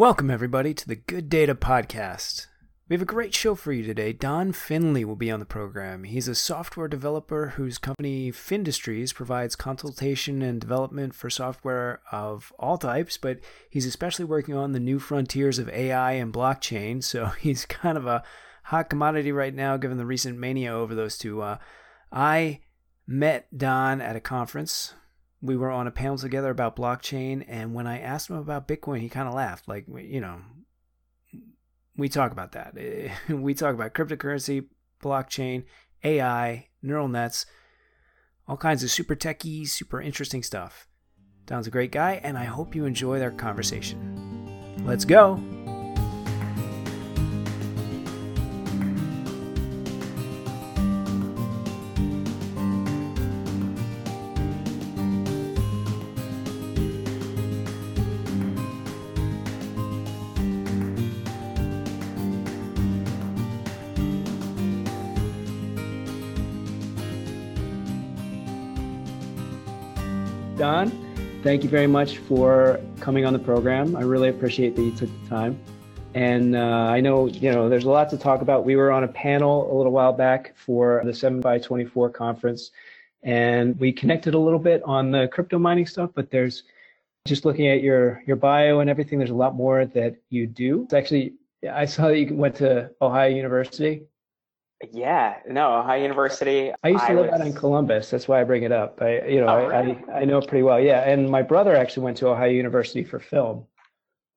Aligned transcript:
Welcome, 0.00 0.30
everybody, 0.30 0.72
to 0.72 0.88
the 0.88 0.96
Good 0.96 1.28
Data 1.28 1.54
Podcast. 1.54 2.46
We 2.88 2.94
have 2.94 3.02
a 3.02 3.04
great 3.04 3.34
show 3.34 3.54
for 3.54 3.70
you 3.70 3.84
today. 3.84 4.14
Don 4.14 4.52
Finley 4.52 5.04
will 5.04 5.14
be 5.14 5.30
on 5.30 5.40
the 5.40 5.44
program. 5.44 6.04
He's 6.04 6.26
a 6.26 6.34
software 6.34 6.88
developer 6.88 7.48
whose 7.48 7.76
company 7.76 8.32
Findustries 8.32 9.14
provides 9.14 9.56
consultation 9.56 10.40
and 10.40 10.58
development 10.58 11.14
for 11.14 11.28
software 11.28 12.00
of 12.10 12.50
all 12.58 12.78
types, 12.78 13.18
but 13.18 13.40
he's 13.68 13.84
especially 13.84 14.24
working 14.24 14.54
on 14.54 14.72
the 14.72 14.80
new 14.80 14.98
frontiers 14.98 15.58
of 15.58 15.68
AI 15.68 16.12
and 16.12 16.32
blockchain. 16.32 17.04
So 17.04 17.26
he's 17.38 17.66
kind 17.66 17.98
of 17.98 18.06
a 18.06 18.22
hot 18.62 18.88
commodity 18.88 19.32
right 19.32 19.54
now, 19.54 19.76
given 19.76 19.98
the 19.98 20.06
recent 20.06 20.38
mania 20.38 20.72
over 20.72 20.94
those 20.94 21.18
two. 21.18 21.42
Uh, 21.42 21.58
I 22.10 22.60
met 23.06 23.54
Don 23.54 24.00
at 24.00 24.16
a 24.16 24.20
conference 24.20 24.94
we 25.42 25.56
were 25.56 25.70
on 25.70 25.86
a 25.86 25.90
panel 25.90 26.18
together 26.18 26.50
about 26.50 26.76
blockchain 26.76 27.44
and 27.48 27.74
when 27.74 27.86
i 27.86 27.98
asked 27.98 28.28
him 28.28 28.36
about 28.36 28.68
bitcoin 28.68 29.00
he 29.00 29.08
kind 29.08 29.28
of 29.28 29.34
laughed 29.34 29.66
like 29.68 29.86
you 29.88 30.20
know 30.20 30.40
we 32.00 32.08
talk 32.08 32.32
about 32.32 32.52
that. 32.52 32.74
We 33.28 33.54
talk 33.54 33.74
about 33.74 33.94
cryptocurrency 33.94 34.66
blockchain 35.02 35.64
ai 36.02 36.68
neural 36.82 37.08
nets 37.08 37.46
all 38.48 38.56
kinds 38.56 38.82
of 38.82 38.90
super 38.90 39.14
techy 39.14 39.64
super 39.64 40.00
interesting 40.00 40.42
stuff. 40.42 40.88
Don's 41.46 41.66
a 41.66 41.70
great 41.70 41.92
guy 41.92 42.20
and 42.22 42.38
i 42.38 42.44
hope 42.44 42.74
you 42.74 42.84
enjoy 42.84 43.18
their 43.18 43.30
conversation. 43.30 44.76
Let's 44.86 45.04
go 45.04 45.42
thank 71.42 71.64
you 71.64 71.70
very 71.70 71.86
much 71.86 72.18
for 72.18 72.78
coming 73.00 73.24
on 73.24 73.32
the 73.32 73.38
program. 73.38 73.96
I 73.96 74.02
really 74.02 74.28
appreciate 74.28 74.76
that 74.76 74.82
you 74.82 74.92
took 74.92 75.08
the 75.22 75.28
time. 75.28 75.58
And 76.12 76.56
uh, 76.56 76.58
I 76.58 77.00
know, 77.00 77.28
you 77.28 77.50
know, 77.50 77.68
there's 77.68 77.84
a 77.84 77.90
lot 77.90 78.10
to 78.10 78.18
talk 78.18 78.42
about. 78.42 78.64
We 78.64 78.76
were 78.76 78.90
on 78.90 79.04
a 79.04 79.08
panel 79.08 79.72
a 79.72 79.74
little 79.74 79.92
while 79.92 80.12
back 80.12 80.54
for 80.56 81.00
the 81.04 81.14
7 81.14 81.40
by 81.40 81.58
24 81.58 82.10
conference, 82.10 82.72
and 83.22 83.78
we 83.78 83.92
connected 83.92 84.34
a 84.34 84.38
little 84.38 84.58
bit 84.58 84.82
on 84.84 85.12
the 85.12 85.28
crypto 85.28 85.58
mining 85.58 85.86
stuff, 85.86 86.10
but 86.14 86.30
there's 86.30 86.64
just 87.26 87.44
looking 87.44 87.68
at 87.68 87.82
your, 87.82 88.22
your 88.26 88.36
bio 88.36 88.80
and 88.80 88.90
everything, 88.90 89.18
there's 89.18 89.30
a 89.30 89.34
lot 89.34 89.54
more 89.54 89.86
that 89.86 90.16
you 90.30 90.46
do. 90.46 90.84
It's 90.84 90.94
actually, 90.94 91.34
I 91.70 91.84
saw 91.84 92.08
that 92.08 92.18
you 92.18 92.34
went 92.34 92.56
to 92.56 92.90
Ohio 93.00 93.28
University. 93.28 94.02
Yeah, 94.92 95.36
no, 95.46 95.78
Ohio 95.78 96.00
University. 96.00 96.72
I 96.82 96.88
used 96.88 97.04
to 97.04 97.12
I 97.12 97.14
live 97.14 97.30
was... 97.30 97.40
out 97.40 97.46
in 97.46 97.52
Columbus. 97.52 98.10
That's 98.10 98.26
why 98.26 98.40
I 98.40 98.44
bring 98.44 98.62
it 98.62 98.72
up. 98.72 99.00
I, 99.02 99.26
you 99.26 99.40
know, 99.40 99.48
oh, 99.48 99.66
really? 99.66 99.98
I, 100.10 100.20
I 100.20 100.24
know 100.24 100.38
it 100.38 100.48
pretty 100.48 100.62
well. 100.62 100.80
Yeah, 100.80 101.00
and 101.00 101.28
my 101.28 101.42
brother 101.42 101.76
actually 101.76 102.04
went 102.04 102.16
to 102.18 102.28
Ohio 102.28 102.48
University 102.48 103.04
for 103.04 103.18
film. 103.18 103.66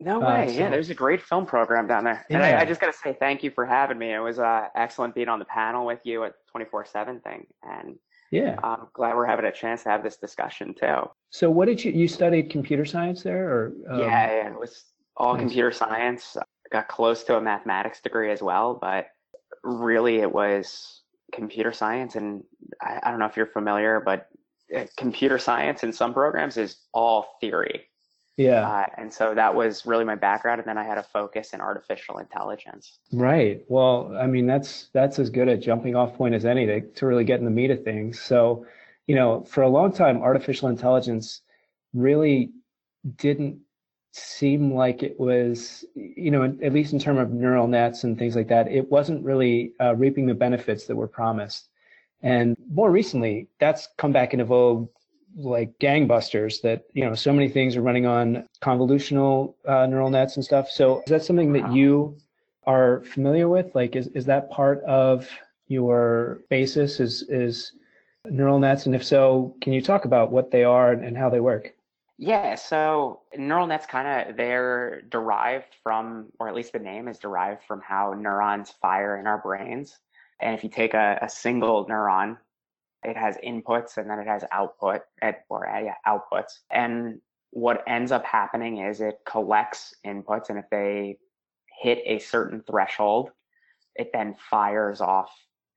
No 0.01 0.21
uh, 0.21 0.27
way. 0.27 0.43
Uh, 0.45 0.47
so... 0.49 0.59
Yeah, 0.59 0.69
there's 0.69 0.89
a 0.89 0.93
great 0.93 1.21
film 1.21 1.45
program 1.45 1.87
down 1.87 2.03
there. 2.03 2.25
Yeah. 2.29 2.37
And 2.37 2.45
I, 2.45 2.61
I 2.61 2.65
just 2.65 2.81
got 2.81 2.91
to 2.91 2.97
say 2.97 3.15
thank 3.17 3.41
you 3.41 3.51
for 3.51 3.65
having 3.65 3.97
me. 3.97 4.13
It 4.13 4.19
was 4.19 4.37
uh, 4.39 4.67
excellent 4.75 5.15
being 5.15 5.29
on 5.29 5.39
the 5.39 5.45
panel 5.45 5.85
with 5.85 5.99
you 6.03 6.25
at 6.25 6.33
24/7 6.55 7.23
thing, 7.23 7.47
and 7.63 7.97
yeah, 8.31 8.59
I'm 8.63 8.87
glad 8.93 9.15
we're 9.15 9.25
having 9.25 9.45
a 9.45 9.51
chance 9.51 9.83
to 9.83 9.89
have 9.89 10.03
this 10.03 10.17
discussion 10.17 10.73
too. 10.73 11.09
So, 11.29 11.49
what 11.49 11.65
did 11.65 11.83
you 11.83 11.91
you 11.93 12.07
studied 12.07 12.49
computer 12.49 12.83
science 12.83 13.23
there, 13.23 13.47
or 13.47 13.73
um... 13.89 13.99
yeah, 13.99 14.27
yeah, 14.27 14.47
it 14.49 14.59
was 14.59 14.83
all 15.15 15.33
nice. 15.33 15.41
computer 15.41 15.71
science. 15.71 16.35
I 16.37 16.43
got 16.69 16.89
close 16.89 17.23
to 17.25 17.37
a 17.37 17.41
mathematics 17.41 18.01
degree 18.01 18.31
as 18.31 18.41
well, 18.41 18.77
but 18.79 19.07
really 19.63 20.19
it 20.19 20.31
was 20.31 21.01
computer 21.31 21.71
science. 21.71 22.15
And 22.15 22.43
I, 22.81 22.99
I 23.03 23.09
don't 23.09 23.19
know 23.19 23.25
if 23.25 23.37
you're 23.37 23.47
familiar, 23.47 23.99
but 23.99 24.27
uh, 24.75 24.85
computer 24.97 25.37
science 25.37 25.83
in 25.83 25.93
some 25.93 26.13
programs 26.13 26.57
is 26.57 26.77
all 26.93 27.37
theory. 27.41 27.87
Yeah. 28.37 28.67
Uh, 28.67 28.85
and 28.97 29.13
so 29.13 29.35
that 29.35 29.53
was 29.53 29.85
really 29.85 30.05
my 30.05 30.15
background. 30.15 30.59
And 30.59 30.67
then 30.67 30.77
I 30.77 30.83
had 30.83 30.97
a 30.97 31.03
focus 31.03 31.53
in 31.53 31.61
artificial 31.61 32.17
intelligence. 32.17 32.97
Right. 33.11 33.63
Well, 33.67 34.15
I 34.19 34.25
mean, 34.25 34.47
that's, 34.47 34.89
that's 34.93 35.19
as 35.19 35.29
good 35.29 35.47
a 35.47 35.57
jumping 35.57 35.95
off 35.95 36.15
point 36.15 36.33
as 36.33 36.43
any 36.43 36.65
to, 36.65 36.81
to 36.81 37.05
really 37.05 37.25
get 37.25 37.39
in 37.39 37.45
the 37.45 37.51
meat 37.51 37.69
of 37.69 37.83
things. 37.83 38.19
So, 38.19 38.65
you 39.05 39.15
know, 39.15 39.43
for 39.43 39.61
a 39.61 39.69
long 39.69 39.91
time, 39.91 40.21
artificial 40.21 40.69
intelligence 40.69 41.41
really 41.93 42.51
didn't 43.17 43.59
seem 44.15 44.73
like 44.73 45.01
it 45.01 45.19
was, 45.19 45.83
you 45.95 46.29
know, 46.29 46.43
at 46.43 46.71
least 46.73 46.93
in 46.93 46.99
terms 46.99 47.19
of 47.19 47.31
neural 47.31 47.67
nets 47.67 48.03
and 48.03 48.17
things 48.17 48.35
like 48.35 48.47
that, 48.47 48.71
it 48.71 48.89
wasn't 48.91 49.23
really 49.23 49.73
uh, 49.81 49.95
reaping 49.95 50.27
the 50.27 50.33
benefits 50.33 50.85
that 50.85 50.95
were 50.95 51.07
promised. 51.07 51.69
And 52.21 52.55
more 52.71 52.91
recently, 52.91 53.47
that's 53.59 53.89
come 53.97 54.11
back 54.11 54.33
into 54.33 54.45
vogue 54.45 54.87
like 55.35 55.77
gangbusters 55.79 56.61
that, 56.61 56.83
you 56.93 57.03
know, 57.03 57.15
so 57.15 57.33
many 57.33 57.49
things 57.49 57.75
are 57.75 57.81
running 57.81 58.05
on 58.05 58.47
convolutional 58.61 59.55
uh, 59.67 59.87
neural 59.87 60.11
nets 60.11 60.35
and 60.35 60.45
stuff. 60.45 60.69
So 60.69 60.99
is 60.99 61.09
that 61.09 61.23
something 61.23 61.51
that 61.53 61.73
you 61.73 62.15
are 62.65 63.01
familiar 63.03 63.49
with? 63.49 63.73
Like, 63.73 63.95
is, 63.95 64.07
is 64.09 64.25
that 64.25 64.51
part 64.51 64.83
of 64.83 65.27
your 65.67 66.41
basis 66.49 66.99
is, 66.99 67.23
is 67.29 67.73
neural 68.29 68.59
nets? 68.59 68.85
And 68.85 68.93
if 68.93 69.03
so, 69.03 69.55
can 69.59 69.73
you 69.73 69.81
talk 69.81 70.05
about 70.05 70.31
what 70.31 70.51
they 70.51 70.63
are 70.63 70.91
and 70.91 71.17
how 71.17 71.31
they 71.31 71.39
work? 71.39 71.73
Yeah, 72.25 72.55
so 72.55 73.19
neural 73.35 73.67
nets 73.67 73.85
kind 73.85 74.29
of 74.29 74.37
they're 74.37 75.01
derived 75.09 75.75
from, 75.83 76.27
or 76.39 76.47
at 76.47 76.55
least 76.55 76.71
the 76.71 76.79
name 76.79 77.09
is 77.09 77.19
derived 77.19 77.63
from 77.63 77.81
how 77.81 78.13
neurons 78.17 78.73
fire 78.81 79.17
in 79.17 79.27
our 79.27 79.39
brains. 79.39 79.99
And 80.39 80.55
if 80.55 80.63
you 80.63 80.69
take 80.69 80.93
a, 80.93 81.19
a 81.21 81.27
single 81.27 81.85
neuron, 81.85 82.37
it 83.03 83.17
has 83.17 83.35
inputs 83.45 83.97
and 83.97 84.09
then 84.09 84.19
it 84.19 84.27
has 84.27 84.45
output 84.53 85.01
at, 85.21 85.43
or 85.49 85.69
uh, 85.69 85.81
yeah, 85.81 85.95
outputs. 86.07 86.59
And 86.71 87.19
what 87.49 87.83
ends 87.87 88.13
up 88.13 88.23
happening 88.23 88.77
is 88.77 89.01
it 89.01 89.15
collects 89.25 89.93
inputs, 90.07 90.49
and 90.49 90.57
if 90.57 90.69
they 90.71 91.17
hit 91.81 91.99
a 92.05 92.19
certain 92.19 92.63
threshold, 92.65 93.31
it 93.95 94.11
then 94.13 94.33
fires 94.49 95.01
off 95.01 95.29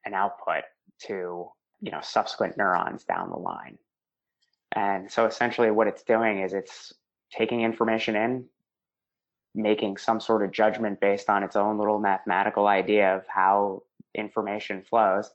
an 0.05 0.15
output 0.15 0.63
to 1.07 1.49
you 1.81 1.91
know 1.91 2.01
subsequent 2.03 2.57
neurons 2.57 3.03
down 3.03 3.31
the 3.31 3.37
line. 3.37 3.79
And 4.75 5.11
so 5.11 5.27
essentially 5.27 5.71
what 5.71 5.89
it's 5.89 6.03
doing 6.03 6.41
is 6.41 6.53
it's 6.53 6.93
taking 7.33 7.63
information 7.63 8.17
in, 8.17 8.45
making 9.55 9.97
some 9.97 10.21
sort 10.21 10.45
of 10.45 10.53
judgment 10.53 11.01
based 11.01 11.31
on 11.31 11.43
its 11.43 11.57
own 11.57 11.79
little 11.79 11.99
mathematical 11.99 12.67
idea 12.67 13.17
of 13.17 13.25
how 13.27 13.83
information 14.15 14.83
flows, 14.83 15.31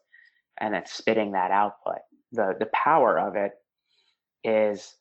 and 0.60 0.74
then 0.74 0.84
spitting 0.86 1.32
that 1.32 1.52
output. 1.52 2.00
The 2.32 2.56
the 2.60 2.68
power 2.68 3.20
of 3.20 3.36
it 3.36 3.54
is 4.44 4.96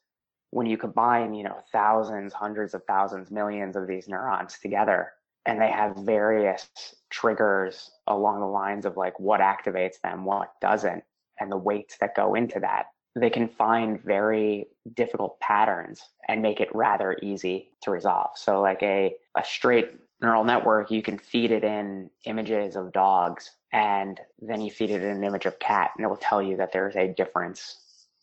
when 0.50 0.66
you 0.66 0.76
combine, 0.76 1.34
you 1.34 1.44
know, 1.44 1.58
thousands, 1.70 2.32
hundreds 2.32 2.74
of 2.74 2.82
thousands, 2.84 3.30
millions 3.30 3.76
of 3.76 3.86
these 3.86 4.08
neurons 4.08 4.58
together, 4.58 5.12
and 5.46 5.60
they 5.60 5.70
have 5.70 5.96
various 5.96 6.68
triggers 7.10 7.90
along 8.06 8.40
the 8.40 8.46
lines 8.46 8.84
of 8.84 8.96
like 8.96 9.18
what 9.20 9.40
activates 9.40 10.00
them, 10.02 10.24
what 10.24 10.52
doesn't, 10.60 11.04
and 11.38 11.52
the 11.52 11.56
weights 11.56 11.96
that 12.00 12.16
go 12.16 12.34
into 12.34 12.58
that 12.60 12.86
they 13.16 13.30
can 13.30 13.48
find 13.48 14.02
very 14.02 14.66
difficult 14.94 15.38
patterns 15.40 16.00
and 16.28 16.42
make 16.42 16.60
it 16.60 16.74
rather 16.74 17.18
easy 17.22 17.70
to 17.82 17.90
resolve. 17.90 18.30
So 18.36 18.60
like 18.60 18.82
a, 18.82 19.14
a 19.36 19.44
straight 19.44 19.92
neural 20.22 20.44
network, 20.44 20.90
you 20.90 21.02
can 21.02 21.18
feed 21.18 21.50
it 21.50 21.64
in 21.64 22.10
images 22.24 22.76
of 22.76 22.92
dogs 22.92 23.50
and 23.72 24.20
then 24.40 24.60
you 24.60 24.70
feed 24.70 24.90
it 24.90 25.02
in 25.02 25.16
an 25.16 25.24
image 25.24 25.46
of 25.46 25.58
cat 25.58 25.90
and 25.96 26.04
it 26.04 26.08
will 26.08 26.16
tell 26.16 26.42
you 26.42 26.56
that 26.56 26.72
there's 26.72 26.96
a 26.96 27.08
difference 27.08 27.76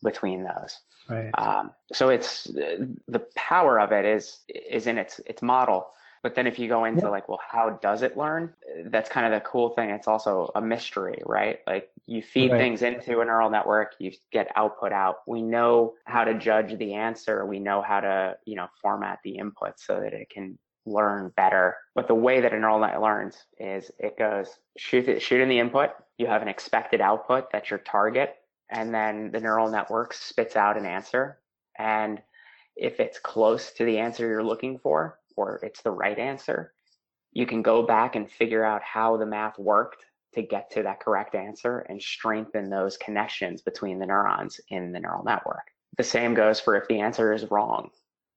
between 0.03 0.43
those. 0.43 0.79
Right. 1.09 1.31
Um, 1.37 1.71
so 1.93 2.09
it's 2.09 2.43
the 2.43 3.25
power 3.35 3.79
of 3.79 3.91
it 3.91 4.05
is 4.05 4.39
is 4.49 4.87
in 4.87 4.97
its 4.97 5.19
its 5.25 5.41
model, 5.41 5.87
but 6.27 6.35
then 6.35 6.45
if 6.45 6.59
you 6.59 6.67
go 6.67 6.83
into 6.83 7.09
like, 7.09 7.29
well, 7.29 7.39
how 7.49 7.79
does 7.81 8.01
it 8.01 8.17
learn? 8.17 8.53
That's 8.87 9.09
kind 9.09 9.25
of 9.25 9.31
the 9.31 9.49
cool 9.49 9.69
thing. 9.69 9.91
It's 9.91 10.09
also 10.09 10.51
a 10.55 10.61
mystery, 10.61 11.21
right? 11.25 11.59
Like 11.65 11.89
you 12.05 12.21
feed 12.21 12.51
right. 12.51 12.57
things 12.57 12.81
into 12.81 13.21
a 13.21 13.25
neural 13.25 13.49
network, 13.49 13.93
you 13.97 14.11
get 14.33 14.51
output 14.57 14.91
out. 14.91 15.19
We 15.25 15.41
know 15.41 15.93
how 16.03 16.25
to 16.25 16.37
judge 16.37 16.77
the 16.77 16.95
answer. 16.95 17.45
We 17.45 17.59
know 17.59 17.81
how 17.81 18.01
to, 18.01 18.35
you 18.43 18.57
know, 18.57 18.67
format 18.81 19.19
the 19.23 19.37
input 19.37 19.79
so 19.79 20.01
that 20.01 20.11
it 20.11 20.29
can 20.29 20.59
learn 20.85 21.31
better. 21.37 21.77
But 21.95 22.09
the 22.09 22.15
way 22.15 22.41
that 22.41 22.51
a 22.51 22.59
neural 22.59 22.81
net 22.81 23.01
learns 23.01 23.37
is 23.57 23.89
it 23.97 24.17
goes 24.17 24.49
shoot 24.77 25.07
it, 25.07 25.21
shoot 25.21 25.39
in 25.39 25.47
the 25.47 25.59
input. 25.59 25.91
You 26.17 26.27
have 26.27 26.41
an 26.41 26.49
expected 26.49 26.99
output 26.99 27.53
that's 27.53 27.69
your 27.69 27.79
target, 27.79 28.35
and 28.69 28.93
then 28.93 29.31
the 29.31 29.39
neural 29.39 29.71
network 29.71 30.13
spits 30.13 30.57
out 30.57 30.77
an 30.77 30.85
answer. 30.85 31.39
And 31.79 32.21
if 32.75 32.99
it's 32.99 33.17
close 33.17 33.71
to 33.77 33.85
the 33.85 33.99
answer 33.99 34.27
you're 34.27 34.43
looking 34.43 34.77
for, 34.77 35.19
or 35.37 35.59
it's 35.63 35.81
the 35.81 35.91
right 35.91 36.19
answer, 36.19 36.73
you 37.31 37.45
can 37.45 37.61
go 37.61 37.83
back 37.83 38.15
and 38.15 38.29
figure 38.29 38.65
out 38.65 38.81
how 38.83 39.15
the 39.15 39.25
math 39.25 39.57
worked 39.57 40.03
to 40.33 40.41
get 40.41 40.69
to 40.71 40.83
that 40.83 40.99
correct 40.99 41.35
answer 41.35 41.79
and 41.89 42.01
strengthen 42.01 42.69
those 42.69 42.97
connections 42.97 43.61
between 43.61 43.99
the 43.99 44.05
neurons 44.05 44.59
in 44.69 44.91
the 44.91 44.99
neural 44.99 45.23
network. 45.23 45.71
The 45.97 46.03
same 46.03 46.33
goes 46.33 46.59
for 46.59 46.75
if 46.75 46.87
the 46.87 46.99
answer 46.99 47.33
is 47.33 47.49
wrong. 47.49 47.89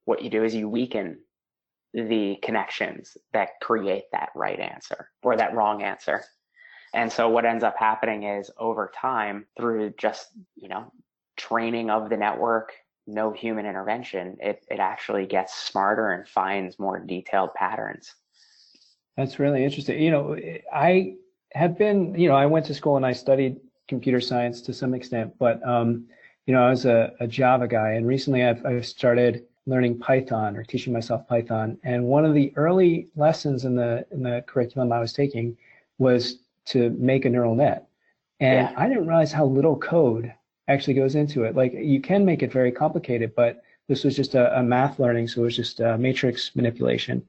What 0.04 0.22
you 0.22 0.30
do 0.30 0.44
is 0.44 0.54
you 0.54 0.68
weaken 0.68 1.18
the 1.92 2.36
connections 2.42 3.16
that 3.32 3.60
create 3.60 4.04
that 4.12 4.30
right 4.34 4.60
answer 4.60 5.08
or 5.22 5.36
that 5.36 5.54
wrong 5.54 5.82
answer. 5.82 6.22
And 6.94 7.12
so 7.12 7.28
what 7.28 7.44
ends 7.44 7.64
up 7.64 7.76
happening 7.78 8.24
is 8.24 8.50
over 8.56 8.90
time 8.94 9.46
through 9.56 9.94
just, 9.98 10.28
you 10.56 10.68
know, 10.68 10.92
training 11.36 11.90
of 11.90 12.10
the 12.10 12.16
network, 12.16 12.72
no 13.10 13.32
human 13.32 13.66
intervention, 13.66 14.36
it, 14.40 14.64
it 14.70 14.78
actually 14.78 15.26
gets 15.26 15.54
smarter 15.54 16.12
and 16.12 16.26
finds 16.28 16.78
more 16.78 16.98
detailed 16.98 17.52
patterns. 17.54 18.14
That's 19.16 19.38
really 19.38 19.64
interesting. 19.64 20.00
You 20.00 20.10
know, 20.10 20.36
I 20.72 21.14
have 21.52 21.76
been, 21.76 22.14
you 22.18 22.28
know, 22.28 22.36
I 22.36 22.46
went 22.46 22.64
to 22.66 22.74
school 22.74 22.96
and 22.96 23.04
I 23.04 23.12
studied 23.12 23.56
computer 23.88 24.20
science 24.20 24.62
to 24.62 24.72
some 24.72 24.94
extent, 24.94 25.34
but, 25.38 25.66
um, 25.66 26.06
you 26.46 26.54
know, 26.54 26.62
I 26.62 26.70
was 26.70 26.86
a, 26.86 27.12
a 27.20 27.26
Java 27.26 27.68
guy 27.68 27.90
and 27.92 28.06
recently 28.06 28.44
I've, 28.44 28.64
I've 28.64 28.86
started 28.86 29.44
learning 29.66 29.98
Python 29.98 30.56
or 30.56 30.64
teaching 30.64 30.92
myself 30.92 31.28
Python. 31.28 31.78
And 31.84 32.04
one 32.04 32.24
of 32.24 32.34
the 32.34 32.52
early 32.56 33.08
lessons 33.16 33.64
in 33.64 33.74
the, 33.74 34.06
in 34.10 34.22
the 34.22 34.44
curriculum 34.46 34.92
I 34.92 35.00
was 35.00 35.12
taking 35.12 35.56
was 35.98 36.38
to 36.66 36.90
make 36.90 37.24
a 37.24 37.30
neural 37.30 37.54
net. 37.54 37.88
And 38.40 38.68
yeah. 38.70 38.74
I 38.76 38.88
didn't 38.88 39.06
realize 39.06 39.32
how 39.32 39.44
little 39.44 39.76
code 39.76 40.32
actually 40.70 40.94
goes 40.94 41.14
into 41.14 41.44
it. 41.44 41.56
Like 41.56 41.72
you 41.72 42.00
can 42.00 42.24
make 42.24 42.42
it 42.42 42.52
very 42.52 42.72
complicated, 42.72 43.34
but 43.34 43.62
this 43.88 44.04
was 44.04 44.14
just 44.14 44.34
a, 44.34 44.58
a 44.58 44.62
math 44.62 44.98
learning, 44.98 45.28
so 45.28 45.40
it 45.40 45.44
was 45.44 45.56
just 45.56 45.80
a 45.80 45.98
matrix 45.98 46.54
manipulation. 46.54 47.22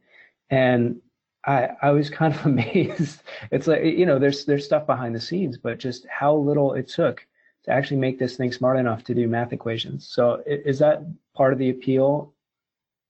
And 0.50 1.02
I, 1.46 1.70
I 1.82 1.90
was 1.92 2.10
kind 2.22 2.34
of 2.34 2.46
amazed. 2.46 3.24
It's 3.52 3.68
like 3.68 3.84
you 3.84 4.06
know, 4.06 4.20
there's 4.20 4.46
there's 4.46 4.66
stuff 4.66 4.86
behind 4.86 5.16
the 5.16 5.22
scenes, 5.22 5.58
but 5.58 5.80
just 5.80 6.06
how 6.08 6.36
little 6.36 6.74
it 6.74 6.88
took 6.88 7.26
to 7.64 7.72
actually 7.72 7.98
make 7.98 8.20
this 8.20 8.38
thing 8.38 8.52
smart 8.52 8.78
enough 8.78 9.04
to 9.06 9.14
do 9.14 9.28
math 9.28 9.54
equations. 9.54 10.08
So 10.08 10.44
is 10.46 10.80
that 10.80 11.04
part 11.36 11.54
of 11.54 11.60
the 11.60 11.70
appeal 11.70 12.34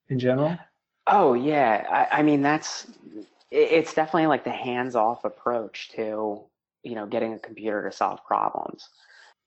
in 0.09 0.19
general? 0.19 0.57
Oh 1.07 1.33
yeah, 1.33 2.07
I, 2.11 2.19
I 2.19 2.23
mean 2.23 2.41
that's 2.41 2.87
it's 3.49 3.93
definitely 3.93 4.27
like 4.27 4.45
the 4.45 4.51
hands-off 4.51 5.25
approach 5.25 5.91
to 5.95 6.41
you 6.83 6.95
know 6.95 7.05
getting 7.05 7.33
a 7.33 7.39
computer 7.39 7.83
to 7.83 7.95
solve 7.95 8.23
problems. 8.25 8.89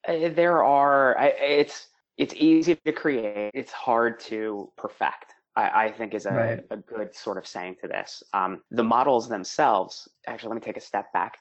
Uh, 0.06 0.28
there 0.30 0.62
are 0.62 1.16
it's 1.20 1.88
it's 2.16 2.34
easy 2.34 2.76
to 2.76 2.92
create, 2.92 3.50
it's 3.54 3.72
hard 3.72 4.20
to 4.20 4.70
perfect. 4.76 5.34
I, 5.56 5.84
I 5.84 5.92
think 5.92 6.14
is 6.14 6.26
a, 6.26 6.32
right. 6.32 6.64
a 6.70 6.76
good 6.76 7.14
sort 7.14 7.38
of 7.38 7.46
saying 7.46 7.76
to 7.82 7.88
this. 7.88 8.22
Um, 8.32 8.62
the 8.70 8.82
models 8.82 9.28
themselves, 9.28 10.08
actually, 10.26 10.48
let 10.48 10.54
me 10.56 10.60
take 10.60 10.76
a 10.76 10.80
step 10.80 11.12
back. 11.12 11.38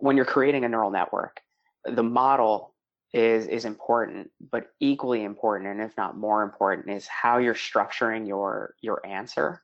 When 0.00 0.16
you're 0.16 0.26
creating 0.26 0.64
a 0.64 0.68
neural 0.68 0.90
network, 0.90 1.40
the 1.84 2.02
model 2.02 2.74
is 3.12 3.46
is 3.46 3.64
important, 3.64 4.30
but 4.50 4.70
equally 4.80 5.24
important, 5.24 5.70
and 5.70 5.80
if 5.80 5.96
not 5.96 6.16
more 6.16 6.42
important, 6.42 6.90
is 6.90 7.06
how 7.06 7.38
you're 7.38 7.54
structuring 7.54 8.26
your 8.26 8.74
your 8.80 9.04
answer 9.06 9.62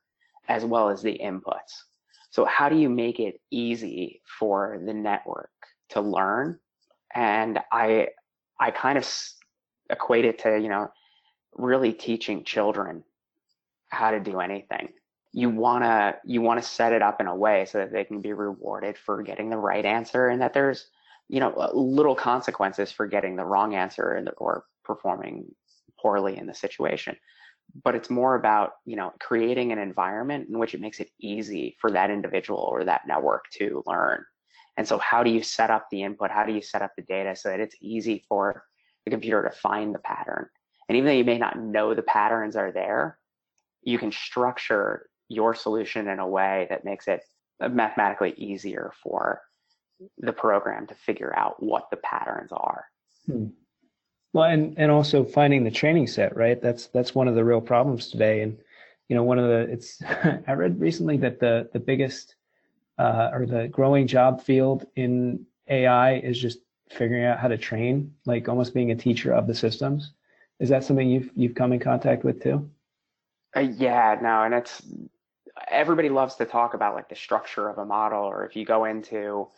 as 0.49 0.65
well 0.65 0.89
as 0.89 1.03
the 1.03 1.19
inputs. 1.23 1.85
So 2.31 2.45
how 2.45 2.69
do 2.69 2.77
you 2.77 2.89
make 2.89 3.21
it 3.21 3.41
easy 3.51 4.21
for 4.39 4.81
the 4.85 4.95
network 4.95 5.51
to 5.91 6.01
learn? 6.01 6.59
And 7.15 7.61
I 7.73 8.09
I 8.59 8.71
kind 8.71 8.99
of 8.99 9.09
equate 9.91 10.25
it 10.25 10.41
to 10.41 10.59
you 10.59 10.69
know 10.69 10.91
really 11.55 11.93
teaching 11.93 12.45
children 12.45 13.05
how 13.89 14.11
to 14.11 14.21
do 14.21 14.41
anything. 14.41 14.89
You 15.33 15.51
wanna 15.51 16.17
you 16.25 16.41
wanna 16.43 16.63
set 16.63 16.93
it 16.93 17.03
up 17.03 17.21
in 17.21 17.27
a 17.27 17.37
way 17.37 17.67
so 17.67 17.79
that 17.79 17.93
they 17.93 18.05
can 18.05 18.21
be 18.21 18.33
rewarded 18.33 18.99
for 18.99 19.23
getting 19.23 19.51
the 19.51 19.57
right 19.57 19.85
answer, 19.85 20.29
and 20.29 20.41
that 20.43 20.53
there's 20.55 20.89
you 21.29 21.41
know 21.41 21.53
uh, 21.55 21.71
little 21.75 22.15
consequences 22.15 22.93
for 22.93 23.07
getting 23.07 23.37
the 23.37 23.45
wrong 23.45 23.75
answer 23.75 24.27
or 24.39 24.65
performing 24.85 25.47
poorly 26.01 26.37
in 26.37 26.47
the 26.47 26.55
situation. 26.55 27.17
But 27.83 27.95
it's 27.95 28.11
more 28.11 28.35
about 28.35 28.73
you 28.85 28.97
know 28.97 29.13
creating 29.21 29.73
an 29.73 29.79
environment 29.79 30.49
in 30.49 30.59
which 30.59 30.75
it 30.75 30.81
makes 30.81 31.01
it 31.01 31.11
easy 31.21 31.77
for 31.81 31.91
that 31.93 32.11
individual 32.11 32.61
or 32.61 32.85
that 32.85 33.03
network 33.07 33.45
to 33.59 33.83
learn. 33.87 34.25
And 34.77 34.87
so, 34.87 34.99
how 34.99 35.23
do 35.23 35.31
you 35.31 35.43
set 35.43 35.71
up 35.71 35.89
the 35.91 36.03
input? 36.03 36.31
How 36.31 36.45
do 36.45 36.53
you 36.53 36.63
set 36.63 36.83
up 36.83 36.93
the 36.97 37.03
data 37.03 37.37
so 37.37 37.49
that 37.49 37.61
it's 37.61 37.77
easy 37.81 38.25
for 38.29 38.65
the 39.05 39.11
computer 39.11 39.43
to 39.43 39.51
find 39.51 39.95
the 39.95 40.01
pattern? 40.01 40.49
And 40.89 40.97
even 40.97 41.07
though 41.07 41.17
you 41.17 41.25
may 41.25 41.39
not 41.39 41.59
know 41.59 41.95
the 41.95 42.03
patterns 42.03 42.57
are 42.57 42.73
there, 42.73 43.19
you 43.83 43.99
can 43.99 44.13
structure 44.13 45.09
your 45.29 45.55
solution 45.55 46.09
in 46.09 46.19
a 46.19 46.29
way 46.29 46.67
that 46.71 46.85
makes 46.85 47.09
it 47.09 47.23
mathematically 47.61 48.35
easier 48.37 48.93
for 49.03 49.43
the 50.19 50.33
program 50.33 50.87
to 50.89 50.95
figure 50.95 51.33
out 51.37 51.63
what 51.63 51.89
the 51.91 51.97
patterns 51.99 52.51
are. 52.53 52.85
Hmm. 53.27 53.47
Well, 54.33 54.45
and 54.45 54.75
and 54.77 54.91
also 54.91 55.25
finding 55.25 55.63
the 55.63 55.71
training 55.71 56.09
set, 56.09 56.37
right? 56.37 56.61
That's 56.61 56.89
that's 56.89 57.15
one 57.15 57.29
of 57.29 57.37
the 57.37 57.45
real 57.45 57.61
problems 57.61 58.09
today. 58.09 58.43
And 58.43 58.59
you 59.09 59.15
know, 59.15 59.23
one 59.23 59.39
of 59.39 59.47
the 59.47 59.73
it's 59.73 60.03
I 60.49 60.53
read 60.53 60.81
recently 60.81 61.17
that 61.19 61.39
the 61.39 61.71
the 61.73 61.81
biggest 61.81 62.35
uh, 62.99 63.31
or 63.33 63.47
the 63.47 63.69
growing 63.69 64.07
job 64.07 64.43
field 64.43 64.87
in 64.97 65.45
AI 65.69 66.17
is 66.17 66.39
just 66.39 66.59
figuring 66.91 67.25
out 67.25 67.39
how 67.39 67.49
to 67.49 67.59
train, 67.59 68.15
like 68.27 68.49
almost 68.49 68.75
being 68.75 68.91
a 68.91 68.97
teacher 68.97 69.33
of 69.33 69.47
the 69.47 69.55
systems. 69.55 70.13
Is 70.61 70.69
that 70.69 70.85
something 70.85 71.09
you've 71.09 71.31
you've 71.35 71.55
come 71.55 71.73
in 71.73 71.81
contact 71.81 72.25
with 72.25 72.43
too? 72.43 72.71
Uh, 73.57 73.61
yeah, 73.61 74.17
no, 74.21 74.43
and 74.43 74.55
it's 74.55 74.83
everybody 75.69 76.09
loves 76.09 76.37
to 76.37 76.45
talk 76.45 76.75
about 76.75 76.95
like 76.95 77.09
the 77.09 77.17
structure 77.17 77.69
of 77.69 77.79
a 77.79 77.85
model, 77.85 78.23
or 78.23 78.45
if 78.45 78.57
you 78.57 78.65
go 78.65 78.85
into, 78.85 79.49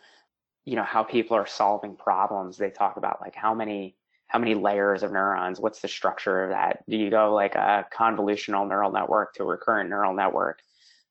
you 0.65 0.75
know, 0.75 0.83
how 0.83 1.03
people 1.03 1.37
are 1.37 1.47
solving 1.47 1.95
problems, 1.95 2.57
they 2.57 2.69
talk 2.69 2.97
about 2.97 3.21
like 3.21 3.35
how 3.35 3.53
many 3.53 3.95
how 4.27 4.39
many 4.39 4.55
layers 4.55 5.03
of 5.03 5.11
neurons, 5.11 5.59
what's 5.59 5.79
the 5.79 5.87
structure 5.87 6.43
of 6.43 6.49
that? 6.49 6.83
Do 6.89 6.97
you 6.97 7.09
go 7.09 7.33
like 7.33 7.55
a 7.55 7.85
convolutional 7.93 8.67
neural 8.67 8.91
network 8.91 9.33
to 9.35 9.43
a 9.43 9.45
recurrent 9.45 9.89
neural 9.89 10.13
network, 10.13 10.59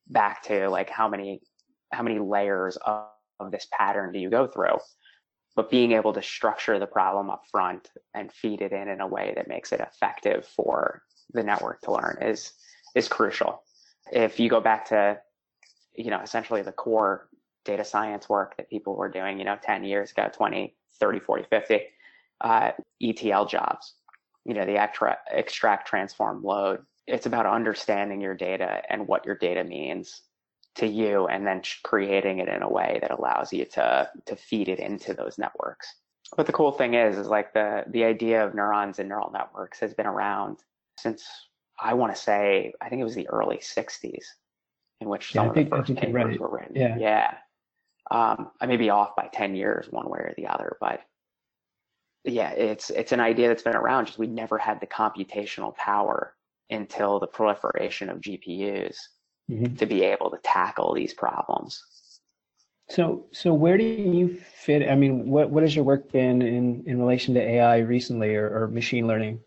back 0.07 0.43
to 0.43 0.69
like 0.69 0.89
how 0.89 1.09
many 1.09 1.41
how 1.91 2.03
many 2.03 2.19
layers 2.19 2.77
of, 2.77 3.05
of 3.39 3.51
this 3.51 3.67
pattern 3.71 4.11
do 4.11 4.19
you 4.19 4.29
go 4.29 4.47
through? 4.47 4.77
But 5.55 5.71
being 5.71 5.93
able 5.93 6.13
to 6.13 6.21
structure 6.21 6.77
the 6.77 6.85
problem 6.85 7.29
up 7.29 7.43
front 7.51 7.89
and 8.13 8.31
feed 8.31 8.61
it 8.61 8.71
in 8.71 8.87
in 8.87 9.01
a 9.01 9.07
way 9.07 9.33
that 9.35 9.47
makes 9.47 9.71
it 9.71 9.79
effective 9.79 10.45
for 10.45 11.01
the 11.33 11.43
network 11.43 11.81
to 11.81 11.91
learn 11.91 12.19
is 12.21 12.53
is 12.95 13.07
crucial. 13.07 13.63
If 14.11 14.39
you 14.39 14.49
go 14.49 14.61
back 14.61 14.85
to, 14.85 15.19
you 15.95 16.09
know, 16.09 16.21
essentially 16.21 16.61
the 16.61 16.71
core 16.71 17.29
data 17.65 17.83
science 17.83 18.29
work 18.29 18.55
that 18.57 18.69
people 18.69 18.95
were 18.95 19.09
doing, 19.09 19.37
you 19.37 19.45
know, 19.45 19.57
10 19.61 19.83
years 19.83 20.11
ago, 20.11 20.29
20, 20.33 20.75
30, 20.99 21.19
40, 21.19 21.45
50, 21.49 21.81
uh, 22.41 22.71
ETL 23.01 23.45
jobs, 23.45 23.95
you 24.45 24.53
know, 24.53 24.65
the 24.65 24.77
extract, 24.77 25.87
transform, 25.87 26.43
load. 26.43 26.79
It's 27.05 27.25
about 27.25 27.45
understanding 27.45 28.21
your 28.21 28.35
data 28.35 28.81
and 28.89 29.07
what 29.07 29.25
your 29.25 29.35
data 29.35 29.63
means 29.63 30.21
to 30.77 30.87
you 30.87 31.27
and 31.27 31.45
then 31.45 31.61
creating 31.83 32.39
it 32.39 32.47
in 32.47 32.61
a 32.61 32.69
way 32.69 32.99
that 33.01 33.11
allows 33.11 33.51
you 33.51 33.65
to 33.65 34.09
to 34.25 34.35
feed 34.35 34.69
it 34.69 34.79
into 34.79 35.13
those 35.13 35.37
networks 35.37 35.95
but 36.35 36.45
the 36.45 36.53
cool 36.53 36.71
thing 36.71 36.93
is 36.93 37.17
is 37.17 37.27
like 37.27 37.53
the 37.53 37.83
the 37.87 38.03
idea 38.03 38.45
of 38.45 38.55
neurons 38.55 38.99
and 38.99 39.09
neural 39.09 39.31
networks 39.31 39.79
has 39.79 39.93
been 39.93 40.07
around 40.07 40.57
since 40.97 41.25
I 41.79 41.93
want 41.93 42.15
to 42.15 42.21
say, 42.21 42.73
I 42.81 42.89
think 42.89 43.01
it 43.01 43.05
was 43.05 43.15
the 43.15 43.29
early 43.29 43.57
60s 43.57 44.23
in 44.99 45.09
which 45.09 45.31
some 45.31 45.45
yeah, 45.45 45.49
of 45.49 45.55
think, 45.55 45.69
the 45.69 45.75
first 45.75 45.95
papers 45.95 46.13
right. 46.13 46.39
were 46.39 46.49
written. 46.49 46.75
Yeah. 46.75 46.97
yeah. 46.97 47.33
Um, 48.09 48.51
I 48.59 48.65
may 48.65 48.77
be 48.77 48.89
off 48.89 49.15
by 49.15 49.29
10 49.31 49.55
years 49.55 49.87
one 49.91 50.09
way 50.09 50.19
or 50.19 50.33
the 50.37 50.47
other, 50.47 50.77
but 50.79 51.01
yeah, 52.23 52.51
it's, 52.51 52.89
it's 52.89 53.11
an 53.11 53.19
idea 53.19 53.47
that's 53.47 53.63
been 53.63 53.75
around. 53.75 54.07
Just 54.07 54.17
we 54.17 54.27
never 54.27 54.57
had 54.57 54.79
the 54.79 54.87
computational 54.87 55.75
power 55.75 56.33
until 56.69 57.19
the 57.19 57.27
proliferation 57.27 58.09
of 58.09 58.21
GPUs 58.21 58.97
mm-hmm. 59.49 59.75
to 59.75 59.85
be 59.85 60.03
able 60.03 60.29
to 60.31 60.37
tackle 60.43 60.93
these 60.93 61.13
problems. 61.13 61.83
So, 62.89 63.25
so 63.31 63.53
where 63.53 63.77
do 63.77 63.83
you 63.83 64.39
fit? 64.55 64.89
I 64.89 64.95
mean, 64.95 65.29
what, 65.29 65.49
what 65.49 65.63
has 65.63 65.75
your 65.75 65.83
work 65.83 66.11
been 66.11 66.41
in, 66.41 66.83
in 66.85 66.99
relation 66.99 67.33
to 67.33 67.41
AI 67.41 67.79
recently 67.79 68.35
or, 68.35 68.49
or 68.49 68.67
machine 68.67 69.07
learning? 69.07 69.41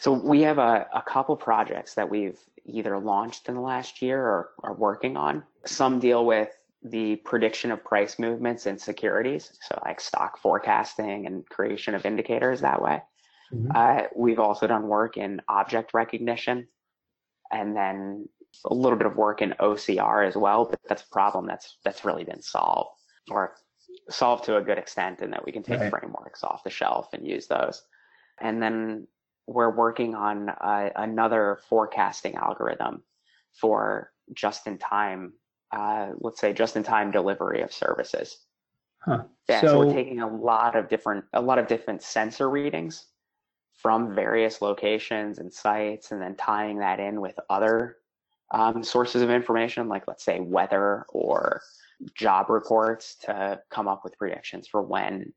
So 0.00 0.12
we 0.12 0.42
have 0.42 0.58
a, 0.58 0.86
a 0.94 1.02
couple 1.02 1.36
projects 1.36 1.94
that 1.94 2.08
we've 2.08 2.38
either 2.64 2.98
launched 2.98 3.48
in 3.48 3.54
the 3.54 3.60
last 3.60 4.00
year 4.02 4.20
or 4.20 4.50
are 4.62 4.74
working 4.74 5.16
on. 5.16 5.42
Some 5.64 5.98
deal 5.98 6.24
with 6.24 6.50
the 6.84 7.16
prediction 7.16 7.70
of 7.70 7.84
price 7.84 8.18
movements 8.18 8.66
in 8.66 8.78
securities, 8.78 9.56
so 9.60 9.80
like 9.84 10.00
stock 10.00 10.38
forecasting 10.38 11.26
and 11.26 11.48
creation 11.48 11.94
of 11.94 12.04
indicators 12.04 12.60
that 12.60 12.82
way. 12.82 13.00
Mm-hmm. 13.52 13.70
Uh, 13.74 14.02
we've 14.16 14.40
also 14.40 14.66
done 14.66 14.88
work 14.88 15.16
in 15.16 15.40
object 15.48 15.94
recognition 15.94 16.66
and 17.52 17.76
then 17.76 18.28
a 18.64 18.74
little 18.74 18.98
bit 18.98 19.06
of 19.06 19.16
work 19.16 19.42
in 19.42 19.54
OCR 19.60 20.26
as 20.26 20.36
well, 20.36 20.64
but 20.64 20.80
that's 20.88 21.02
a 21.02 21.08
problem 21.08 21.46
that's 21.46 21.78
that's 21.84 22.04
really 22.04 22.24
been 22.24 22.42
solved 22.42 22.90
or 23.30 23.54
solved 24.10 24.44
to 24.44 24.56
a 24.56 24.62
good 24.62 24.78
extent 24.78 25.20
in 25.20 25.30
that 25.30 25.44
we 25.44 25.52
can 25.52 25.62
take 25.62 25.80
right. 25.80 25.90
frameworks 25.90 26.44
off 26.44 26.64
the 26.64 26.70
shelf 26.70 27.12
and 27.12 27.26
use 27.26 27.46
those. 27.46 27.82
And 28.40 28.62
then 28.62 29.06
we're 29.46 29.74
working 29.74 30.14
on 30.14 30.48
uh, 30.48 30.90
another 30.96 31.60
forecasting 31.68 32.36
algorithm 32.36 33.02
for 33.52 34.12
just 34.32 34.66
in 34.66 34.78
time, 34.78 35.32
uh, 35.72 36.10
let's 36.18 36.40
say 36.40 36.52
just 36.52 36.76
in 36.76 36.82
time 36.82 37.10
delivery 37.10 37.62
of 37.62 37.72
services. 37.72 38.38
Huh. 39.04 39.24
Yeah, 39.48 39.60
so, 39.60 39.66
so 39.66 39.78
we're 39.78 39.92
taking 39.92 40.20
a 40.20 40.28
lot 40.28 40.76
of 40.76 40.88
different 40.88 41.24
a 41.32 41.40
lot 41.40 41.58
of 41.58 41.66
different 41.66 42.02
sensor 42.02 42.48
readings 42.48 43.06
from 43.74 44.14
various 44.14 44.62
locations 44.62 45.38
and 45.38 45.52
sites, 45.52 46.12
and 46.12 46.22
then 46.22 46.36
tying 46.36 46.78
that 46.78 47.00
in 47.00 47.20
with 47.20 47.38
other 47.50 47.96
um, 48.52 48.82
sources 48.82 49.22
of 49.22 49.30
information, 49.30 49.88
like 49.88 50.04
let's 50.06 50.24
say 50.24 50.40
weather 50.40 51.06
or 51.08 51.62
job 52.14 52.50
reports, 52.50 53.16
to 53.22 53.60
come 53.70 53.88
up 53.88 54.02
with 54.04 54.16
predictions 54.18 54.68
for 54.68 54.82
when 54.82 55.32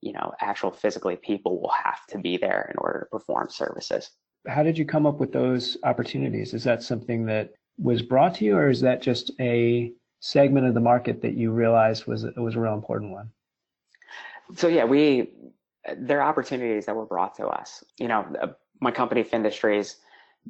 you 0.00 0.12
know 0.12 0.32
actual 0.40 0.70
physically 0.70 1.16
people 1.16 1.60
will 1.60 1.72
have 1.84 2.06
to 2.08 2.18
be 2.18 2.36
there 2.36 2.70
in 2.72 2.78
order 2.78 3.00
to 3.00 3.06
perform 3.18 3.50
services. 3.50 4.10
How 4.46 4.62
did 4.62 4.78
you 4.78 4.86
come 4.86 5.04
up 5.04 5.18
with 5.18 5.32
those 5.32 5.76
opportunities? 5.84 6.54
Is 6.54 6.64
that 6.64 6.82
something 6.82 7.26
that 7.26 7.52
was 7.76 8.00
brought 8.00 8.34
to 8.36 8.44
you, 8.44 8.56
or 8.56 8.70
is 8.70 8.80
that 8.80 9.02
just 9.02 9.32
a 9.40 9.92
segment 10.20 10.66
of 10.66 10.74
the 10.74 10.80
market 10.80 11.20
that 11.22 11.34
you 11.34 11.50
realized 11.50 12.06
was 12.06 12.24
was 12.36 12.54
a 12.54 12.60
real 12.60 12.74
important 12.74 13.10
one? 13.10 13.30
So 14.54 14.68
yeah, 14.68 14.84
we 14.84 15.32
there 15.96 16.20
are 16.20 16.28
opportunities 16.28 16.86
that 16.86 16.94
were 16.94 17.06
brought 17.06 17.34
to 17.36 17.46
us. 17.46 17.82
You 17.98 18.08
know, 18.08 18.26
uh, 18.40 18.48
my 18.80 18.90
company 18.90 19.24
Findustries 19.24 19.96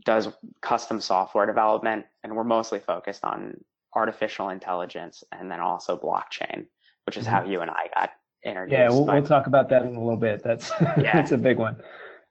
does 0.05 0.29
custom 0.63 1.01
software 1.01 1.47
development, 1.47 2.07
and 2.23 2.35
we're 2.35 2.45
mostly 2.45 2.79
focused 2.79 3.25
on 3.25 3.55
artificial 3.95 4.51
intelligence 4.51 5.25
and 5.33 5.51
then 5.51 5.61
also 5.61 5.97
blockchain, 5.97 6.67
which 7.07 7.17
is 7.17 7.25
mm-hmm. 7.25 7.35
how 7.35 7.45
you 7.45 7.61
and 7.61 7.71
I 7.71 7.89
got 7.95 8.11
introduced. 8.45 8.73
Yeah, 8.73 8.89
we'll, 8.89 9.07
we'll, 9.07 9.23
talk 9.23 9.47
about 9.47 9.69
that 9.71 9.83
in 9.83 9.95
a 9.95 10.01
little 10.01 10.17
bit. 10.17 10.43
That's 10.43 10.71
yeah. 10.81 11.13
that's 11.13 11.33
a 11.33 11.39
big 11.39 11.59
one. 11.59 11.77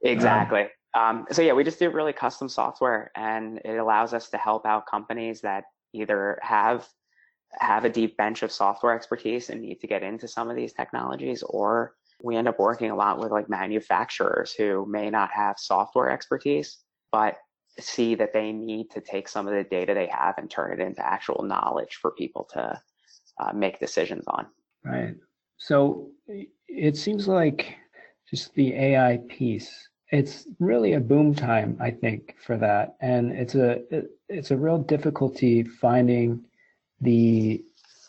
Exactly. 0.03 0.67
Um, 0.97 1.25
so 1.31 1.41
yeah, 1.41 1.53
we 1.53 1.63
just 1.63 1.79
do 1.79 1.89
really 1.89 2.13
custom 2.13 2.49
software, 2.49 3.11
and 3.15 3.59
it 3.63 3.77
allows 3.77 4.13
us 4.13 4.29
to 4.29 4.37
help 4.37 4.65
out 4.65 4.85
companies 4.87 5.41
that 5.41 5.65
either 5.93 6.39
have 6.41 6.87
have 7.59 7.83
a 7.83 7.89
deep 7.89 8.15
bench 8.15 8.43
of 8.43 8.51
software 8.51 8.95
expertise 8.95 9.49
and 9.49 9.61
need 9.61 9.81
to 9.81 9.87
get 9.87 10.03
into 10.03 10.27
some 10.27 10.49
of 10.49 10.55
these 10.55 10.73
technologies, 10.73 11.43
or 11.43 11.93
we 12.21 12.35
end 12.35 12.47
up 12.47 12.59
working 12.59 12.91
a 12.91 12.95
lot 12.95 13.19
with 13.19 13.31
like 13.31 13.49
manufacturers 13.49 14.53
who 14.53 14.85
may 14.87 15.09
not 15.09 15.31
have 15.31 15.57
software 15.57 16.09
expertise, 16.09 16.77
but 17.11 17.37
see 17.79 18.15
that 18.15 18.33
they 18.33 18.51
need 18.51 18.89
to 18.91 19.01
take 19.01 19.27
some 19.27 19.47
of 19.47 19.53
the 19.53 19.63
data 19.63 19.93
they 19.93 20.07
have 20.07 20.37
and 20.37 20.49
turn 20.49 20.73
it 20.73 20.83
into 20.83 21.05
actual 21.05 21.43
knowledge 21.43 21.95
for 22.01 22.11
people 22.11 22.47
to 22.53 22.81
uh, 23.39 23.53
make 23.53 23.79
decisions 23.79 24.25
on. 24.27 24.47
Right. 24.83 25.15
So 25.57 26.09
it 26.67 26.97
seems 26.97 27.27
like 27.27 27.75
just 28.29 28.53
the 28.53 28.73
AI 28.73 29.19
piece 29.29 29.89
it's 30.11 30.47
really 30.59 30.93
a 30.93 30.99
boom 30.99 31.35
time, 31.35 31.77
I 31.79 31.91
think, 31.91 32.35
for 32.43 32.57
that, 32.57 32.95
and 32.99 33.31
it's 33.31 33.55
a 33.55 33.81
it, 33.93 34.09
it's 34.27 34.51
a 34.51 34.57
real 34.57 34.79
difficulty 34.79 35.63
finding 35.63 36.43
the 37.01 37.63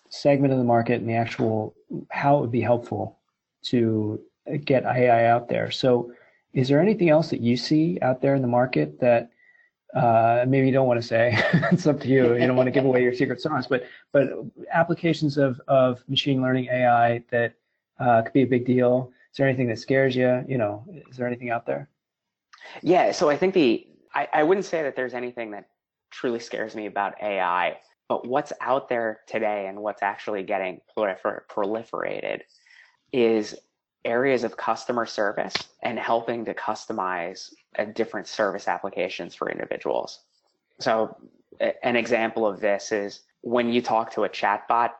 segment 0.08 0.52
of 0.52 0.58
the 0.58 0.64
market 0.64 1.00
and 1.00 1.08
the 1.08 1.14
actual 1.14 1.74
how 2.10 2.38
it 2.38 2.40
would 2.40 2.52
be 2.52 2.62
helpful 2.62 3.18
to 3.64 4.20
get 4.64 4.84
AI 4.84 5.26
out 5.26 5.48
there. 5.48 5.70
So, 5.70 6.12
is 6.54 6.68
there 6.68 6.80
anything 6.80 7.10
else 7.10 7.28
that 7.30 7.40
you 7.40 7.56
see 7.56 7.98
out 8.00 8.22
there 8.22 8.34
in 8.34 8.42
the 8.42 8.48
market 8.48 8.98
that 9.00 9.30
uh, 9.94 10.44
maybe 10.46 10.66
you 10.66 10.72
don't 10.72 10.86
want 10.86 11.00
to 11.00 11.06
say? 11.06 11.32
it's 11.72 11.86
up 11.86 12.00
to 12.00 12.08
you. 12.08 12.34
You 12.34 12.46
don't 12.46 12.56
want 12.56 12.66
to 12.68 12.72
give 12.72 12.84
away 12.84 13.02
your 13.02 13.14
secret 13.14 13.40
sauce, 13.40 13.66
but 13.66 13.84
but 14.12 14.28
applications 14.72 15.38
of 15.38 15.60
of 15.68 16.02
machine 16.08 16.42
learning 16.42 16.66
AI 16.66 17.22
that 17.30 17.54
uh, 17.98 18.22
could 18.22 18.32
be 18.32 18.42
a 18.42 18.46
big 18.46 18.64
deal 18.64 19.12
is 19.30 19.36
there 19.36 19.46
anything 19.46 19.68
that 19.68 19.78
scares 19.78 20.16
you? 20.16 20.44
You 20.48 20.58
know, 20.58 20.84
is 21.08 21.16
there 21.16 21.26
anything 21.26 21.50
out 21.50 21.64
there? 21.64 21.88
Yeah, 22.82 23.12
so 23.12 23.30
I 23.30 23.36
think 23.36 23.54
the 23.54 23.86
I, 24.14 24.28
I 24.32 24.42
wouldn't 24.42 24.66
say 24.66 24.82
that 24.82 24.96
there's 24.96 25.14
anything 25.14 25.52
that 25.52 25.68
truly 26.10 26.40
scares 26.40 26.74
me 26.74 26.86
about 26.86 27.14
AI, 27.22 27.78
but 28.08 28.26
what's 28.26 28.52
out 28.60 28.88
there 28.88 29.20
today 29.28 29.66
and 29.68 29.80
what's 29.80 30.02
actually 30.02 30.42
getting 30.42 30.80
prolifer- 30.96 31.42
proliferated 31.48 32.40
is 33.12 33.54
areas 34.04 34.42
of 34.42 34.56
customer 34.56 35.06
service 35.06 35.54
and 35.82 35.98
helping 35.98 36.44
to 36.46 36.54
customize 36.54 37.50
different 37.94 38.26
service 38.26 38.68
applications 38.68 39.34
for 39.34 39.50
individuals. 39.50 40.20
So, 40.80 41.16
an 41.82 41.96
example 41.96 42.46
of 42.46 42.60
this 42.60 42.92
is 42.92 43.20
when 43.42 43.72
you 43.72 43.82
talk 43.82 44.12
to 44.14 44.24
a 44.24 44.28
chatbot, 44.28 44.90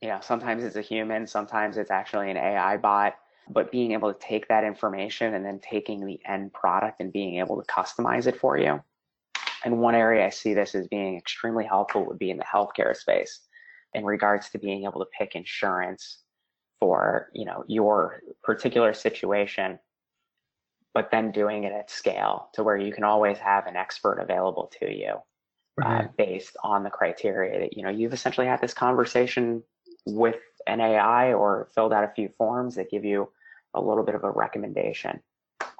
you 0.00 0.08
know, 0.08 0.18
sometimes 0.20 0.64
it's 0.64 0.76
a 0.76 0.82
human, 0.82 1.26
sometimes 1.26 1.76
it's 1.76 1.90
actually 1.90 2.30
an 2.30 2.36
AI 2.36 2.76
bot 2.76 3.16
but 3.52 3.72
being 3.72 3.92
able 3.92 4.12
to 4.12 4.18
take 4.20 4.48
that 4.48 4.64
information 4.64 5.34
and 5.34 5.44
then 5.44 5.58
taking 5.60 6.06
the 6.06 6.20
end 6.24 6.52
product 6.52 7.00
and 7.00 7.12
being 7.12 7.38
able 7.38 7.60
to 7.60 7.66
customize 7.66 8.26
it 8.26 8.38
for 8.38 8.56
you. 8.56 8.80
And 9.64 9.78
one 9.78 9.94
area 9.94 10.24
I 10.24 10.30
see 10.30 10.54
this 10.54 10.74
as 10.74 10.86
being 10.88 11.16
extremely 11.16 11.64
helpful 11.64 12.06
would 12.06 12.18
be 12.18 12.30
in 12.30 12.38
the 12.38 12.44
healthcare 12.44 12.96
space 12.96 13.40
in 13.92 14.04
regards 14.04 14.50
to 14.50 14.58
being 14.58 14.84
able 14.84 15.00
to 15.00 15.06
pick 15.18 15.34
insurance 15.34 16.18
for, 16.78 17.28
you 17.34 17.44
know, 17.44 17.64
your 17.66 18.22
particular 18.42 18.94
situation, 18.94 19.78
but 20.94 21.10
then 21.10 21.30
doing 21.30 21.64
it 21.64 21.72
at 21.72 21.90
scale 21.90 22.48
to 22.52 22.64
where 22.64 22.76
you 22.76 22.92
can 22.92 23.04
always 23.04 23.38
have 23.38 23.66
an 23.66 23.76
expert 23.76 24.18
available 24.18 24.70
to 24.80 24.90
you 24.90 25.12
uh, 25.82 25.88
right. 25.88 26.04
uh, 26.04 26.08
based 26.16 26.56
on 26.64 26.82
the 26.82 26.90
criteria 26.90 27.60
that, 27.60 27.76
you 27.76 27.82
know, 27.82 27.90
you've 27.90 28.12
essentially 28.12 28.46
had 28.46 28.60
this 28.60 28.74
conversation 28.74 29.62
with 30.06 30.40
an 30.66 30.80
AI 30.80 31.32
or 31.32 31.68
filled 31.74 31.92
out 31.92 32.04
a 32.04 32.12
few 32.14 32.28
forms 32.28 32.74
that 32.74 32.90
give 32.90 33.04
you 33.04 33.28
a 33.74 33.80
little 33.80 34.04
bit 34.04 34.14
of 34.14 34.24
a 34.24 34.30
recommendation. 34.30 35.20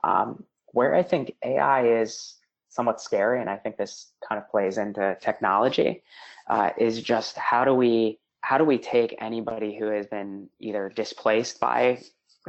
Um, 0.05 0.45
where 0.73 0.95
I 0.95 1.02
think 1.02 1.35
AI 1.45 2.00
is 2.00 2.37
somewhat 2.69 3.00
scary, 3.00 3.40
and 3.40 3.50
I 3.50 3.57
think 3.57 3.76
this 3.76 4.12
kind 4.26 4.40
of 4.40 4.49
plays 4.49 4.79
into 4.79 5.17
technology, 5.21 6.02
uh, 6.49 6.71
is 6.79 7.02
just 7.02 7.37
how 7.37 7.64
do 7.64 7.75
we 7.75 8.19
how 8.43 8.57
do 8.57 8.64
we 8.64 8.79
take 8.79 9.14
anybody 9.21 9.76
who 9.76 9.87
has 9.87 10.07
been 10.07 10.49
either 10.61 10.88
displaced 10.88 11.61
by 11.61 12.00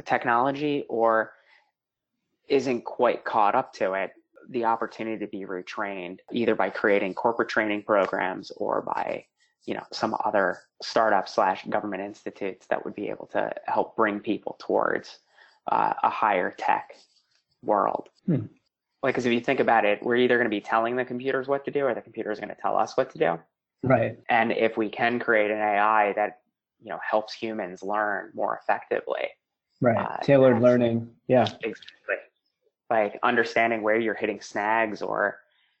technology 0.04 0.86
or 0.88 1.32
isn't 2.48 2.84
quite 2.84 3.24
caught 3.24 3.54
up 3.54 3.72
to 3.74 3.94
it 3.94 4.12
the 4.50 4.64
opportunity 4.64 5.18
to 5.24 5.30
be 5.30 5.44
retrained 5.44 6.18
either 6.32 6.54
by 6.54 6.68
creating 6.68 7.14
corporate 7.14 7.48
training 7.48 7.82
programs 7.82 8.50
or 8.56 8.82
by 8.82 9.24
you 9.66 9.74
know 9.74 9.84
some 9.92 10.16
other 10.24 10.58
startup 10.82 11.28
slash 11.28 11.64
government 11.66 12.02
institutes 12.02 12.66
that 12.68 12.84
would 12.84 12.94
be 12.94 13.08
able 13.08 13.26
to 13.26 13.52
help 13.66 13.96
bring 13.96 14.20
people 14.20 14.56
towards 14.58 15.18
uh, 15.70 15.94
a 16.02 16.10
higher 16.10 16.52
tech 16.58 16.94
world. 17.62 18.08
Hmm. 18.26 18.46
Like, 19.02 19.14
because 19.14 19.26
if 19.26 19.32
you 19.32 19.40
think 19.40 19.60
about 19.60 19.84
it, 19.84 20.02
we're 20.02 20.16
either 20.16 20.36
going 20.36 20.46
to 20.46 20.50
be 20.50 20.60
telling 20.60 20.94
the 20.96 21.04
computers 21.04 21.48
what 21.48 21.64
to 21.64 21.70
do, 21.70 21.84
or 21.84 21.94
the 21.94 22.00
computer 22.00 22.30
is 22.30 22.38
going 22.38 22.50
to 22.50 22.60
tell 22.60 22.76
us 22.76 22.96
what 22.96 23.10
to 23.10 23.18
do. 23.18 23.38
Right. 23.82 24.16
And 24.28 24.52
if 24.52 24.76
we 24.76 24.88
can 24.88 25.18
create 25.18 25.50
an 25.50 25.58
AI 25.58 26.12
that 26.14 26.40
you 26.82 26.90
know 26.90 26.98
helps 27.08 27.32
humans 27.32 27.82
learn 27.82 28.30
more 28.34 28.58
effectively, 28.62 29.28
right? 29.80 29.96
Uh, 29.96 30.16
Tailored 30.18 30.60
learning. 30.60 31.10
Yeah. 31.28 31.42
Exactly. 31.62 32.16
Like 32.92 33.18
understanding 33.22 33.80
where 33.80 33.98
you're 33.98 34.12
hitting 34.12 34.42
snags, 34.42 35.00
or 35.00 35.38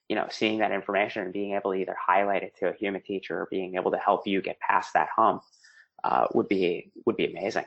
you 0.08 0.16
know, 0.16 0.26
seeing 0.30 0.58
that 0.60 0.72
information 0.72 1.22
and 1.22 1.32
being 1.32 1.52
able 1.52 1.72
to 1.72 1.78
either 1.78 1.94
highlight 2.00 2.42
it 2.42 2.56
to 2.60 2.68
a 2.68 2.72
human 2.72 3.02
teacher 3.02 3.42
or 3.42 3.48
being 3.50 3.74
able 3.74 3.90
to 3.90 3.98
help 3.98 4.26
you 4.26 4.40
get 4.40 4.58
past 4.60 4.94
that 4.94 5.08
hump 5.14 5.42
uh, 6.04 6.26
would 6.32 6.48
be 6.48 6.90
would 7.04 7.16
be 7.16 7.26
amazing. 7.26 7.66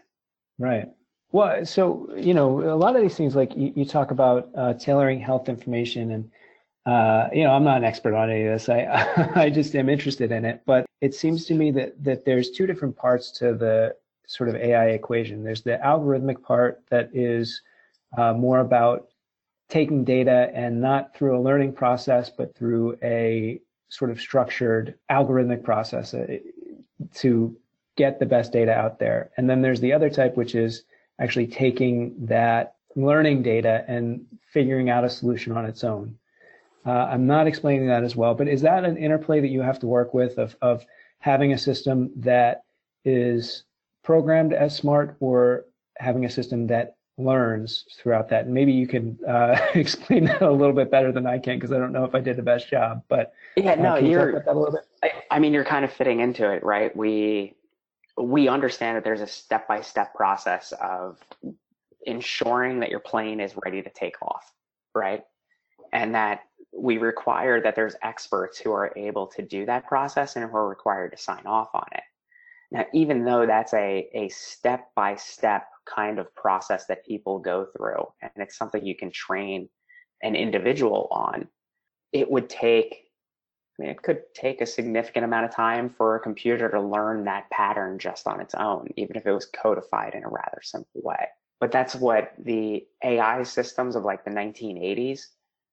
Right. 0.58 0.88
Well, 1.32 1.64
so 1.64 2.10
you 2.16 2.34
know, 2.34 2.62
a 2.62 2.76
lot 2.76 2.96
of 2.96 3.04
these 3.04 3.16
things, 3.16 3.36
like 3.36 3.56
you, 3.56 3.72
you 3.76 3.86
talk 3.86 4.10
about 4.10 4.50
uh, 4.58 4.74
tailoring 4.74 5.20
health 5.20 5.48
information, 5.48 6.12
and 6.12 6.32
uh, 6.88 7.30
you 7.32 7.44
know, 7.44 7.52
I'm 7.52 7.64
not 7.64 7.78
an 7.78 7.84
expert 7.84 8.16
on 8.16 8.32
any 8.32 8.46
of 8.46 8.54
this. 8.54 8.68
I 8.68 9.32
I 9.36 9.50
just 9.52 9.76
am 9.76 9.90
interested 9.90 10.32
in 10.32 10.44
it, 10.44 10.62
but 10.66 10.88
it 11.02 11.14
seems 11.14 11.46
to 11.46 11.54
me 11.54 11.70
that 11.72 12.04
that 12.04 12.26
there's 12.26 12.50
two 12.50 12.66
different 12.66 12.96
parts 12.96 13.30
to 13.34 13.54
the 13.54 13.96
sort 14.28 14.50
of 14.50 14.56
AI 14.56 14.88
equation. 14.90 15.44
There's 15.44 15.62
the 15.62 15.80
algorithmic 15.84 16.42
part 16.42 16.82
that 16.90 17.10
is 17.14 17.62
uh, 18.18 18.34
more 18.34 18.60
about 18.60 19.10
taking 19.70 20.04
data 20.04 20.52
and 20.54 20.80
not 20.82 21.16
through 21.16 21.38
a 21.38 21.42
learning 21.42 21.74
process, 21.74 22.30
but 22.30 22.56
through 22.56 22.98
a 23.04 23.60
sort 23.90 24.12
of 24.12 24.20
structured 24.20 24.96
algorithmic 25.10 25.64
process 25.64 26.14
uh, 26.14 26.38
to 27.14 27.56
get 27.96 28.20
the 28.20 28.26
best 28.26 28.52
data 28.52 28.74
out 28.74 29.00
there. 29.00 29.32
And 29.38 29.50
then 29.50 29.62
there's 29.62 29.80
the 29.80 29.94
other 29.94 30.10
type, 30.10 30.36
which 30.36 30.56
is 30.56 30.84
actually 31.20 31.48
taking 31.48 32.14
that 32.26 32.76
learning 32.96 33.44
data 33.44 33.86
and 33.88 34.26
figuring 34.52 34.90
out 34.90 35.04
a 35.04 35.10
solution 35.10 35.54
on 35.54 35.66
its 35.66 35.84
own. 35.84 36.18
Uh, 36.86 36.92
I'm 36.92 37.26
not 37.26 37.48
explaining 37.48 37.88
that 37.88 38.04
as 38.04 38.16
well, 38.16 38.36
but 38.36 38.48
is 38.48 38.62
that 38.62 38.86
an 38.86 38.98
interplay 38.98 39.40
that 39.42 39.50
you 39.50 39.62
have 39.62 39.80
to 39.80 39.88
work 39.88 40.14
with 40.14 40.38
of, 40.38 40.56
of 40.62 40.86
having 41.20 41.54
a 41.54 41.58
system 41.58 42.12
that 42.18 42.64
is 43.04 43.64
programmed 44.04 44.54
as 44.54 44.76
smart 44.76 45.18
or 45.20 45.66
having 45.98 46.26
a 46.26 46.30
system 46.30 46.68
that 46.68 46.95
learns 47.18 47.86
throughout 47.98 48.30
that? 48.30 48.46
And 48.46 48.54
maybe 48.54 48.72
you 48.72 48.88
can 48.88 49.18
uh, 49.28 49.58
explain 49.74 50.26
that 50.26 50.42
a 50.42 50.52
little 50.52 50.74
bit 50.76 50.92
better 50.92 51.12
than 51.12 51.26
I 51.26 51.40
can 51.40 51.58
because 51.58 51.72
I 51.72 51.78
don't 51.78 51.92
know 51.92 52.06
if 52.06 52.16
I 52.16 52.20
did 52.20 52.36
the 52.36 52.44
best 52.44 52.70
job. 52.70 53.04
But 53.08 53.34
yeah, 53.56 53.74
uh, 53.74 53.76
no, 53.76 53.96
you're. 53.96 54.44
You 54.46 54.80
I, 55.04 55.12
I 55.32 55.40
mean, 55.40 55.54
you're 55.54 55.66
kind 55.66 55.86
of 55.86 55.92
fitting 55.92 56.20
into 56.20 56.52
it, 56.52 56.64
right? 56.64 56.96
We 56.96 57.56
we 58.18 58.48
understand 58.48 58.98
that 58.98 59.04
there's 59.04 59.22
a 59.22 59.28
step 59.28 59.68
by 59.68 59.82
step 59.82 60.14
process 60.14 60.74
of 60.82 61.20
ensuring 62.06 62.80
that 62.80 62.90
your 62.90 63.00
plane 63.00 63.40
is 63.40 63.54
ready 63.66 63.82
to 63.82 63.90
take 63.90 64.22
off, 64.22 64.52
right? 64.94 65.24
And 65.92 66.16
that 66.16 66.42
we 66.74 66.98
require 66.98 67.62
that 67.62 67.76
there's 67.76 67.96
experts 68.02 68.60
who 68.60 68.72
are 68.72 68.94
able 68.96 69.28
to 69.28 69.42
do 69.42 69.66
that 69.66 69.88
process 69.88 70.36
and 70.36 70.50
who 70.50 70.56
are 70.56 70.68
required 70.68 71.12
to 71.12 71.18
sign 71.18 71.46
off 71.46 71.70
on 71.74 71.88
it. 71.94 72.04
Now, 72.72 72.86
even 72.94 73.24
though 73.24 73.46
that's 73.46 73.74
a, 73.74 74.10
a 74.14 74.30
step 74.30 74.90
by 74.96 75.16
step 75.16 75.68
kind 75.86 76.20
of 76.20 76.34
process 76.36 76.86
that 76.88 77.06
people 77.06 77.40
go 77.40 77.68
through, 77.76 78.06
and 78.22 78.32
it's 78.38 78.58
something 78.58 78.86
you 78.86 78.96
can 78.96 79.12
train 79.12 79.70
an 80.24 80.36
individual 80.36 81.08
on, 81.12 81.48
it 82.12 82.30
would 82.30 82.50
take 82.50 83.06
I 83.78 83.82
mean, 83.82 83.92
it 83.92 84.02
could 84.02 84.22
take 84.34 84.62
a 84.62 84.66
significant 84.66 85.26
amount 85.26 85.46
of 85.46 85.54
time 85.54 85.90
for 85.90 86.16
a 86.16 86.20
computer 86.20 86.70
to 86.70 86.82
learn 86.82 87.26
that 87.26 87.50
pattern 87.50 88.00
just 88.00 88.26
on 88.26 88.40
its 88.40 88.56
own, 88.56 88.88
even 88.96 89.18
if 89.18 89.26
it 89.26 89.34
was 89.34 89.48
codified 89.48 90.14
in 90.14 90.24
a 90.24 90.30
rather 90.30 90.62
simple 90.62 91.02
way. 91.04 91.28
But 91.60 91.74
that's 91.74 91.94
what 91.94 92.34
the 92.40 92.88
AI 93.04 93.44
systems 93.44 93.98
of 93.98 94.06
like 94.06 94.24
the 94.24 94.32
1980s, 94.32 95.28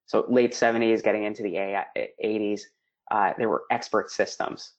so 0.07 0.25
late 0.29 0.53
70s, 0.53 1.03
getting 1.03 1.25
into 1.25 1.43
the 1.45 1.57
AI, 1.57 1.87
80s, 2.25 2.63
uh, 3.11 3.33
there 3.39 3.49
were 3.49 3.65
expert 3.71 4.11
systems. 4.11 4.73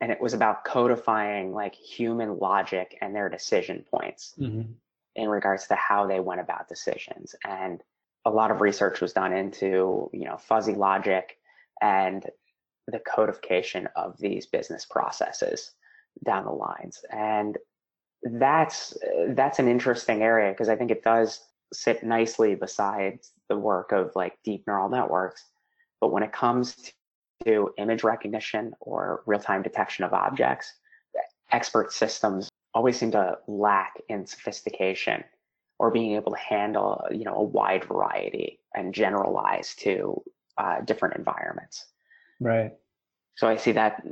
And 0.00 0.12
it 0.12 0.20
was 0.20 0.34
about 0.34 0.64
codifying 0.64 1.52
like 1.52 1.74
human 1.74 2.38
logic 2.38 2.96
and 3.00 3.14
their 3.14 3.28
decision 3.28 3.84
points 3.90 4.34
mm-hmm. 4.38 4.70
in 5.16 5.28
regards 5.28 5.66
to 5.68 5.74
how 5.74 6.06
they 6.06 6.20
went 6.20 6.40
about 6.40 6.68
decisions. 6.68 7.34
And 7.44 7.82
a 8.24 8.30
lot 8.30 8.50
of 8.50 8.60
research 8.60 9.00
was 9.00 9.12
done 9.12 9.32
into, 9.32 10.08
you 10.12 10.24
know, 10.24 10.36
fuzzy 10.36 10.74
logic 10.74 11.38
and 11.80 12.24
the 12.86 13.00
codification 13.00 13.88
of 13.96 14.16
these 14.18 14.46
business 14.46 14.84
processes 14.84 15.72
down 16.24 16.44
the 16.44 16.50
lines. 16.50 17.04
And 17.10 17.58
that's 18.22 18.96
that's 19.28 19.58
an 19.58 19.68
interesting 19.68 20.22
area 20.22 20.50
because 20.50 20.68
I 20.68 20.76
think 20.76 20.90
it 20.90 21.04
does 21.04 21.40
sit 21.72 22.02
nicely 22.02 22.54
beside 22.54 23.20
the 23.48 23.56
work 23.56 23.92
of 23.92 24.12
like 24.14 24.38
deep 24.44 24.64
neural 24.66 24.88
networks. 24.88 25.44
But 26.00 26.12
when 26.12 26.22
it 26.22 26.32
comes 26.32 26.92
to 27.46 27.72
image 27.78 28.02
recognition 28.02 28.72
or 28.80 29.22
real-time 29.26 29.62
detection 29.62 30.04
of 30.04 30.12
objects, 30.12 30.74
expert 31.50 31.92
systems 31.92 32.48
always 32.74 32.98
seem 32.98 33.10
to 33.12 33.38
lack 33.46 33.94
in 34.08 34.26
sophistication 34.26 35.24
or 35.78 35.90
being 35.90 36.14
able 36.14 36.32
to 36.32 36.38
handle 36.38 37.06
you 37.10 37.24
know 37.24 37.34
a 37.34 37.42
wide 37.42 37.84
variety 37.84 38.60
and 38.74 38.92
generalize 38.92 39.74
to 39.76 40.20
uh, 40.58 40.80
different 40.82 41.16
environments. 41.16 41.86
Right. 42.40 42.72
So 43.36 43.48
I 43.48 43.56
see 43.56 43.72
that 43.72 44.04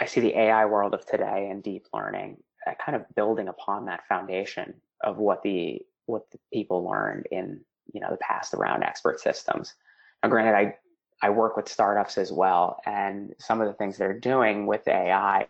I 0.00 0.06
see 0.06 0.20
the 0.20 0.36
AI 0.36 0.64
world 0.66 0.94
of 0.94 1.06
today 1.06 1.48
and 1.50 1.62
deep 1.62 1.86
learning 1.92 2.38
uh, 2.66 2.72
kind 2.84 2.96
of 2.96 3.04
building 3.14 3.48
upon 3.48 3.86
that 3.86 4.06
foundation 4.08 4.74
of 5.02 5.18
what 5.18 5.42
the 5.42 5.80
what 6.06 6.30
the 6.30 6.38
people 6.52 6.84
learned 6.84 7.26
in 7.30 7.60
you 7.92 8.00
know 8.00 8.10
the 8.10 8.18
past 8.18 8.54
around 8.54 8.82
expert 8.82 9.20
systems. 9.20 9.74
Now, 10.22 10.28
granted, 10.30 10.54
I 10.54 10.76
I 11.22 11.30
work 11.30 11.56
with 11.56 11.68
startups 11.68 12.18
as 12.18 12.32
well, 12.32 12.80
and 12.86 13.34
some 13.38 13.60
of 13.60 13.66
the 13.66 13.74
things 13.74 13.96
they're 13.96 14.18
doing 14.18 14.66
with 14.66 14.86
AI 14.86 15.46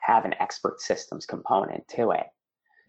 have 0.00 0.24
an 0.24 0.34
expert 0.40 0.80
systems 0.80 1.26
component 1.26 1.86
to 1.88 2.10
it. 2.10 2.26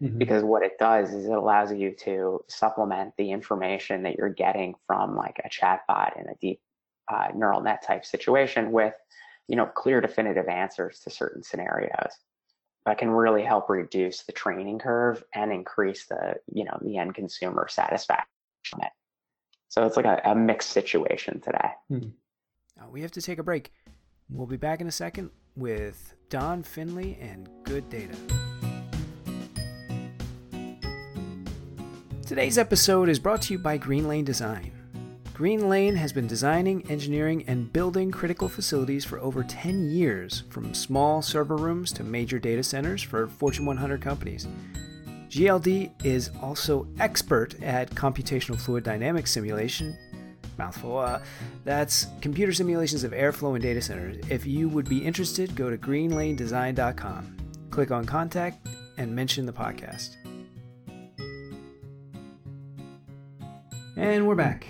Mm-hmm. 0.02 0.18
Because 0.18 0.42
what 0.42 0.64
it 0.64 0.72
does 0.78 1.12
is 1.12 1.26
it 1.26 1.32
allows 1.32 1.72
you 1.72 1.94
to 2.00 2.44
supplement 2.48 3.14
the 3.16 3.30
information 3.30 4.02
that 4.02 4.16
you're 4.16 4.28
getting 4.28 4.74
from 4.86 5.16
like 5.16 5.40
a 5.44 5.48
chatbot 5.48 6.20
in 6.20 6.28
a 6.28 6.34
deep 6.40 6.60
uh, 7.08 7.28
neural 7.34 7.60
net 7.60 7.84
type 7.86 8.04
situation 8.04 8.72
with, 8.72 8.94
you 9.46 9.54
know, 9.54 9.66
clear 9.66 10.00
definitive 10.00 10.48
answers 10.48 11.00
to 11.00 11.10
certain 11.10 11.42
scenarios 11.44 12.12
that 12.86 12.98
can 12.98 13.10
really 13.10 13.44
help 13.44 13.70
reduce 13.70 14.22
the 14.22 14.32
training 14.32 14.78
curve 14.78 15.22
and 15.34 15.52
increase 15.52 16.06
the, 16.06 16.34
you 16.52 16.64
know, 16.64 16.76
the 16.82 16.98
end 16.98 17.14
consumer 17.14 17.68
satisfaction. 17.68 18.26
So 19.68 19.86
it's 19.86 19.96
like 19.96 20.06
a, 20.06 20.20
a 20.24 20.34
mixed 20.34 20.70
situation 20.70 21.40
today. 21.40 21.70
Hmm. 21.88 22.08
Now 22.76 22.88
we 22.90 23.02
have 23.02 23.12
to 23.12 23.22
take 23.22 23.38
a 23.38 23.42
break. 23.42 23.72
We'll 24.28 24.48
be 24.48 24.56
back 24.56 24.80
in 24.80 24.88
a 24.88 24.92
second 24.92 25.30
with 25.54 26.14
Don 26.28 26.64
Finley 26.64 27.16
and 27.20 27.48
Good 27.62 27.88
Data. 27.88 28.16
Today's 32.26 32.58
episode 32.58 33.08
is 33.08 33.20
brought 33.20 33.42
to 33.42 33.52
you 33.52 33.60
by 33.60 33.76
Green 33.76 34.08
Lane 34.08 34.24
Design. 34.24 34.72
Green 35.34 35.68
Lane 35.68 35.94
has 35.94 36.12
been 36.12 36.26
designing, 36.26 36.88
engineering, 36.90 37.44
and 37.46 37.72
building 37.72 38.10
critical 38.10 38.48
facilities 38.48 39.04
for 39.04 39.20
over 39.20 39.44
10 39.44 39.90
years, 39.90 40.42
from 40.48 40.74
small 40.74 41.22
server 41.22 41.56
rooms 41.56 41.92
to 41.92 42.02
major 42.02 42.38
data 42.38 42.62
centers 42.62 43.02
for 43.02 43.28
Fortune 43.28 43.66
100 43.66 44.00
companies. 44.00 44.48
GLD 45.28 45.90
is 46.04 46.30
also 46.40 46.88
expert 46.98 47.60
at 47.62 47.90
computational 47.90 48.60
fluid 48.60 48.84
dynamics 48.84 49.30
simulation. 49.30 49.96
Mouthful. 50.58 50.98
Uh, 50.98 51.20
that's 51.64 52.06
computer 52.20 52.52
simulations 52.52 53.04
of 53.04 53.12
airflow 53.12 53.56
in 53.56 53.62
data 53.62 53.82
centers. 53.82 54.24
If 54.30 54.46
you 54.46 54.68
would 54.68 54.88
be 54.88 55.04
interested, 55.04 55.54
go 55.56 55.70
to 55.70 55.76
greenlanedesign.com. 55.76 57.36
Click 57.70 57.90
on 57.90 58.04
contact 58.04 58.66
and 58.98 59.14
mention 59.14 59.46
the 59.46 59.52
podcast. 59.52 60.16
And 63.96 64.26
we're 64.26 64.34
back 64.34 64.66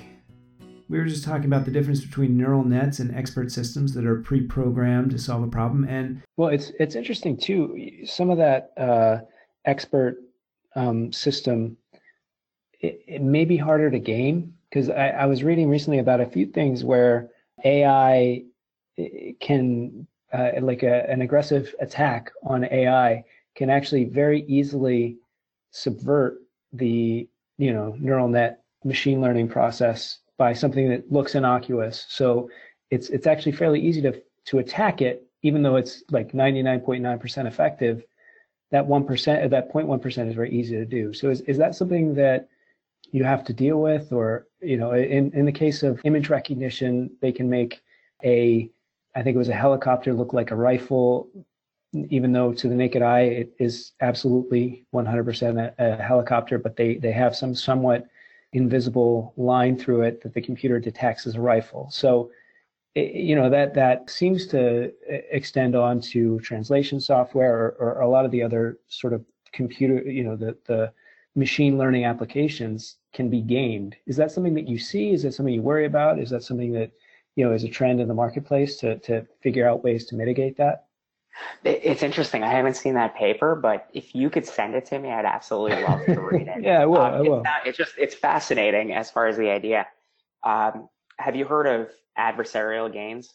we 0.89 0.99
were 0.99 1.07
just 1.07 1.25
talking 1.25 1.47
about 1.47 1.65
the 1.65 1.71
difference 1.71 2.05
between 2.05 2.37
neural 2.37 2.65
nets 2.65 2.99
and 2.99 3.15
expert 3.15 3.51
systems 3.51 3.95
that 3.95 4.07
are 4.07 4.21
pre-programmed 4.21 5.11
to 5.11 5.19
solve 5.19 5.43
a 5.43 5.49
problem 5.49 5.85
and 5.85 6.23
well 6.37 6.49
it's 6.49 6.73
it's 6.79 6.95
interesting 6.95 7.37
too 7.37 8.05
some 8.05 8.31
of 8.31 8.39
that 8.39 8.73
uh, 8.77 9.19
expert 9.65 10.17
um, 10.77 11.13
system 11.13 11.77
it, 12.81 13.01
it, 13.07 13.23
may 13.23 13.45
be 13.45 13.57
harder 13.57 13.91
to 13.91 13.99
game 13.99 14.54
because 14.75 14.91
I, 14.91 15.11
I, 15.11 15.27
was 15.27 15.45
reading 15.45 15.69
recently 15.69 16.01
about 16.01 16.21
a 16.21 16.27
few 16.27 16.47
things 16.47 16.83
where 16.83 17.31
ai 17.65 18.43
can 19.41 20.07
uh, 20.33 20.51
like 20.61 20.83
a, 20.83 21.09
an 21.09 21.23
aggressive 21.23 21.73
attack 21.81 22.33
on 22.43 22.65
ai 22.65 23.25
can 23.55 23.71
actually 23.71 24.05
very 24.05 24.43
easily 24.43 25.17
subvert 25.71 26.39
the 26.73 27.29
you 27.57 27.73
know 27.73 27.95
neural 28.01 28.27
net 28.27 28.65
machine 28.83 29.21
learning 29.21 29.49
process 29.49 30.19
by 30.39 30.53
something 30.53 30.89
that 30.89 31.11
looks 31.11 31.37
innocuous. 31.37 32.07
So 32.09 32.51
it's 32.91 33.11
it's 33.11 33.29
actually 33.29 33.53
fairly 33.53 33.81
easy 33.81 34.03
to 34.03 34.21
to 34.47 34.59
attack 34.59 35.01
it, 35.01 35.25
even 35.43 35.63
though 35.63 35.77
it's 35.77 36.03
like 36.11 36.33
99.9% 36.33 37.47
effective. 37.47 38.05
That 38.73 38.87
one 38.87 39.05
percent, 39.05 39.49
that 39.51 39.73
0.1 39.73 40.03
percent, 40.03 40.29
is 40.29 40.35
very 40.35 40.51
easy 40.51 40.75
to 40.75 40.85
do. 40.85 41.13
So 41.13 41.31
is 41.31 41.43
is 41.43 41.59
that 41.59 41.77
something 41.77 42.15
that 42.15 42.49
you 43.15 43.23
have 43.23 43.45
to 43.45 43.53
deal 43.53 43.81
with, 43.81 44.13
or 44.13 44.49
you 44.61 44.77
know, 44.77 44.93
in 44.93 45.31
in 45.35 45.45
the 45.47 45.53
case 45.53 45.85
of 45.85 46.01
image 46.03 46.31
recognition, 46.31 47.09
they 47.23 47.31
can 47.31 47.49
make 47.49 47.81
a 48.25 48.69
I 49.15 49.23
think 49.23 49.37
it 49.37 49.39
was 49.39 49.51
a 49.51 49.55
helicopter 49.55 50.13
look 50.13 50.33
like 50.33 50.51
a 50.51 50.57
rifle, 50.57 51.29
even 52.09 52.33
though 52.33 52.53
to 52.53 52.69
the 52.69 52.75
naked 52.75 53.03
eye 53.03 53.27
it 53.43 53.55
is 53.61 53.93
absolutely 54.01 54.85
100% 54.93 55.57
a, 55.57 55.75
a 55.79 56.03
helicopter. 56.03 56.59
But 56.59 56.75
they 56.75 56.97
they 56.97 57.13
have 57.13 57.37
some 57.37 57.55
somewhat 57.55 58.09
invisible 58.53 59.33
line 59.37 59.79
through 59.79 60.03
it 60.03 60.21
that 60.23 60.35
the 60.35 60.43
computer 60.43 60.81
detects 60.81 61.25
as 61.25 61.37
a 61.37 61.41
rifle. 61.41 61.89
So, 61.93 62.33
you 62.97 63.37
know, 63.37 63.49
that, 63.49 63.75
that 63.75 64.11
seems 64.11 64.47
to 64.49 64.93
extend 65.31 65.77
on 65.77 66.01
to 66.13 66.41
translation 66.41 67.01
software 67.01 67.55
or, 67.55 67.77
or 67.79 68.01
a 68.01 68.09
lot 68.09 68.25
of 68.25 68.33
the 68.33 68.43
other 68.43 68.79
sort 68.89 69.13
of 69.13 69.25
computer, 69.53 70.03
you 70.03 70.25
know, 70.25 70.37
the, 70.37 70.57
the 70.67 70.93
machine 71.35 71.79
learning 71.79 72.05
applications 72.05 72.97
can 73.15 73.31
be 73.31 73.41
gamed. 73.41 73.97
Is 74.07 74.17
that 74.17 74.31
something 74.31 74.55
that 74.55 74.69
you 74.69 74.79
see? 74.79 75.13
Is 75.13 75.23
that 75.23 75.33
something 75.33 75.55
you 75.55 75.63
worry 75.63 75.87
about? 75.87 76.19
Is 76.19 76.31
that 76.31 76.43
something 76.43 76.73
that, 76.73 76.91
you 77.37 77.45
know, 77.45 77.53
is 77.53 77.65
a 77.65 77.69
trend 77.69 78.01
in 78.01 78.09
the 78.09 78.15
marketplace 78.15 78.77
to, 78.79 78.99
to 79.01 79.27
figure 79.43 79.69
out 79.69 79.85
ways 79.85 80.07
to 80.07 80.17
mitigate 80.17 80.57
that? 80.59 80.87
It's 81.65 82.03
interesting. 82.03 82.45
I 82.45 82.51
haven't 82.51 82.75
seen 82.75 82.95
that 82.95 83.17
paper, 83.17 83.57
but 83.57 83.89
if 83.93 84.15
you 84.15 84.31
could 84.31 84.47
send 84.47 84.75
it 84.75 84.87
to 84.87 84.99
me, 84.99 85.11
I'd 85.11 85.25
absolutely 85.25 85.83
love 85.83 86.05
to 86.07 86.21
read 86.21 86.47
it. 86.47 86.57
yeah, 86.63 86.81
I 86.81 86.87
will. 86.87 87.01
Um, 87.01 87.15
I 87.15 87.21
will. 87.23 87.37
It's, 87.39 87.45
not, 87.45 87.67
it's, 87.67 87.79
just 87.79 87.95
it's 87.99 88.15
fascinating 88.15 88.93
as 88.93 89.11
far 89.11 89.27
as 89.27 89.37
the 89.37 89.51
idea. 89.51 89.87
Um, 90.45 90.89
have 91.19 91.35
you 91.35 91.45
heard 91.45 91.67
of 91.67 91.89
adversarial 92.17 92.93
GANs? 92.93 93.35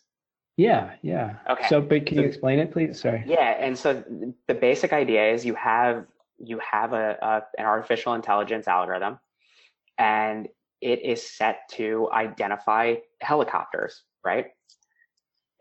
Yeah, 0.56 0.94
yeah. 1.02 1.36
Okay. 1.50 1.68
So, 1.68 1.82
but 1.82 2.06
can 2.06 2.18
so, 2.18 2.22
you 2.22 2.28
explain 2.28 2.60
it, 2.60 2.72
please? 2.72 3.00
Sorry. 3.02 3.24
Yeah, 3.26 3.56
and 3.60 3.78
so 3.78 4.04
the 4.48 4.54
basic 4.54 4.94
idea 4.94 5.34
is 5.34 5.46
you 5.46 5.56
have 5.56 6.06
you 6.38 6.60
have 6.60 6.94
a, 6.94 7.18
a 7.22 7.44
an 7.58 7.65
artificial 7.65 8.13
intelligence 8.13 8.68
algorithm, 8.68 9.20
and 9.99 10.47
it 10.81 11.03
is 11.03 11.29
set 11.29 11.59
to 11.71 12.09
identify 12.12 12.95
helicopters, 13.21 14.03
right? 14.23 14.47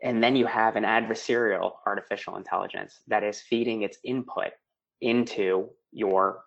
And 0.01 0.23
then 0.23 0.37
you 0.37 0.45
have 0.45 0.77
an 0.77 0.85
adversarial 0.85 1.73
artificial 1.85 2.37
intelligence 2.37 3.01
that 3.07 3.23
is 3.23 3.41
feeding 3.41 3.81
its 3.81 3.97
input 4.03 4.51
into 5.01 5.69
your 5.91 6.39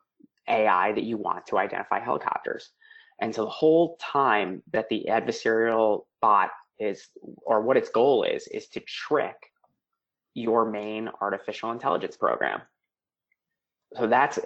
AI 0.49 0.93
that 0.93 1.05
you 1.05 1.19
want 1.19 1.47
to 1.49 1.59
identify 1.59 2.01
helicopters. 2.01 2.71
And 3.21 3.35
so 3.35 3.45
the 3.45 3.51
whole 3.51 3.99
time 4.01 4.63
that 4.73 4.89
the 4.89 5.07
adversarial 5.11 6.07
bot 6.23 6.51
is, 6.79 7.09
or 7.45 7.61
what 7.61 7.77
its 7.77 7.91
goal 7.91 8.25
is, 8.25 8.49
is 8.49 8.69
to 8.69 8.81
trick 8.81 9.37
your 10.35 10.71
main 10.71 11.11
artificial 11.21 11.71
intelligence 11.73 12.17
program. 12.17 12.63
So 13.99 14.07
that's 14.07 14.39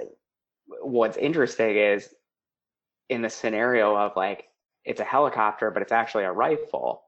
what's 0.67 1.17
interesting 1.17 1.77
is 1.77 2.09
in 3.09 3.23
the 3.23 3.31
scenario 3.31 3.97
of 3.97 4.13
like, 4.17 4.45
it's 4.85 5.01
a 5.01 5.05
helicopter, 5.05 5.71
but 5.71 5.83
it's 5.83 5.93
actually 5.93 6.25
a 6.25 6.33
rifle 6.33 7.03